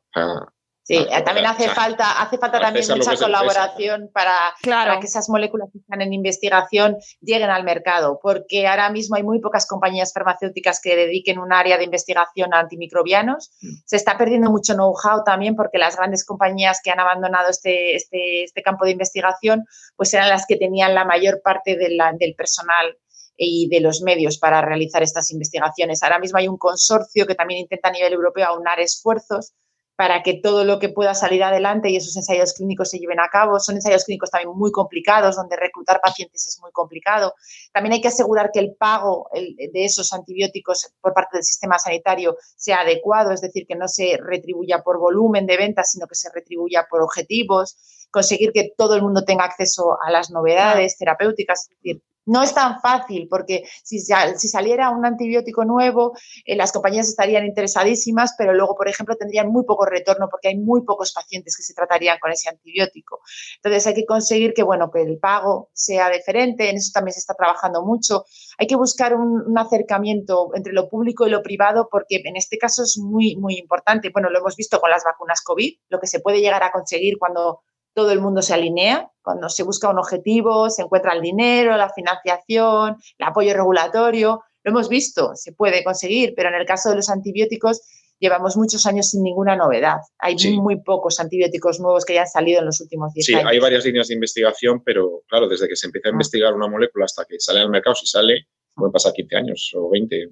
Sí, 0.88 1.06
Ah, 1.12 1.22
también 1.22 1.46
o 1.46 1.50
hace 1.50 1.64
sea, 1.64 1.74
falta, 1.74 2.22
hace 2.22 2.38
falta 2.38 2.58
también 2.58 2.82
mucha 2.88 3.14
colaboración 3.14 4.10
para, 4.10 4.34
Claro. 4.62 4.88
para 4.92 5.00
que 5.00 5.06
esas 5.06 5.28
moléculas 5.28 5.68
que 5.70 5.78
están 5.80 6.00
en 6.00 6.14
investigación 6.14 6.96
lleguen 7.20 7.50
al 7.50 7.62
mercado, 7.62 8.18
porque 8.22 8.66
ahora 8.66 8.88
mismo 8.88 9.16
hay 9.16 9.22
muy 9.22 9.38
pocas 9.40 9.66
compañías 9.66 10.14
farmacéuticas 10.14 10.80
que 10.82 10.96
dediquen 10.96 11.38
un 11.38 11.52
área 11.52 11.76
de 11.76 11.84
investigación 11.84 12.54
a 12.54 12.60
antimicrobianos. 12.60 13.50
Mm. 13.60 13.68
Se 13.84 13.96
está 13.96 14.16
perdiendo 14.16 14.50
mucho 14.50 14.72
know-how 14.74 15.24
también 15.24 15.54
porque 15.56 15.76
las 15.76 15.94
grandes 15.94 16.24
compañías 16.24 16.80
que 16.82 16.90
han 16.90 17.00
abandonado 17.00 17.50
este, 17.50 17.94
este, 17.94 18.44
este 18.44 18.62
campo 18.62 18.86
de 18.86 18.92
investigación, 18.92 19.66
pues 19.94 20.14
eran 20.14 20.30
las 20.30 20.46
que 20.46 20.56
tenían 20.56 20.94
la 20.94 21.04
mayor 21.04 21.42
parte 21.44 21.76
de 21.76 21.90
la- 21.90 22.14
del 22.18 22.34
personal 22.34 22.96
y 23.36 23.68
de 23.68 23.80
los 23.80 24.00
medios 24.00 24.38
para 24.38 24.62
realizar 24.62 25.02
estas 25.02 25.30
investigaciones. 25.30 26.02
Ahora 26.02 26.18
mismo 26.18 26.38
hay 26.38 26.48
un 26.48 26.56
consorcio 26.56 27.26
que 27.26 27.34
también 27.34 27.60
intenta 27.60 27.88
a 27.90 27.92
nivel 27.92 28.14
europeo 28.14 28.46
aunar 28.46 28.80
esfuerzos 28.80 29.52
para 29.98 30.22
que 30.22 30.34
todo 30.34 30.64
lo 30.64 30.78
que 30.78 30.90
pueda 30.90 31.12
salir 31.12 31.42
adelante 31.42 31.90
y 31.90 31.96
esos 31.96 32.16
ensayos 32.16 32.52
clínicos 32.52 32.88
se 32.88 33.00
lleven 33.00 33.18
a 33.18 33.26
cabo. 33.26 33.58
Son 33.58 33.74
ensayos 33.74 34.04
clínicos 34.04 34.30
también 34.30 34.56
muy 34.56 34.70
complicados, 34.70 35.34
donde 35.34 35.56
reclutar 35.56 36.00
pacientes 36.00 36.46
es 36.46 36.60
muy 36.62 36.70
complicado. 36.70 37.34
También 37.72 37.94
hay 37.94 38.00
que 38.00 38.06
asegurar 38.06 38.52
que 38.52 38.60
el 38.60 38.76
pago 38.76 39.28
de 39.32 39.84
esos 39.84 40.12
antibióticos 40.12 40.92
por 41.00 41.14
parte 41.14 41.38
del 41.38 41.42
sistema 41.42 41.80
sanitario 41.80 42.36
sea 42.54 42.82
adecuado, 42.82 43.32
es 43.32 43.40
decir, 43.40 43.66
que 43.66 43.74
no 43.74 43.88
se 43.88 44.16
retribuya 44.22 44.84
por 44.84 45.00
volumen 45.00 45.46
de 45.46 45.56
ventas, 45.56 45.90
sino 45.90 46.06
que 46.06 46.14
se 46.14 46.30
retribuya 46.32 46.86
por 46.88 47.02
objetivos, 47.02 48.06
conseguir 48.12 48.52
que 48.52 48.70
todo 48.78 48.94
el 48.94 49.02
mundo 49.02 49.24
tenga 49.24 49.46
acceso 49.46 49.98
a 50.00 50.12
las 50.12 50.30
novedades 50.30 50.96
terapéuticas. 50.96 51.62
Es 51.62 51.68
decir, 51.70 52.02
no 52.28 52.42
es 52.42 52.54
tan 52.54 52.80
fácil 52.80 53.26
porque 53.30 53.64
si, 53.82 54.00
sa- 54.00 54.36
si 54.36 54.48
saliera 54.48 54.90
un 54.90 55.04
antibiótico 55.06 55.64
nuevo, 55.64 56.12
eh, 56.44 56.56
las 56.56 56.72
compañías 56.72 57.08
estarían 57.08 57.46
interesadísimas, 57.46 58.34
pero 58.38 58.54
luego, 58.54 58.74
por 58.76 58.88
ejemplo, 58.88 59.16
tendrían 59.16 59.48
muy 59.48 59.64
poco 59.64 59.84
retorno 59.86 60.28
porque 60.30 60.48
hay 60.48 60.58
muy 60.58 60.82
pocos 60.84 61.12
pacientes 61.12 61.56
que 61.56 61.62
se 61.62 61.74
tratarían 61.74 62.18
con 62.20 62.30
ese 62.32 62.48
antibiótico. 62.48 63.20
Entonces 63.56 63.86
hay 63.86 63.94
que 63.94 64.06
conseguir 64.06 64.54
que, 64.54 64.62
bueno, 64.62 64.90
que 64.90 65.02
el 65.02 65.18
pago 65.18 65.70
sea 65.72 66.10
diferente, 66.10 66.70
en 66.70 66.76
eso 66.76 66.90
también 66.92 67.12
se 67.14 67.20
está 67.20 67.34
trabajando 67.34 67.82
mucho. 67.84 68.24
Hay 68.58 68.66
que 68.66 68.76
buscar 68.76 69.14
un, 69.14 69.42
un 69.46 69.58
acercamiento 69.58 70.50
entre 70.54 70.72
lo 70.72 70.88
público 70.88 71.26
y 71.26 71.30
lo 71.30 71.42
privado 71.42 71.88
porque 71.90 72.20
en 72.24 72.36
este 72.36 72.58
caso 72.58 72.82
es 72.82 72.98
muy, 72.98 73.36
muy 73.36 73.56
importante. 73.58 74.10
Bueno, 74.12 74.30
lo 74.30 74.38
hemos 74.38 74.56
visto 74.56 74.80
con 74.80 74.90
las 74.90 75.04
vacunas 75.04 75.42
COVID, 75.42 75.72
lo 75.88 76.00
que 76.00 76.06
se 76.06 76.20
puede 76.20 76.40
llegar 76.40 76.62
a 76.62 76.72
conseguir 76.72 77.18
cuando 77.18 77.62
todo 77.98 78.12
el 78.12 78.20
mundo 78.20 78.42
se 78.42 78.54
alinea, 78.54 79.10
cuando 79.22 79.48
se 79.48 79.64
busca 79.64 79.90
un 79.90 79.98
objetivo, 79.98 80.70
se 80.70 80.82
encuentra 80.82 81.14
el 81.14 81.20
dinero, 81.20 81.76
la 81.76 81.90
financiación, 81.92 82.96
el 83.18 83.26
apoyo 83.26 83.52
regulatorio. 83.54 84.40
Lo 84.62 84.70
hemos 84.70 84.88
visto, 84.88 85.32
se 85.34 85.52
puede 85.52 85.82
conseguir, 85.82 86.32
pero 86.36 86.48
en 86.50 86.54
el 86.54 86.64
caso 86.64 86.90
de 86.90 86.94
los 86.96 87.08
antibióticos 87.10 87.80
llevamos 88.20 88.56
muchos 88.56 88.86
años 88.86 89.10
sin 89.10 89.24
ninguna 89.24 89.56
novedad. 89.56 89.96
Hay 90.20 90.38
Sí. 90.38 90.56
muy 90.60 90.80
pocos 90.80 91.18
antibióticos 91.18 91.80
nuevos 91.80 92.04
que 92.04 92.12
hayan 92.12 92.28
salido 92.28 92.60
en 92.60 92.66
los 92.66 92.80
últimos 92.80 93.12
10 93.14 93.26
Sí, 93.26 93.34
años. 93.34 93.50
hay 93.50 93.58
varias 93.58 93.84
líneas 93.84 94.06
de 94.06 94.14
investigación, 94.14 94.80
pero 94.84 95.22
claro, 95.28 95.48
desde 95.48 95.66
que 95.66 95.74
se 95.74 95.86
empieza 95.88 96.08
a 96.10 96.12
investigar 96.12 96.54
una 96.54 96.68
molécula 96.68 97.04
hasta 97.06 97.24
que 97.24 97.40
sale 97.40 97.58
al 97.58 97.68
mercado, 97.70 97.96
si 97.96 98.06
sale, 98.06 98.46
pueden 98.76 98.92
pasar 98.92 99.12
15 99.12 99.34
años 99.36 99.72
o 99.76 99.90
20 99.90 100.28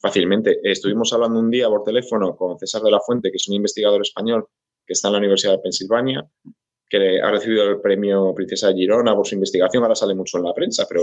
fácilmente. 0.00 0.58
Estuvimos 0.64 1.12
hablando 1.12 1.38
un 1.38 1.50
día 1.50 1.68
por 1.68 1.84
teléfono 1.84 2.34
con 2.36 2.58
César 2.58 2.82
de 2.82 2.90
la 2.90 2.98
Fuente, 2.98 3.30
que 3.30 3.36
es 3.36 3.46
un 3.48 3.54
investigador 3.54 4.02
español 4.02 4.48
que 4.84 4.92
está 4.94 5.08
en 5.08 5.12
la 5.12 5.18
Universidad 5.18 5.52
de 5.52 5.58
Pensilvania, 5.58 6.24
que 6.88 7.20
ha 7.20 7.30
recibido 7.30 7.64
el 7.68 7.80
premio 7.80 8.32
Princesa 8.34 8.72
Girona 8.72 9.14
por 9.14 9.26
su 9.26 9.34
investigación, 9.34 9.82
ahora 9.82 9.94
sale 9.94 10.14
mucho 10.14 10.38
en 10.38 10.44
la 10.44 10.54
prensa, 10.54 10.86
pero 10.88 11.02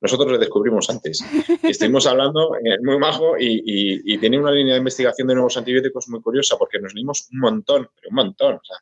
nosotros 0.00 0.30
le 0.32 0.38
descubrimos 0.38 0.88
antes. 0.90 1.20
Estuvimos 1.62 2.06
hablando, 2.06 2.54
eh, 2.56 2.78
muy 2.82 2.98
majo, 2.98 3.36
y, 3.38 3.62
y- 3.64 4.14
y 4.14 4.18
tiene 4.18 4.38
una 4.38 4.50
línea 4.50 4.74
de 4.74 4.78
investigación 4.78 5.28
de 5.28 5.34
nuevos 5.34 5.56
antibióticos 5.56 6.08
muy 6.08 6.20
curiosa, 6.20 6.56
porque 6.58 6.78
nos 6.78 6.94
leímos 6.94 7.28
un 7.32 7.40
montón, 7.40 7.88
pero 7.96 8.08
un 8.10 8.14
montón. 8.16 8.54
O 8.56 8.60
sea, 8.62 8.76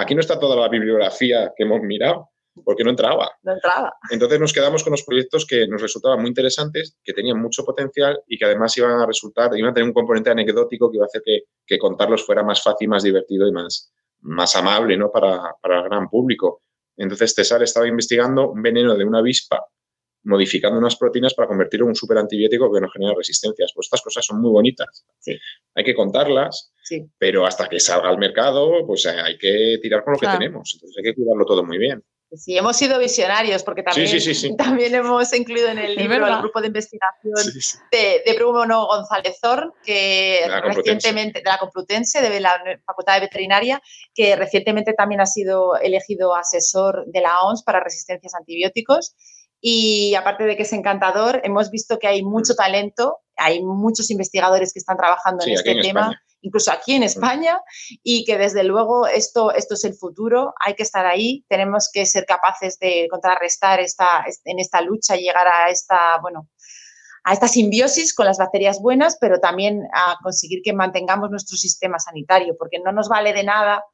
aquí 0.00 0.14
no 0.14 0.20
está 0.20 0.38
toda 0.38 0.56
la 0.56 0.68
bibliografía 0.68 1.52
que 1.56 1.64
hemos 1.64 1.80
mirado, 1.82 2.30
porque 2.64 2.84
no 2.84 2.90
entraba. 2.90 3.30
No 3.42 3.52
entraba. 3.52 3.92
Entonces 4.10 4.38
nos 4.40 4.52
quedamos 4.52 4.82
con 4.82 4.90
los 4.90 5.02
proyectos 5.04 5.46
que 5.46 5.66
nos 5.66 5.80
resultaban 5.80 6.20
muy 6.20 6.28
interesantes, 6.28 6.96
que 7.02 7.12
tenían 7.14 7.40
mucho 7.40 7.64
potencial 7.64 8.20
y 8.26 8.36
que 8.38 8.44
además 8.44 8.76
iban 8.76 9.00
a 9.00 9.06
resultar, 9.06 9.56
iban 9.56 9.70
a 9.70 9.74
tener 9.74 9.88
un 9.88 9.94
componente 9.94 10.30
anecdótico 10.30 10.90
que 10.90 10.96
iba 10.96 11.04
a 11.04 11.06
hacer 11.06 11.22
que, 11.24 11.40
que 11.66 11.78
contarlos 11.78 12.24
fuera 12.26 12.42
más 12.42 12.62
fácil, 12.62 12.88
más 12.88 13.02
divertido 13.02 13.46
y 13.48 13.52
más, 13.52 13.90
más 14.22 14.54
amable 14.56 14.96
¿no? 14.96 15.10
para, 15.10 15.54
para 15.60 15.78
el 15.78 15.84
gran 15.84 16.08
público. 16.08 16.62
Entonces 16.96 17.34
César 17.34 17.62
estaba 17.62 17.86
investigando 17.88 18.50
un 18.50 18.62
veneno 18.62 18.94
de 18.96 19.04
una 19.04 19.18
avispa, 19.18 19.64
modificando 20.24 20.78
unas 20.78 20.96
proteínas 20.96 21.34
para 21.34 21.48
convertirlo 21.48 21.86
en 21.86 21.90
un 21.90 21.94
superantibiótico 21.96 22.72
que 22.72 22.80
no 22.80 22.88
genera 22.90 23.14
resistencias. 23.16 23.72
Pues 23.74 23.86
estas 23.86 24.02
cosas 24.02 24.24
son 24.24 24.40
muy 24.40 24.50
bonitas. 24.52 25.04
Sí. 25.18 25.36
Hay 25.74 25.84
que 25.84 25.94
contarlas, 25.94 26.72
Sí. 26.84 27.04
pero 27.18 27.44
hasta 27.46 27.68
que 27.68 27.80
salga 27.80 28.08
al 28.08 28.18
mercado, 28.18 28.86
pues 28.86 29.04
eh, 29.06 29.10
hay 29.10 29.36
que 29.38 29.78
tirar 29.82 30.04
con 30.04 30.12
lo 30.14 30.18
Claro. 30.18 30.38
que 30.38 30.44
tenemos. 30.44 30.70
Entonces 30.74 30.96
hay 30.98 31.04
que 31.04 31.14
cuidarlo 31.14 31.44
todo 31.44 31.64
muy 31.64 31.78
bien. 31.78 32.02
Sí, 32.34 32.56
hemos 32.56 32.76
sido 32.76 32.98
visionarios 32.98 33.62
porque 33.62 33.82
también, 33.82 34.08
sí, 34.08 34.20
sí, 34.20 34.34
sí. 34.34 34.56
también 34.56 34.94
hemos 34.94 35.32
incluido 35.34 35.68
en 35.68 35.78
el 35.78 35.96
libro 35.96 36.26
el 36.26 36.38
grupo 36.38 36.60
de 36.60 36.68
investigación 36.68 37.34
de, 37.90 38.22
de 38.24 38.34
Bruno 38.34 38.86
González 38.86 39.38
Zorn, 39.38 39.72
que 39.84 40.40
De 40.42 40.48
la 40.48 40.62
Complutense. 40.62 40.92
recientemente, 40.94 41.38
de 41.40 41.44
la 41.44 41.58
Complutense, 41.58 42.20
de 42.22 42.40
la 42.40 42.62
Facultad 42.86 43.14
de 43.14 43.20
Veterinaria, 43.20 43.82
que 44.14 44.34
recientemente 44.36 44.94
también 44.94 45.20
ha 45.20 45.26
sido 45.26 45.76
elegido 45.76 46.34
asesor 46.34 47.04
de 47.06 47.20
la 47.20 47.38
OMS 47.40 47.62
para 47.64 47.80
resistencias 47.80 48.34
a 48.34 48.38
antibióticos. 48.38 49.14
Y 49.60 50.14
aparte 50.16 50.44
de 50.44 50.56
que 50.56 50.62
es 50.62 50.72
encantador, 50.72 51.40
hemos 51.44 51.70
visto 51.70 51.98
que 51.98 52.08
hay 52.08 52.22
mucho 52.24 52.54
talento, 52.54 53.18
hay 53.36 53.62
muchos 53.62 54.10
investigadores 54.10 54.72
que 54.72 54.80
están 54.80 54.96
trabajando 54.96 55.44
Sí, 55.44 55.50
en 55.50 55.56
este 55.56 55.70
en 55.70 55.80
tema, 55.82 56.00
España. 56.00 56.22
Incluso 56.42 56.70
aquí 56.70 56.94
en 56.94 57.02
España, 57.04 57.60
y 58.02 58.24
que 58.24 58.36
desde 58.36 58.64
luego 58.64 59.06
esto, 59.06 59.52
esto 59.52 59.74
es 59.74 59.84
el 59.84 59.94
futuro, 59.94 60.54
hay 60.64 60.74
que 60.74 60.82
estar 60.82 61.06
ahí, 61.06 61.44
tenemos 61.48 61.88
que 61.92 62.04
ser 62.04 62.26
capaces 62.26 62.78
de 62.78 63.08
contrarrestar 63.10 63.80
esta, 63.80 64.24
en 64.44 64.58
esta 64.58 64.80
lucha 64.80 65.16
y 65.16 65.22
llegar 65.22 65.48
a 65.48 65.70
esta, 65.70 66.18
bueno, 66.20 66.48
a 67.24 67.32
esta 67.32 67.48
simbiosis 67.48 68.14
con 68.14 68.26
las 68.26 68.38
bacterias 68.38 68.80
buenas, 68.80 69.16
pero 69.20 69.38
también 69.38 69.82
a 69.94 70.16
conseguir 70.22 70.60
que 70.62 70.72
mantengamos 70.72 71.30
nuestro 71.30 71.56
sistema 71.56 71.98
sanitario, 71.98 72.56
porque 72.58 72.80
no 72.84 72.92
nos 72.92 73.08
vale 73.08 73.32
de 73.32 73.44
nada 73.44 73.84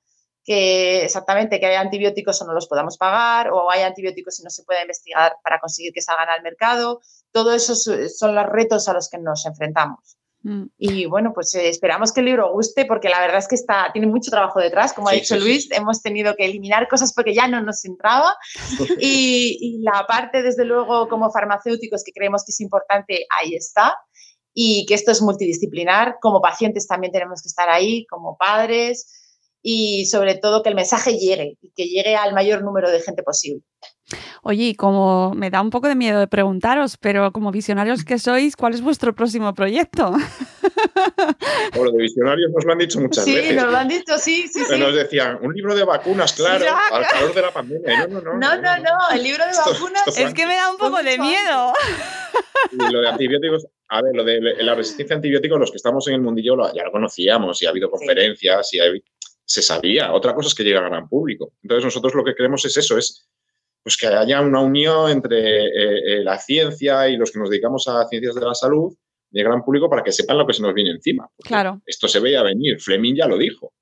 que 0.45 1.05
exactamente 1.05 1.61
que 1.61 1.67
haya 1.67 1.81
antibióticos 1.81 2.41
o 2.41 2.47
no 2.47 2.55
los 2.55 2.69
podamos 2.69 2.97
pagar, 2.97 3.51
o 3.53 3.71
haya 3.71 3.87
antibióticos 3.87 4.41
y 4.41 4.45
no 4.45 4.49
se 4.49 4.65
pueda 4.65 4.81
investigar 4.81 5.37
para 5.45 5.61
conseguir 5.61 5.93
que 5.93 6.01
salgan 6.01 6.31
al 6.31 6.43
mercado. 6.43 7.01
Todo 7.33 7.53
eso 7.53 7.75
son 7.75 8.35
los 8.35 8.47
retos 8.47 8.89
a 8.89 8.95
los 8.95 9.11
que 9.11 9.19
nos 9.19 9.45
enfrentamos. 9.45 10.18
Mm. 10.43 10.67
Y 10.79 11.07
bueno, 11.07 11.33
pues 11.35 11.55
eh, 11.55 11.69
esperamos 11.69 12.13
que 12.13 12.21
el 12.21 12.27
libro 12.27 12.53
guste 12.53 12.85
porque 12.85 13.09
la 13.09 13.21
verdad 13.21 13.39
es 13.39 13.49
que 13.49 13.57
está, 13.57 13.91
tiene 13.93 14.07
mucho 14.07 14.31
trabajo 14.31 14.61
detrás, 14.61 14.93
como 14.93 15.09
ha 15.09 15.13
dicho 15.13 15.35
sí, 15.35 15.41
Luis, 15.41 15.65
sí. 15.65 15.71
hemos 15.73 16.01
tenido 16.01 16.35
que 16.37 16.45
eliminar 16.45 16.87
cosas 16.89 17.13
porque 17.13 17.35
ya 17.35 17.49
no 17.49 17.61
nos 17.61 17.85
entraba 17.85 18.37
y, 19.01 19.59
y 19.61 19.83
la 19.83 20.07
parte, 20.07 20.43
desde 20.43 20.65
luego, 20.65 21.09
como 21.09 21.31
farmacéuticos 21.31 22.03
que 22.05 22.13
creemos 22.13 22.45
que 22.45 22.53
es 22.53 22.61
importante, 22.61 23.27
ahí 23.31 23.55
está 23.55 23.97
y 24.55 24.87
que 24.87 24.95
esto 24.95 25.13
es 25.13 25.23
multidisciplinar, 25.23 26.17
como 26.21 26.41
pacientes 26.41 26.87
también 26.87 27.13
tenemos 27.13 27.43
que 27.43 27.49
estar 27.49 27.69
ahí, 27.69 28.07
como 28.07 28.37
padres 28.37 29.07
y 29.63 30.07
sobre 30.07 30.37
todo 30.37 30.63
que 30.63 30.69
el 30.69 30.75
mensaje 30.75 31.19
llegue 31.19 31.59
y 31.61 31.73
que 31.77 31.85
llegue 31.87 32.17
al 32.17 32.35
mayor 32.35 32.63
número 32.63 32.91
de 32.91 33.01
gente 33.01 33.23
posible. 33.23 33.63
Oye, 34.43 34.65
y 34.69 34.75
como 34.75 35.33
me 35.35 35.51
da 35.51 35.61
un 35.61 35.71
poco 35.71 35.89
de 35.89 35.95
miedo 35.95 36.19
de 36.21 36.27
preguntaros, 36.29 36.97
pero 36.97 37.31
como 37.33 37.51
visionarios 37.53 38.05
que 38.05 38.19
sois, 38.19 38.57
¿cuál 38.57 38.73
es 38.75 38.81
vuestro 38.81 39.15
próximo 39.15 39.55
proyecto? 39.55 40.13
O 41.79 41.85
lo 41.85 41.91
de 41.93 42.03
visionarios 42.03 42.51
nos 42.55 42.65
lo 42.65 42.73
han 42.73 42.79
dicho 42.79 43.01
muchas 43.01 43.25
Sí, 43.25 43.35
veces. 43.35 43.55
nos 43.57 43.71
lo 43.71 43.77
han 43.77 43.89
dicho, 43.89 44.17
sí, 44.19 44.49
sí, 44.49 44.65
sí. 44.65 44.79
Nos 44.79 44.95
decían, 44.95 45.39
un 45.43 45.53
libro 45.55 45.75
de 45.75 45.85
vacunas, 45.85 46.33
claro, 46.33 46.65
Ya, 46.65 46.77
al 46.93 47.07
calor 47.07 47.35
de 47.35 47.43
la 47.43 47.51
pandemia. 47.53 48.07
No, 48.07 48.21
no, 48.21 48.21
no. 48.21 48.39
No, 48.39 48.57
no, 48.61 48.77
no, 48.79 48.93
el 49.13 49.23
libro 49.23 49.45
de 49.45 49.51
Esto- 49.51 49.73
vacunas 49.73 50.07
esto 50.09 50.21
Es 50.21 50.35
que 50.35 50.47
me 50.47 50.55
da 50.57 50.71
un 50.71 50.79
poco 50.79 51.03
de 51.03 51.19
miedo. 51.19 51.73
Y 52.73 52.93
lo 52.93 53.01
de 53.01 53.09
antibióticos, 53.09 53.67
a 53.89 54.03
ver, 54.03 54.15
lo 54.15 54.25
de 54.25 54.41
la 54.63 54.75
resistencia 54.75 55.15
a 55.15 55.19
antibióticos, 55.19 55.59
los 55.59 55.71
que 55.71 55.77
estamos 55.77 56.07
en 56.09 56.15
el 56.15 56.21
mundillo 56.21 56.57
lo- 56.57 56.73
ya 56.75 56.85
lo 56.85 56.93
conocíamos 56.93 57.61
y 57.63 57.67
ha 57.67 57.71
habido 57.71 57.91
conferencias 57.91 58.73
y 58.75 58.81
hay- 58.81 59.03
se 59.45 59.63
sabía. 59.63 60.13
Otra 60.13 60.35
cosa 60.35 60.49
es 60.49 60.55
que 60.55 60.63
llega 60.65 60.81
al 60.81 60.91
gran 60.91 61.09
público. 61.09 61.53
Entonces 61.63 61.85
nosotros 61.85 62.15
lo 62.15 62.25
que 62.25 62.35
queremos 62.35 62.65
es 62.65 62.77
eso, 62.77 62.99
es 62.99 63.27
pues 63.83 63.97
que 63.97 64.07
haya 64.07 64.41
una 64.41 64.61
unión 64.61 65.11
entre 65.11 65.39
eh, 65.67 65.69
eh, 66.19 66.25
la 66.25 66.39
ciencia 66.39 67.09
y 67.09 67.17
los 67.17 67.31
que 67.33 67.39
nos 67.39 67.51
dedicamos 67.51 67.87
a 67.89 68.07
ciencias 68.09 68.35
de 68.35 68.41
la 68.45 68.55
salud 68.55 68.93
y 69.31 69.39
el 69.41 69.45
gran 69.47 69.63
público 69.65 69.89
para 69.89 70.03
que 70.03 70.13
sepan 70.13 70.39
lo 70.39 70.47
que 70.47 70.55
se 70.55 70.63
nos 70.63 70.75
viene 70.75 70.91
encima. 70.91 71.29
Claro. 71.45 71.81
Esto 71.87 72.09
se 72.09 72.21
veía 72.21 72.43
venir, 72.43 72.81
Fleming 72.81 73.15
ya 73.17 73.27
lo 73.27 73.37
dijo. 73.39 73.73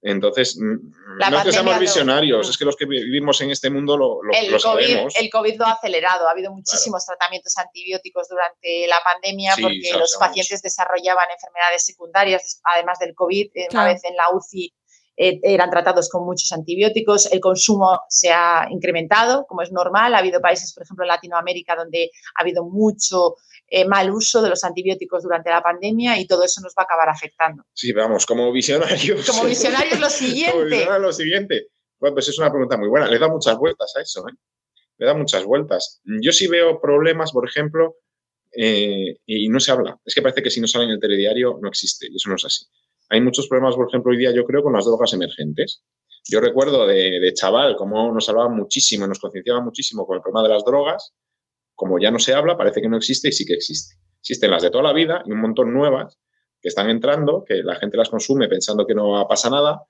Entonces, 0.00 0.56
mm, 0.56 1.18
La 1.18 1.28
no 1.30 1.38
es 1.38 1.44
que 1.44 1.52
seamos 1.52 1.74
lo- 1.74 1.80
visionarios, 1.80 2.48
es 2.48 2.56
que 2.56 2.64
los 2.64 2.76
que 2.76 2.86
vivimos 2.86 3.40
en 3.40 3.50
este 3.50 3.68
mundo 3.68 3.96
lo, 3.96 4.22
lo- 4.22 4.32
el, 4.32 4.46
lo 4.52 4.58
COVID, 4.58 4.60
sabemos. 4.60 5.16
el 5.16 5.28
COVID 5.28 5.58
lo 5.58 5.66
ha 5.66 5.72
acelerado. 5.72 6.28
Ha 6.28 6.30
habido 6.30 6.52
muchísimos 6.52 7.04
tratamientos 7.04 7.56
antibióticos 7.58 8.28
durante 8.28 8.86
la 8.86 9.00
pandemia 9.02 9.54
Sí, 9.56 9.62
porque 9.62 9.98
los 9.98 10.16
pacientes 10.20 10.62
desarrollaban 10.62 11.26
enfermedades 11.34 11.84
secundarias, 11.84 12.60
además 12.62 13.00
del 13.00 13.14
COVID. 13.14 13.46
eh, 13.54 13.60
Una 13.62 13.68
Claro. 13.70 13.92
vez 13.92 14.04
en 14.04 14.14
la 14.16 14.30
UCI 14.32 14.72
eh, 15.20 15.40
eran 15.42 15.68
tratados 15.68 16.08
con 16.08 16.24
muchos 16.24 16.52
antibióticos. 16.52 17.30
El 17.32 17.40
consumo 17.40 18.00
se 18.08 18.30
ha 18.30 18.68
incrementado, 18.70 19.44
como 19.48 19.62
es 19.62 19.72
normal. 19.72 20.14
Ha 20.14 20.18
habido 20.18 20.40
países, 20.40 20.72
por 20.72 20.84
ejemplo, 20.84 21.04
en 21.04 21.08
Latinoamérica, 21.08 21.74
donde 21.74 22.10
ha 22.36 22.42
habido 22.42 22.64
mucho 22.64 23.34
eh, 23.66 23.84
mal 23.84 24.10
uso 24.12 24.40
de 24.40 24.48
los 24.48 24.62
antibióticos 24.62 25.24
durante 25.24 25.50
la 25.50 25.60
pandemia 25.60 26.18
y 26.20 26.26
todo 26.26 26.44
eso 26.44 26.60
nos 26.60 26.72
va 26.72 26.82
a 26.82 26.84
acabar 26.84 27.08
afectando. 27.08 27.64
Sí, 27.72 27.92
vamos, 27.92 28.24
como 28.26 28.52
visionarios. 28.52 29.26
Como 29.26 29.44
visionarios, 29.44 29.98
lo 29.98 30.06
Como 30.06 30.10
siguiente. 30.10 30.64
visionarios, 30.64 31.02
lo 31.02 31.12
siguiente. 31.12 31.66
Bueno, 31.98 32.14
pues 32.14 32.28
es 32.28 32.38
una 32.38 32.50
pregunta 32.50 32.76
muy 32.76 32.88
buena. 32.88 33.08
Le 33.08 33.18
da 33.18 33.28
muchas 33.28 33.56
vueltas 33.58 33.92
a 33.96 34.02
eso, 34.02 34.24
¿eh? 34.28 34.32
Le 34.98 35.06
da 35.06 35.14
muchas 35.14 35.44
vueltas. 35.44 36.00
Yo 36.22 36.30
sí 36.30 36.46
veo 36.46 36.80
problemas, 36.80 37.32
por 37.32 37.48
ejemplo, 37.48 37.96
eh, 38.52 39.18
y 39.26 39.48
no 39.48 39.58
se 39.58 39.72
habla. 39.72 39.98
Es 40.04 40.14
que 40.14 40.22
parece 40.22 40.42
que 40.42 40.50
si 40.50 40.60
no 40.60 40.68
sale 40.68 40.84
en 40.84 40.90
el 40.90 41.00
telediario 41.00 41.58
no 41.60 41.68
existe, 41.68 42.06
y 42.08 42.16
eso 42.16 42.30
no 42.30 42.36
es 42.36 42.44
así. 42.44 42.66
Hay 43.10 43.20
muchos 43.20 43.48
problemas, 43.48 43.76
por 43.76 43.88
ejemplo, 43.88 44.10
hoy 44.10 44.18
día 44.18 44.32
yo 44.32 44.44
creo 44.44 44.62
con 44.62 44.72
las 44.72 44.84
drogas 44.84 45.12
emergentes. 45.12 45.82
Yo 46.28 46.40
recuerdo 46.40 46.86
de, 46.86 47.20
de 47.20 47.32
chaval 47.32 47.76
cómo 47.76 48.12
nos 48.12 48.28
hablaban 48.28 48.54
muchísimo, 48.54 49.06
nos 49.06 49.18
concienciaban 49.18 49.64
muchísimo 49.64 50.06
con 50.06 50.16
el 50.16 50.22
problema 50.22 50.42
de 50.42 50.54
las 50.54 50.64
drogas. 50.64 51.14
Como 51.74 51.98
ya 51.98 52.10
no 52.10 52.18
se 52.18 52.34
habla, 52.34 52.56
parece 52.56 52.82
que 52.82 52.88
no 52.88 52.96
existe 52.96 53.28
y 53.28 53.32
sí 53.32 53.46
que 53.46 53.54
existe. 53.54 53.96
Existen 54.20 54.50
las 54.50 54.62
de 54.62 54.70
toda 54.70 54.84
la 54.84 54.92
vida 54.92 55.22
y 55.24 55.32
un 55.32 55.40
montón 55.40 55.72
nuevas 55.72 56.18
que 56.60 56.68
están 56.68 56.90
entrando, 56.90 57.44
que 57.46 57.62
la 57.62 57.76
gente 57.76 57.96
las 57.96 58.08
consume 58.08 58.48
pensando 58.48 58.86
que 58.86 58.94
no 58.94 59.26
pasa 59.28 59.48
nada, 59.48 59.82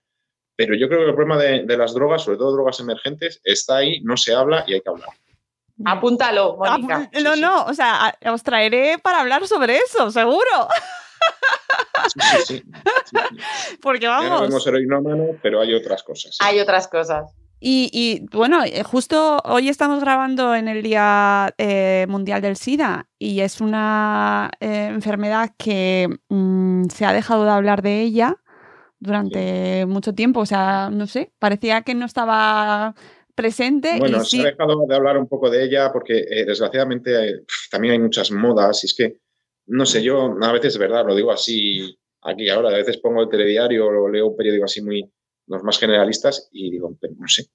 pero 0.55 0.75
yo 0.75 0.89
creo 0.89 1.01
que 1.01 1.07
el 1.07 1.15
problema 1.15 1.41
de, 1.41 1.65
de 1.65 1.77
las 1.77 1.95
drogas, 1.95 2.23
sobre 2.23 2.37
todo 2.37 2.53
drogas 2.53 2.79
emergentes, 2.81 3.41
está 3.43 3.79
ahí, 3.79 4.01
no 4.03 4.17
se 4.17 4.35
habla 4.35 4.65
y 4.67 4.75
hay 4.75 4.81
que 4.81 4.91
hablar. 4.91 5.09
Apúntalo, 5.85 6.57
Mónica. 6.57 7.09
Ah, 7.15 7.21
no, 7.21 7.37
no, 7.37 7.65
o 7.65 7.75
sea, 7.75 8.17
os 8.33 8.43
traeré 8.43 8.99
para 8.99 9.21
hablar 9.21 9.47
sobre 9.47 9.77
eso, 9.79 10.11
seguro. 10.11 10.69
Sí, 12.09 12.21
sí, 12.47 12.55
sí. 12.57 12.63
Porque 13.83 14.03
Ya 14.07 14.23
no 14.23 14.31
vamos. 14.49 14.65
vemos 14.65 15.37
pero 15.43 15.61
hay 15.61 15.75
otras 15.75 16.03
cosas. 16.03 16.37
Hay 16.41 16.61
otras 16.61 16.89
cosas. 16.89 17.33
Y, 17.61 17.91
y, 17.93 18.25
bueno, 18.37 18.63
eh, 18.65 18.85
justo 18.85 19.39
hoy 19.45 19.69
estamos 19.69 20.01
grabando 20.01 20.55
en 20.55 20.69
el 20.69 20.83
Día 20.83 21.53
eh, 21.59 22.07
Mundial 22.09 22.41
del 22.41 22.57
SIDA 22.57 23.09
y 23.19 23.41
es 23.41 23.61
una 23.61 24.51
eh, 24.61 24.87
enfermedad 24.93 25.51
que 25.59 26.09
mm, 26.29 26.85
se 26.85 27.05
ha 27.05 27.13
dejado 27.13 27.45
de 27.45 27.51
hablar 27.51 27.83
de 27.83 28.03
ella 28.03 28.37
durante 29.01 29.87
mucho 29.87 30.15
tiempo. 30.15 30.41
O 30.41 30.47
sea, 30.47 30.89
no 30.91 31.09
sé, 31.09 31.33
parecía 31.41 31.83
que 31.83 31.95
no 31.95 32.07
estaba 32.07 32.95
presente. 33.39 33.99
Bueno, 34.01 34.19
y 34.19 34.21
se 34.21 34.27
sí, 34.27 34.41
ha 34.41 34.47
dejado 34.47 34.85
de 34.87 34.97
hablar 34.97 35.17
un 35.17 35.29
poco 35.29 35.49
de 35.49 35.65
ella 35.65 35.93
porque 35.93 36.27
eh, 36.29 36.45
desgraciadamente 36.45 37.31
eh, 37.31 37.45
también 37.71 37.93
hay 37.93 38.01
muchas 38.01 38.33
modas 38.33 38.83
y 38.83 38.87
es 38.87 38.95
que, 38.95 39.21
no 39.67 39.87
sé, 39.87 40.03
yo 40.03 40.37
a 40.43 40.53
veces 40.53 40.75
es 40.75 40.79
verdad, 40.79 41.07
lo 41.07 41.15
digo 41.15 41.31
así 41.31 41.98
aquí 42.23 42.49
ahora, 42.49 42.71
a 42.71 42.77
veces 42.77 42.99
pongo 42.99 43.23
el 43.23 43.29
telediario 43.29 43.87
o 43.87 44.09
leo 44.09 44.29
un 44.29 44.37
periódico 44.37 44.65
así 44.65 44.83
muy, 44.83 45.11
los 45.47 45.63
más 45.63 45.79
generalistas 45.79 46.49
y 46.53 46.71
digo, 46.71 46.97
pero 47.01 47.15
no 47.19 47.29
sé, 47.29 47.47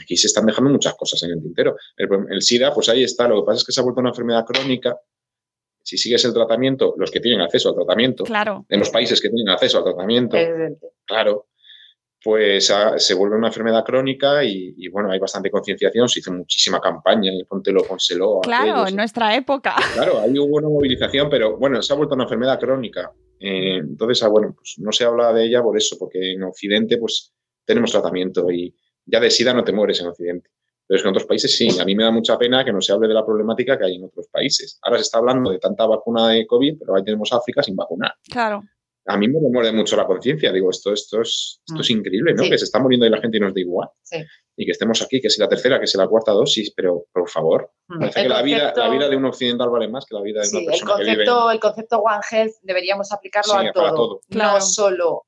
aquí 0.00 0.16
se 0.16 0.26
están 0.26 0.46
dejando 0.46 0.70
muchas 0.70 0.94
cosas 0.94 1.22
en 1.22 1.32
el 1.32 1.42
tintero. 1.42 1.76
El, 1.96 2.08
el 2.30 2.42
SIDA, 2.42 2.72
pues 2.72 2.88
ahí 2.88 3.02
está, 3.02 3.28
lo 3.28 3.42
que 3.42 3.46
pasa 3.46 3.58
es 3.58 3.64
que 3.64 3.72
se 3.72 3.80
ha 3.80 3.84
vuelto 3.84 4.00
una 4.00 4.10
enfermedad 4.10 4.44
crónica. 4.44 4.98
Si 5.82 5.96
sigues 5.96 6.24
el 6.24 6.34
tratamiento, 6.34 6.94
los 6.98 7.10
que 7.10 7.20
tienen 7.20 7.40
acceso 7.40 7.70
al 7.70 7.74
tratamiento, 7.74 8.24
claro. 8.24 8.66
en 8.68 8.78
los 8.78 8.90
países 8.90 9.20
que 9.20 9.30
tienen 9.30 9.48
acceso 9.48 9.78
al 9.78 9.84
tratamiento, 9.84 10.36
claro, 11.06 11.46
pues 12.22 12.70
ah, 12.70 12.98
se 12.98 13.14
vuelve 13.14 13.36
una 13.36 13.48
enfermedad 13.48 13.84
crónica 13.84 14.42
y, 14.42 14.74
y, 14.76 14.88
bueno, 14.88 15.10
hay 15.10 15.18
bastante 15.18 15.50
concienciación, 15.50 16.08
se 16.08 16.20
hizo 16.20 16.32
muchísima 16.32 16.80
campaña, 16.80 17.32
y 17.32 17.44
póntelo, 17.44 17.84
pónselo. 17.84 18.38
a 18.38 18.40
Claro, 18.42 18.72
aquellos. 18.72 18.88
en 18.90 18.96
nuestra 18.96 19.36
época. 19.36 19.76
Claro, 19.94 20.20
ahí 20.20 20.38
hubo 20.38 20.56
una 20.56 20.68
movilización, 20.68 21.28
pero 21.30 21.56
bueno, 21.56 21.80
se 21.82 21.92
ha 21.92 21.96
vuelto 21.96 22.14
una 22.14 22.24
enfermedad 22.24 22.58
crónica. 22.58 23.12
Eh, 23.40 23.76
entonces, 23.76 24.22
ah, 24.22 24.28
bueno, 24.28 24.52
pues 24.54 24.76
no 24.78 24.90
se 24.92 25.04
habla 25.04 25.32
de 25.32 25.44
ella 25.44 25.62
por 25.62 25.76
eso, 25.76 25.96
porque 25.98 26.32
en 26.32 26.42
Occidente 26.42 26.98
pues 26.98 27.32
tenemos 27.64 27.92
tratamiento 27.92 28.50
y 28.50 28.74
ya 29.04 29.20
de 29.20 29.30
SIDA 29.30 29.54
no 29.54 29.64
te 29.64 29.72
mueres 29.72 30.00
en 30.00 30.08
Occidente. 30.08 30.50
Pero 30.86 30.96
es 30.96 31.02
que 31.02 31.08
en 31.08 31.14
otros 31.14 31.26
países 31.26 31.56
sí. 31.56 31.68
A 31.80 31.84
mí 31.84 31.94
me 31.94 32.02
da 32.02 32.10
mucha 32.10 32.38
pena 32.38 32.64
que 32.64 32.72
no 32.72 32.80
se 32.80 32.92
hable 32.92 33.08
de 33.08 33.14
la 33.14 33.24
problemática 33.24 33.78
que 33.78 33.84
hay 33.84 33.96
en 33.96 34.04
otros 34.04 34.26
países. 34.28 34.78
Ahora 34.82 34.98
se 34.98 35.02
está 35.02 35.18
hablando 35.18 35.50
de 35.50 35.58
tanta 35.58 35.86
vacuna 35.86 36.28
de 36.28 36.46
COVID, 36.46 36.78
pero 36.78 36.96
ahí 36.96 37.04
tenemos 37.04 37.32
África 37.32 37.62
sin 37.62 37.76
vacunar. 37.76 38.14
Claro. 38.30 38.64
A 39.10 39.16
mí 39.16 39.26
me 39.26 39.40
muerde 39.40 39.72
mucho 39.72 39.96
la 39.96 40.06
conciencia. 40.06 40.52
Digo, 40.52 40.70
esto, 40.70 40.92
esto, 40.92 41.22
es, 41.22 41.60
esto 41.66 41.80
es 41.80 41.90
increíble, 41.90 42.34
¿no? 42.34 42.42
Sí. 42.44 42.50
Que 42.50 42.58
se 42.58 42.64
está 42.64 42.78
muriendo 42.78 43.06
y 43.06 43.10
la 43.10 43.20
gente 43.20 43.38
y 43.38 43.40
nos 43.40 43.54
da 43.54 43.60
igual. 43.60 43.88
Sí. 44.02 44.18
Y 44.56 44.64
que 44.66 44.72
estemos 44.72 45.00
aquí, 45.02 45.20
que 45.20 45.30
si 45.30 45.40
la 45.40 45.48
tercera, 45.48 45.80
que 45.80 45.86
si 45.86 45.96
la 45.96 46.06
cuarta 46.08 46.32
dosis, 46.32 46.72
pero 46.76 47.06
por 47.12 47.28
favor. 47.28 47.70
Mm. 47.88 47.98
Parece 48.00 48.20
El 48.20 48.26
que 48.26 48.28
la 48.34 48.42
vida, 48.42 48.58
concepto- 48.74 48.80
la 48.84 48.90
vida 48.90 49.08
de 49.08 49.16
un 49.16 49.24
occidental 49.24 49.70
vale 49.70 49.88
más 49.88 50.04
que 50.04 50.14
la 50.14 50.22
vida 50.22 50.40
de 50.40 50.46
Sí, 50.46 50.56
una 50.56 50.60
el 50.64 50.66
persona 50.66 50.96
que 50.96 51.00
vive 51.02 51.12
en- 51.12 51.16
concepto, 51.28 51.50
el 51.50 51.60
concepto 51.60 51.98
One 52.00 52.20
Health 52.30 52.54
deberíamos 52.62 53.12
aplicarlo 53.12 53.52
Sí, 53.60 53.66
a 53.66 53.72
todo, 53.72 53.94
todo. 53.94 54.20
Claro. 54.28 54.52
no 54.54 54.60
solo 54.60 55.24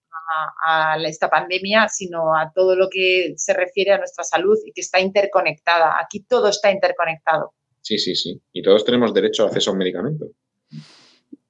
a, 0.66 0.92
a 0.94 1.02
esta 1.02 1.28
pandemia, 1.30 1.88
sino 1.88 2.36
a 2.36 2.52
todo 2.54 2.76
lo 2.76 2.88
que 2.90 3.32
se 3.36 3.52
refiere 3.54 3.92
a 3.92 3.98
nuestra 3.98 4.24
salud 4.24 4.56
y 4.66 4.72
que 4.72 4.80
está 4.82 5.00
interconectada. 5.00 5.96
Aquí 6.00 6.24
todo 6.28 6.48
está 6.48 6.70
interconectado. 6.70 7.54
Sí, 7.82 7.98
sí, 7.98 8.14
sí. 8.14 8.40
Y 8.52 8.62
todos 8.62 8.84
tenemos 8.84 9.14
derecho 9.14 9.44
a 9.44 9.46
acceso 9.46 9.70
a 9.70 9.72
un 9.72 9.78
medicamento. 9.78 10.26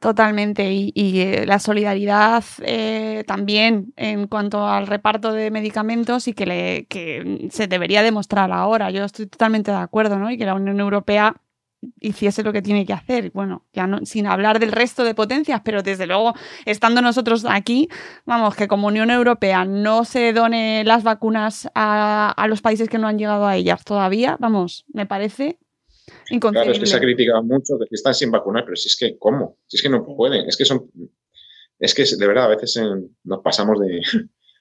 Totalmente. 0.01 0.73
Y, 0.73 1.21
eh, 1.21 1.45
la 1.47 1.59
solidaridad 1.59 2.43
eh, 2.63 3.23
también 3.27 3.93
en 3.97 4.29
cuanto 4.29 4.67
al 4.67 4.87
reparto 4.87 5.31
de 5.33 5.51
medicamentos 5.51 6.27
y 6.27 6.33
que, 6.33 6.47
le, 6.47 6.87
que 6.87 7.49
se 7.51 7.67
debería 7.67 8.03
demostrar 8.03 8.51
ahora. 8.51 8.91
Yo 8.91 9.05
estoy 9.05 9.27
totalmente 9.27 9.71
de 9.71 9.77
acuerdo, 9.77 10.19
¿no? 10.19 10.31
Y 10.31 10.39
que 10.39 10.47
la 10.47 10.55
Unión 10.55 10.81
Europea 10.81 11.37
hiciese 12.01 12.43
lo 12.43 12.53
que 12.53 12.63
tiene 12.63 12.87
que 12.87 12.95
hacer. 12.95 13.31
Bueno, 13.33 13.67
ya 13.75 13.87
no, 13.87 13.99
sin 14.07 14.27
hablar 14.27 14.59
del 14.59 14.73
resto 14.73 15.05
de 15.05 15.15
potencias, 15.15 15.61
pero 15.63 15.83
desde 15.83 16.07
luego, 16.07 16.33
estando 16.65 17.03
nosotros 17.03 17.45
aquí, 17.47 17.89
vamos, 18.25 18.57
que 18.57 18.69
como 18.69 18.89
Unión 18.89 19.11
Europea 19.11 19.67
no 19.67 20.07
se 20.07 20.33
done 20.33 20.83
las 20.85 21.03
vacunas 21.03 21.69
a, 21.75 22.33
a 22.35 22.49
los 22.49 22.63
países 22.63 22.89
que 22.89 22.99
no 22.99 23.07
han 23.07 23.19
llegado 23.19 23.47
a 23.47 23.57
ellas 23.57 23.85
todavía, 23.85 24.39
vamos, 24.41 24.87
me 24.93 25.05
parece. 25.05 25.59
Claro, 26.41 26.71
es 26.73 26.79
que 26.79 26.87
se 26.87 26.97
ha 26.97 27.01
criticado 27.01 27.43
mucho 27.43 27.77
de 27.77 27.87
que 27.87 27.95
están 27.95 28.15
sin 28.15 28.31
vacunar, 28.31 28.65
pero 28.65 28.77
si 28.77 28.89
es 28.89 28.97
que, 28.97 29.19
¿cómo? 29.19 29.59
Si 29.67 29.77
es 29.77 29.83
que 29.83 29.89
no 29.89 30.05
pueden, 30.05 30.49
es 30.49 30.57
que 30.57 30.65
son. 30.65 30.91
Es 31.79 31.95
que 31.95 32.05
de 32.05 32.27
verdad, 32.27 32.45
a 32.45 32.49
veces 32.49 32.77
en- 32.77 33.17
nos 33.25 33.41
pasamos 33.43 33.79
de. 33.81 34.01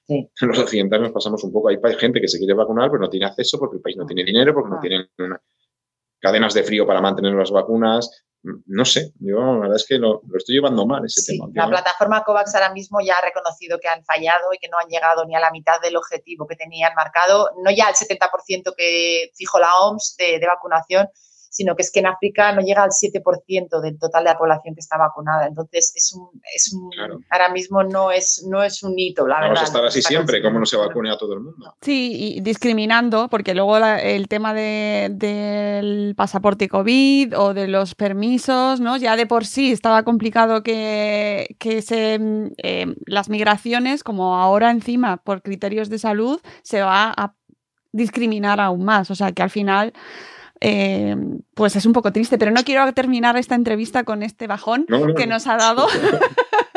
Sí. 0.06 0.28
Los 0.40 0.58
occidentales 0.58 1.04
nos 1.04 1.12
pasamos 1.12 1.44
un 1.44 1.52
poco. 1.52 1.68
Hay 1.68 1.78
gente 1.98 2.20
que 2.20 2.28
se 2.28 2.38
quiere 2.38 2.54
vacunar, 2.54 2.90
pero 2.90 3.00
no 3.02 3.10
tiene 3.10 3.26
acceso 3.26 3.58
porque 3.58 3.76
el 3.76 3.82
país 3.82 3.96
no 3.96 4.06
tiene 4.06 4.24
dinero, 4.24 4.52
porque 4.54 4.70
no 4.70 4.76
Ah. 4.76 4.80
tienen 4.80 5.08
una- 5.18 5.40
cadenas 6.20 6.52
de 6.54 6.62
frío 6.64 6.86
para 6.86 7.00
mantener 7.00 7.32
las 7.34 7.50
vacunas. 7.50 8.24
No 8.42 8.84
sé, 8.86 9.12
yo 9.20 9.36
la 9.38 9.58
verdad 9.60 9.76
es 9.76 9.86
que 9.86 9.98
lo, 9.98 10.22
lo 10.26 10.36
estoy 10.38 10.54
llevando 10.54 10.86
mal 10.86 11.04
ese 11.04 11.20
Sí, 11.20 11.38
tema. 11.38 11.50
la 11.54 11.68
plataforma 11.68 12.24
COVAX 12.24 12.54
ahora 12.54 12.72
mismo 12.72 12.98
ya 13.02 13.16
ha 13.18 13.20
reconocido 13.22 13.78
que 13.78 13.86
han 13.88 14.02
fallado 14.02 14.52
y 14.54 14.58
que 14.58 14.68
no 14.70 14.78
han 14.78 14.88
llegado 14.88 15.26
ni 15.26 15.34
a 15.36 15.40
la 15.40 15.50
mitad 15.50 15.78
del 15.82 15.96
objetivo 15.96 16.46
que 16.46 16.56
tenían 16.56 16.94
marcado, 16.94 17.50
no 17.62 17.70
ya 17.70 17.86
al 17.88 17.94
70% 17.94 18.72
que 18.74 19.30
fijó 19.34 19.58
la 19.58 19.74
OMS 19.80 20.16
de, 20.18 20.38
de 20.38 20.46
vacunación, 20.46 21.06
sino 21.60 21.76
que 21.76 21.82
es 21.82 21.90
que 21.92 22.00
en 22.00 22.06
África 22.06 22.52
no 22.52 22.62
llega 22.62 22.82
al 22.82 22.90
7% 22.90 23.80
del 23.82 23.98
total 23.98 24.24
de 24.24 24.30
la 24.30 24.38
población 24.38 24.74
que 24.74 24.80
está 24.80 24.96
vacunada. 24.96 25.46
Entonces, 25.46 25.92
es 25.94 26.10
un, 26.14 26.40
es 26.54 26.72
un 26.72 26.88
Claro. 26.88 27.18
ahora 27.28 27.50
mismo 27.52 27.82
no 27.82 28.10
es, 28.10 28.46
no 28.48 28.62
es 28.62 28.82
un 28.82 28.98
hito, 28.98 29.26
la 29.26 29.34
Vamos 29.34 29.48
verdad. 29.50 29.62
a 29.64 29.66
estar 29.66 29.84
así 29.84 30.00
siempre, 30.00 30.40
como 30.42 30.58
no 30.58 30.64
se 30.64 30.78
vacune 30.78 31.10
a 31.10 31.18
todo 31.18 31.34
el 31.34 31.40
mundo. 31.40 31.74
Sí, 31.82 32.36
y 32.36 32.40
discriminando, 32.40 33.28
porque 33.28 33.54
luego 33.54 33.78
la- 33.78 34.00
el 34.00 34.26
tema 34.28 34.54
de- 34.54 35.08
del 35.12 36.14
pasaporte 36.16 36.66
COVID 36.68 37.36
o 37.38 37.52
de 37.52 37.68
los 37.68 37.94
permisos, 37.94 38.80
¿no? 38.80 38.96
Ya 38.96 39.16
de 39.16 39.26
por 39.26 39.44
sí 39.44 39.70
estaba 39.72 40.02
complicado 40.02 40.62
que, 40.62 41.56
que 41.58 41.82
se, 41.82 42.18
mm, 42.18 42.52
eh, 42.62 42.86
las 43.06 43.28
migraciones, 43.28 44.02
como 44.02 44.36
ahora 44.36 44.70
encima 44.70 45.18
por 45.18 45.42
criterios 45.42 45.90
de 45.90 45.98
salud, 45.98 46.40
se 46.62 46.80
va 46.80 47.12
a 47.16 47.34
discriminar 47.92 48.60
aún 48.60 48.84
más. 48.84 49.10
O 49.10 49.14
sea 49.14 49.32
que 49.32 49.42
al 49.42 49.50
final, 49.50 49.92
eh, 50.60 51.16
pues 51.54 51.76
es 51.76 51.86
un 51.86 51.92
poco 51.92 52.12
triste, 52.12 52.38
pero 52.38 52.50
no 52.50 52.62
quiero 52.64 52.92
terminar 52.92 53.36
esta 53.36 53.54
entrevista 53.54 54.04
con 54.04 54.22
este 54.22 54.46
bajón 54.46 54.84
No, 54.88 55.06
no, 55.06 55.14
que 55.14 55.26
no. 55.26 55.34
nos 55.34 55.46
ha 55.46 55.56
dado. 55.56 55.86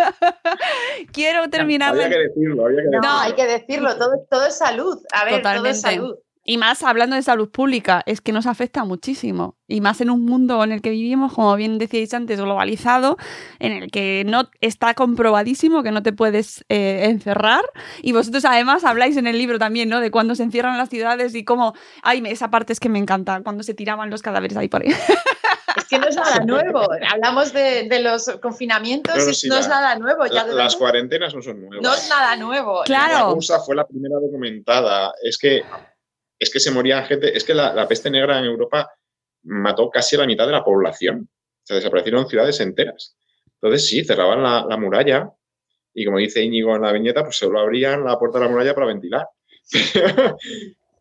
quiero 1.11 1.49
terminar 1.49 1.89
Había 1.93 2.09
que 2.09 2.19
decirlo, 2.19 2.65
había 2.65 2.81
que 2.81 2.97
No, 3.01 3.19
hay 3.19 3.33
que 3.33 3.45
decirlo, 3.45 3.97
todo, 3.97 4.11
todo 4.29 4.45
es 4.47 4.57
salud. 4.57 4.99
A 5.13 5.25
ver, 5.25 5.33
todo 5.33 5.39
Totalmente. 5.41 5.69
es 5.71 5.81
salud. 5.81 6.15
Y 6.45 6.57
más 6.57 6.83
hablando 6.83 7.15
de 7.15 7.21
salud 7.21 7.49
pública, 7.49 8.03
es 8.05 8.19
que 8.19 8.33
nos 8.33 8.47
afecta 8.47 8.83
muchísimo. 8.83 9.55
Y 9.65 9.79
más 9.79 10.01
en 10.01 10.09
un 10.09 10.25
mundo 10.25 10.61
en 10.63 10.73
el 10.73 10.81
que 10.81 10.89
vivimos, 10.89 11.33
como 11.33 11.55
bien 11.55 11.77
decíais 11.77 12.13
antes, 12.13 12.39
globalizado, 12.41 13.15
en 13.59 13.71
el 13.71 13.91
que 13.91 14.23
no 14.27 14.49
está 14.59 14.93
comprobadísimo 14.93 15.83
que 15.83 15.91
no 15.91 16.03
te 16.03 16.11
puedes 16.11 16.65
eh, 16.67 17.05
encerrar. 17.05 17.61
Y 18.01 18.11
vosotros 18.11 18.43
además 18.43 18.83
habláis 18.83 19.15
en 19.15 19.27
el 19.27 19.37
libro 19.37 19.57
también, 19.57 19.87
¿no? 19.87 20.01
De 20.01 20.11
cuando 20.11 20.35
se 20.35 20.43
encierran 20.43 20.77
las 20.77 20.89
ciudades 20.89 21.33
y 21.33 21.45
cómo. 21.45 21.73
Ay, 22.01 22.21
me- 22.21 22.31
esa 22.31 22.49
parte 22.51 22.73
es 22.73 22.79
que 22.81 22.89
me 22.89 22.99
encanta, 22.99 23.41
cuando 23.41 23.63
se 23.63 23.73
tiraban 23.73 24.09
los 24.09 24.21
cadáveres 24.21 24.57
ahí 24.57 24.67
por 24.67 24.81
ahí. 24.81 24.89
Es 25.75 25.85
que 25.85 25.97
no 25.97 26.07
es 26.07 26.15
nada 26.15 26.39
nuevo. 26.45 26.87
Hablamos 27.11 27.51
de, 27.51 27.87
de 27.89 27.99
los 27.99 28.29
confinamientos, 28.43 29.15
No, 29.17 29.23
no, 29.23 29.29
es- 29.31 29.39
sí, 29.39 29.47
no 29.49 29.55
la- 29.55 29.61
es 29.61 29.67
nada 29.67 29.95
nuevo. 29.97 30.25
Ya 30.27 30.45
La- 30.45 30.53
las 30.53 30.75
cuarentenas 30.75 31.33
no 31.33 31.41
son 31.41 31.61
nuevas. 31.61 31.79
no 31.81 31.93
es 31.95 32.07
nada 32.09 32.35
nuevo. 32.35 32.79
La 32.81 32.85
Claro. 32.85 33.33
USA 33.33 33.59
fue 33.59 33.75
la 33.75 33.87
primera 33.87 34.15
documentada. 34.19 35.11
Es 35.23 35.35
que, 35.39 35.63
es 36.39 36.49
que 36.51 36.59
se 36.59 36.71
moría 36.71 37.03
gente. 37.03 37.35
Es 37.37 37.43
que 37.43 37.53
la, 37.53 37.73
la 37.73 37.87
peste 37.87 38.09
negra 38.09 38.39
en 38.39 38.45
Europa 38.45 38.91
mató 39.43 39.89
casi 39.89 40.15
a 40.15 40.19
la 40.19 40.25
mitad 40.27 40.45
de 40.45 40.51
la 40.53 40.63
población. 40.63 41.29
O 41.29 41.65
sea, 41.65 41.75
desaparecieron 41.77 42.27
ciudades 42.27 42.59
enteras. 42.59 43.15
Entonces, 43.61 43.87
sí, 43.87 44.03
cerraban 44.03 44.43
la, 44.43 44.65
la 44.67 44.77
muralla 44.77 45.29
y, 45.93 46.05
como 46.05 46.17
dice 46.17 46.41
Íñigo 46.41 46.75
en 46.75 46.81
la 46.81 46.91
viñeta, 46.91 47.23
pues 47.23 47.37
solo 47.37 47.59
abrían 47.59 48.03
la 48.03 48.17
puerta 48.19 48.39
de 48.39 48.45
la 48.45 48.51
muralla 48.51 48.73
para 48.75 48.87
ventilar. 48.87 49.27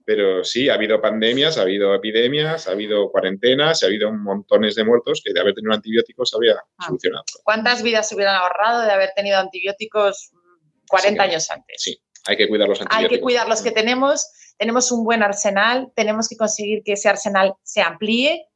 Pero 0.04 0.42
sí, 0.42 0.68
ha 0.68 0.74
habido 0.74 1.00
pandemias, 1.00 1.58
ha 1.58 1.62
habido 1.62 1.94
epidemias, 1.94 2.66
ha 2.66 2.72
habido 2.72 3.08
cuarentenas, 3.10 3.82
ha 3.82 3.86
habido 3.86 4.12
montones 4.12 4.74
de 4.74 4.82
muertos 4.84 5.22
que 5.24 5.32
de 5.32 5.40
haber 5.40 5.54
tenido 5.54 5.72
antibióticos 5.72 6.28
se 6.30 6.36
habría 6.36 6.56
Ah. 6.78 6.86
solucionado. 6.86 7.24
¿Cuántas 7.44 7.82
vidas 7.84 8.08
se 8.08 8.16
hubieran 8.16 8.34
ahorrado 8.34 8.82
de 8.82 8.90
haber 8.90 9.10
tenido 9.14 9.38
antibióticos 9.38 10.30
mm, 10.32 10.86
40 10.88 11.22
Sí, 11.24 11.30
años 11.30 11.50
antes? 11.52 11.76
Sí, 11.82 12.02
hay 12.26 12.36
que 12.36 12.48
cuidar 12.48 12.68
los 12.68 12.80
Hay 12.80 12.86
antibióticos. 12.86 13.16
que 13.18 13.22
cuidar 13.22 13.48
los 13.48 13.62
que 13.62 13.70
tenemos. 13.70 14.26
Tenemos 14.62 14.92
un 14.92 15.02
buen 15.02 15.24
arsenal. 15.24 15.90
Tenemos 15.96 16.28
que 16.28 16.36
conseguir 16.36 16.84
que 16.84 16.92
ese 16.92 17.08
arsenal 17.08 17.54
se 17.64 17.82
amplíe. 17.82 18.46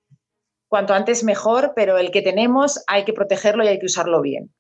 Cuanto 0.69 0.95
antes 0.95 1.25
mejor, 1.25 1.73
pero 1.75 1.99
el 1.99 2.13
que 2.13 2.23
tenemos 2.23 2.81
hay 2.87 3.05
que 3.05 3.13
protegerlo 3.13 3.65
y 3.65 3.67
hay 3.67 3.81
que 3.81 3.87
usarlo 3.87 4.23
bien. 4.23 4.55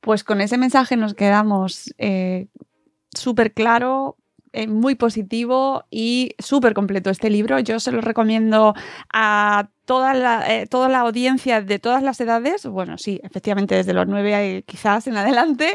Pues 0.00 0.24
con 0.24 0.40
ese 0.40 0.56
mensaje 0.56 0.96
nos 0.96 1.12
quedamos 1.12 1.92
eh, 1.98 2.46
súper 3.14 3.52
claro, 3.52 4.16
eh, 4.52 4.66
muy 4.66 4.94
positivo 4.94 5.84
y 5.90 6.34
súper 6.38 6.74
completo 6.74 7.10
este 7.10 7.30
libro. 7.30 7.58
Yo 7.60 7.80
se 7.80 7.92
lo 7.92 8.00
recomiendo 8.00 8.74
a 9.12 9.70
toda 9.84 10.14
la, 10.14 10.44
eh, 10.54 10.66
toda 10.66 10.88
la 10.88 11.00
audiencia 11.00 11.60
de 11.60 11.78
todas 11.78 12.02
las 12.02 12.20
edades, 12.20 12.66
bueno, 12.66 12.98
sí, 12.98 13.20
efectivamente 13.24 13.74
desde 13.74 13.94
los 13.94 14.06
nueve 14.06 14.34
eh, 14.34 14.62
quizás 14.64 15.06
en 15.06 15.16
adelante, 15.16 15.74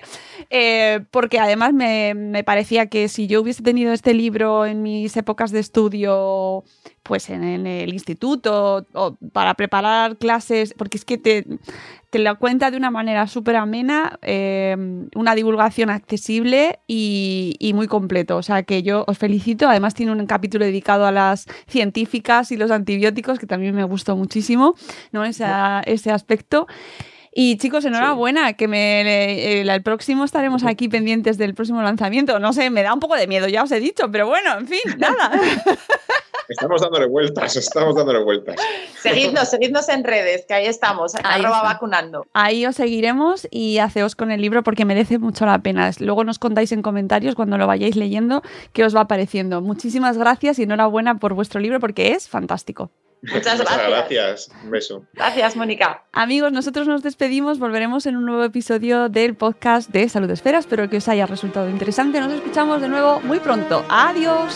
porque 1.11 1.39
además 1.39 1.73
me, 1.73 2.13
me 2.13 2.43
parecía 2.43 2.85
que 2.87 3.09
si 3.09 3.27
yo 3.27 3.41
hubiese 3.41 3.63
tenido 3.63 3.93
este 3.93 4.13
libro 4.13 4.65
en 4.65 4.81
mis 4.81 5.17
épocas 5.17 5.51
de 5.51 5.59
estudio, 5.59 6.63
pues 7.07 7.29
en, 7.29 7.43
el 7.65 7.93
instituto 7.93 8.85
o 8.93 9.15
para 9.31 9.53
preparar 9.53 10.17
clases, 10.17 10.73
porque 10.77 10.97
es 10.97 11.05
que 11.05 11.17
te, 11.17 11.45
te 12.09 12.19
lo 12.19 12.37
cuenta 12.37 12.69
de 12.69 12.75
una 12.77 12.91
manera 12.91 13.27
súper 13.27 13.55
amena, 13.55 14.19
eh, 14.21 14.75
una 15.15 15.33
divulgación 15.33 15.89
accesible 15.89 16.79
y, 16.85 17.55
y 17.59 17.73
muy 17.73 17.87
completo. 17.87 18.35
O 18.37 18.43
sea 18.43 18.63
que 18.63 18.83
yo 18.83 19.05
os 19.07 19.17
felicito. 19.17 19.69
Además 19.69 19.93
tiene 19.93 20.11
un 20.11 20.25
capítulo 20.25 20.65
dedicado 20.65 21.05
a 21.05 21.11
las 21.11 21.45
científicas 21.67 22.51
y 22.51 22.57
los 22.57 22.71
antibióticos, 22.71 23.39
que 23.39 23.47
también 23.47 23.73
me 23.73 23.83
gustó 23.85 24.15
muchísimo, 24.17 24.75
¿no? 25.11 25.23
Esa- 25.23 25.81
ese 25.85 26.11
aspecto. 26.11 26.67
Y 27.39 27.57
chicos, 27.57 27.85
enhorabuena, 27.85 28.53
que 28.53 28.67
me, 28.67 29.61
el, 29.61 29.69
el 29.69 29.83
próximo 29.83 30.23
estaremos 30.23 30.63
aquí 30.63 30.89
pendientes 30.89 31.37
del 31.37 31.53
próximo 31.53 31.83
lanzamiento. 31.83 32.39
No 32.39 32.51
sé, 32.51 32.71
me 32.71 32.81
da 32.81 32.91
un 32.95 32.99
poco 32.99 33.15
de 33.15 33.27
miedo, 33.27 33.47
ya 33.47 33.61
os 33.61 33.71
he 33.71 33.79
dicho, 33.79 34.09
pero 34.11 34.25
bueno, 34.25 34.57
en 34.57 34.67
fin, 34.67 34.79
nada. 34.97 35.31
Estamos 36.49 36.81
dándole 36.81 37.07
vueltas, 37.07 37.55
estamos 37.55 37.95
dándole 37.95 38.23
vueltas. 38.23 38.55
Seguidnos, 39.01 39.49
seguidnos 39.49 39.89
en 39.89 40.03
redes, 40.03 40.45
que 40.47 40.53
ahí 40.53 40.65
estamos, 40.65 41.15
Ahí 41.15 41.21
arroba 41.41 41.57
está. 41.57 41.73
vacunando. 41.73 42.25
Ahí 42.33 42.65
os 42.65 42.75
seguiremos 42.75 43.47
y 43.51 43.79
haceos 43.79 44.15
con 44.15 44.31
el 44.31 44.41
libro 44.41 44.63
porque 44.63 44.85
merece 44.85 45.19
mucho 45.19 45.45
la 45.45 45.59
pena. 45.59 45.91
Luego 45.99 46.23
nos 46.23 46.39
contáis 46.39 46.71
en 46.71 46.81
comentarios 46.81 47.35
cuando 47.35 47.57
lo 47.57 47.67
vayáis 47.67 47.95
leyendo 47.95 48.41
qué 48.73 48.85
os 48.85 48.95
va 48.95 49.07
pareciendo. 49.07 49.61
Muchísimas 49.61 50.17
gracias 50.17 50.59
y 50.59 50.63
enhorabuena 50.63 51.19
por 51.19 51.33
vuestro 51.33 51.59
libro 51.59 51.79
porque 51.79 52.13
es 52.13 52.29
fantástico. 52.29 52.91
Muchas 53.23 53.59
gracias. 53.59 53.89
gracias. 53.89 54.49
Un 54.63 54.69
beso. 54.69 55.03
Gracias, 55.13 55.55
Mónica. 55.55 56.03
Amigos, 56.13 56.51
nosotros 56.51 56.87
nos 56.87 57.01
despedimos, 57.01 57.57
volveremos 57.57 58.05
en 58.05 58.15
un 58.15 58.25
nuevo 58.25 58.43
episodio 58.43 59.09
del 59.09 59.35
podcast 59.35 59.89
de 59.89 60.07
Salud 60.07 60.29
Esfera. 60.29 60.59
Espero 60.59 60.87
que 60.87 60.97
os 60.97 61.07
haya 61.07 61.25
resultado 61.25 61.67
interesante. 61.67 62.19
Nos 62.21 62.31
escuchamos 62.31 62.79
de 62.79 62.89
nuevo 62.89 63.19
muy 63.21 63.39
pronto. 63.39 63.83
Adiós. 63.89 64.55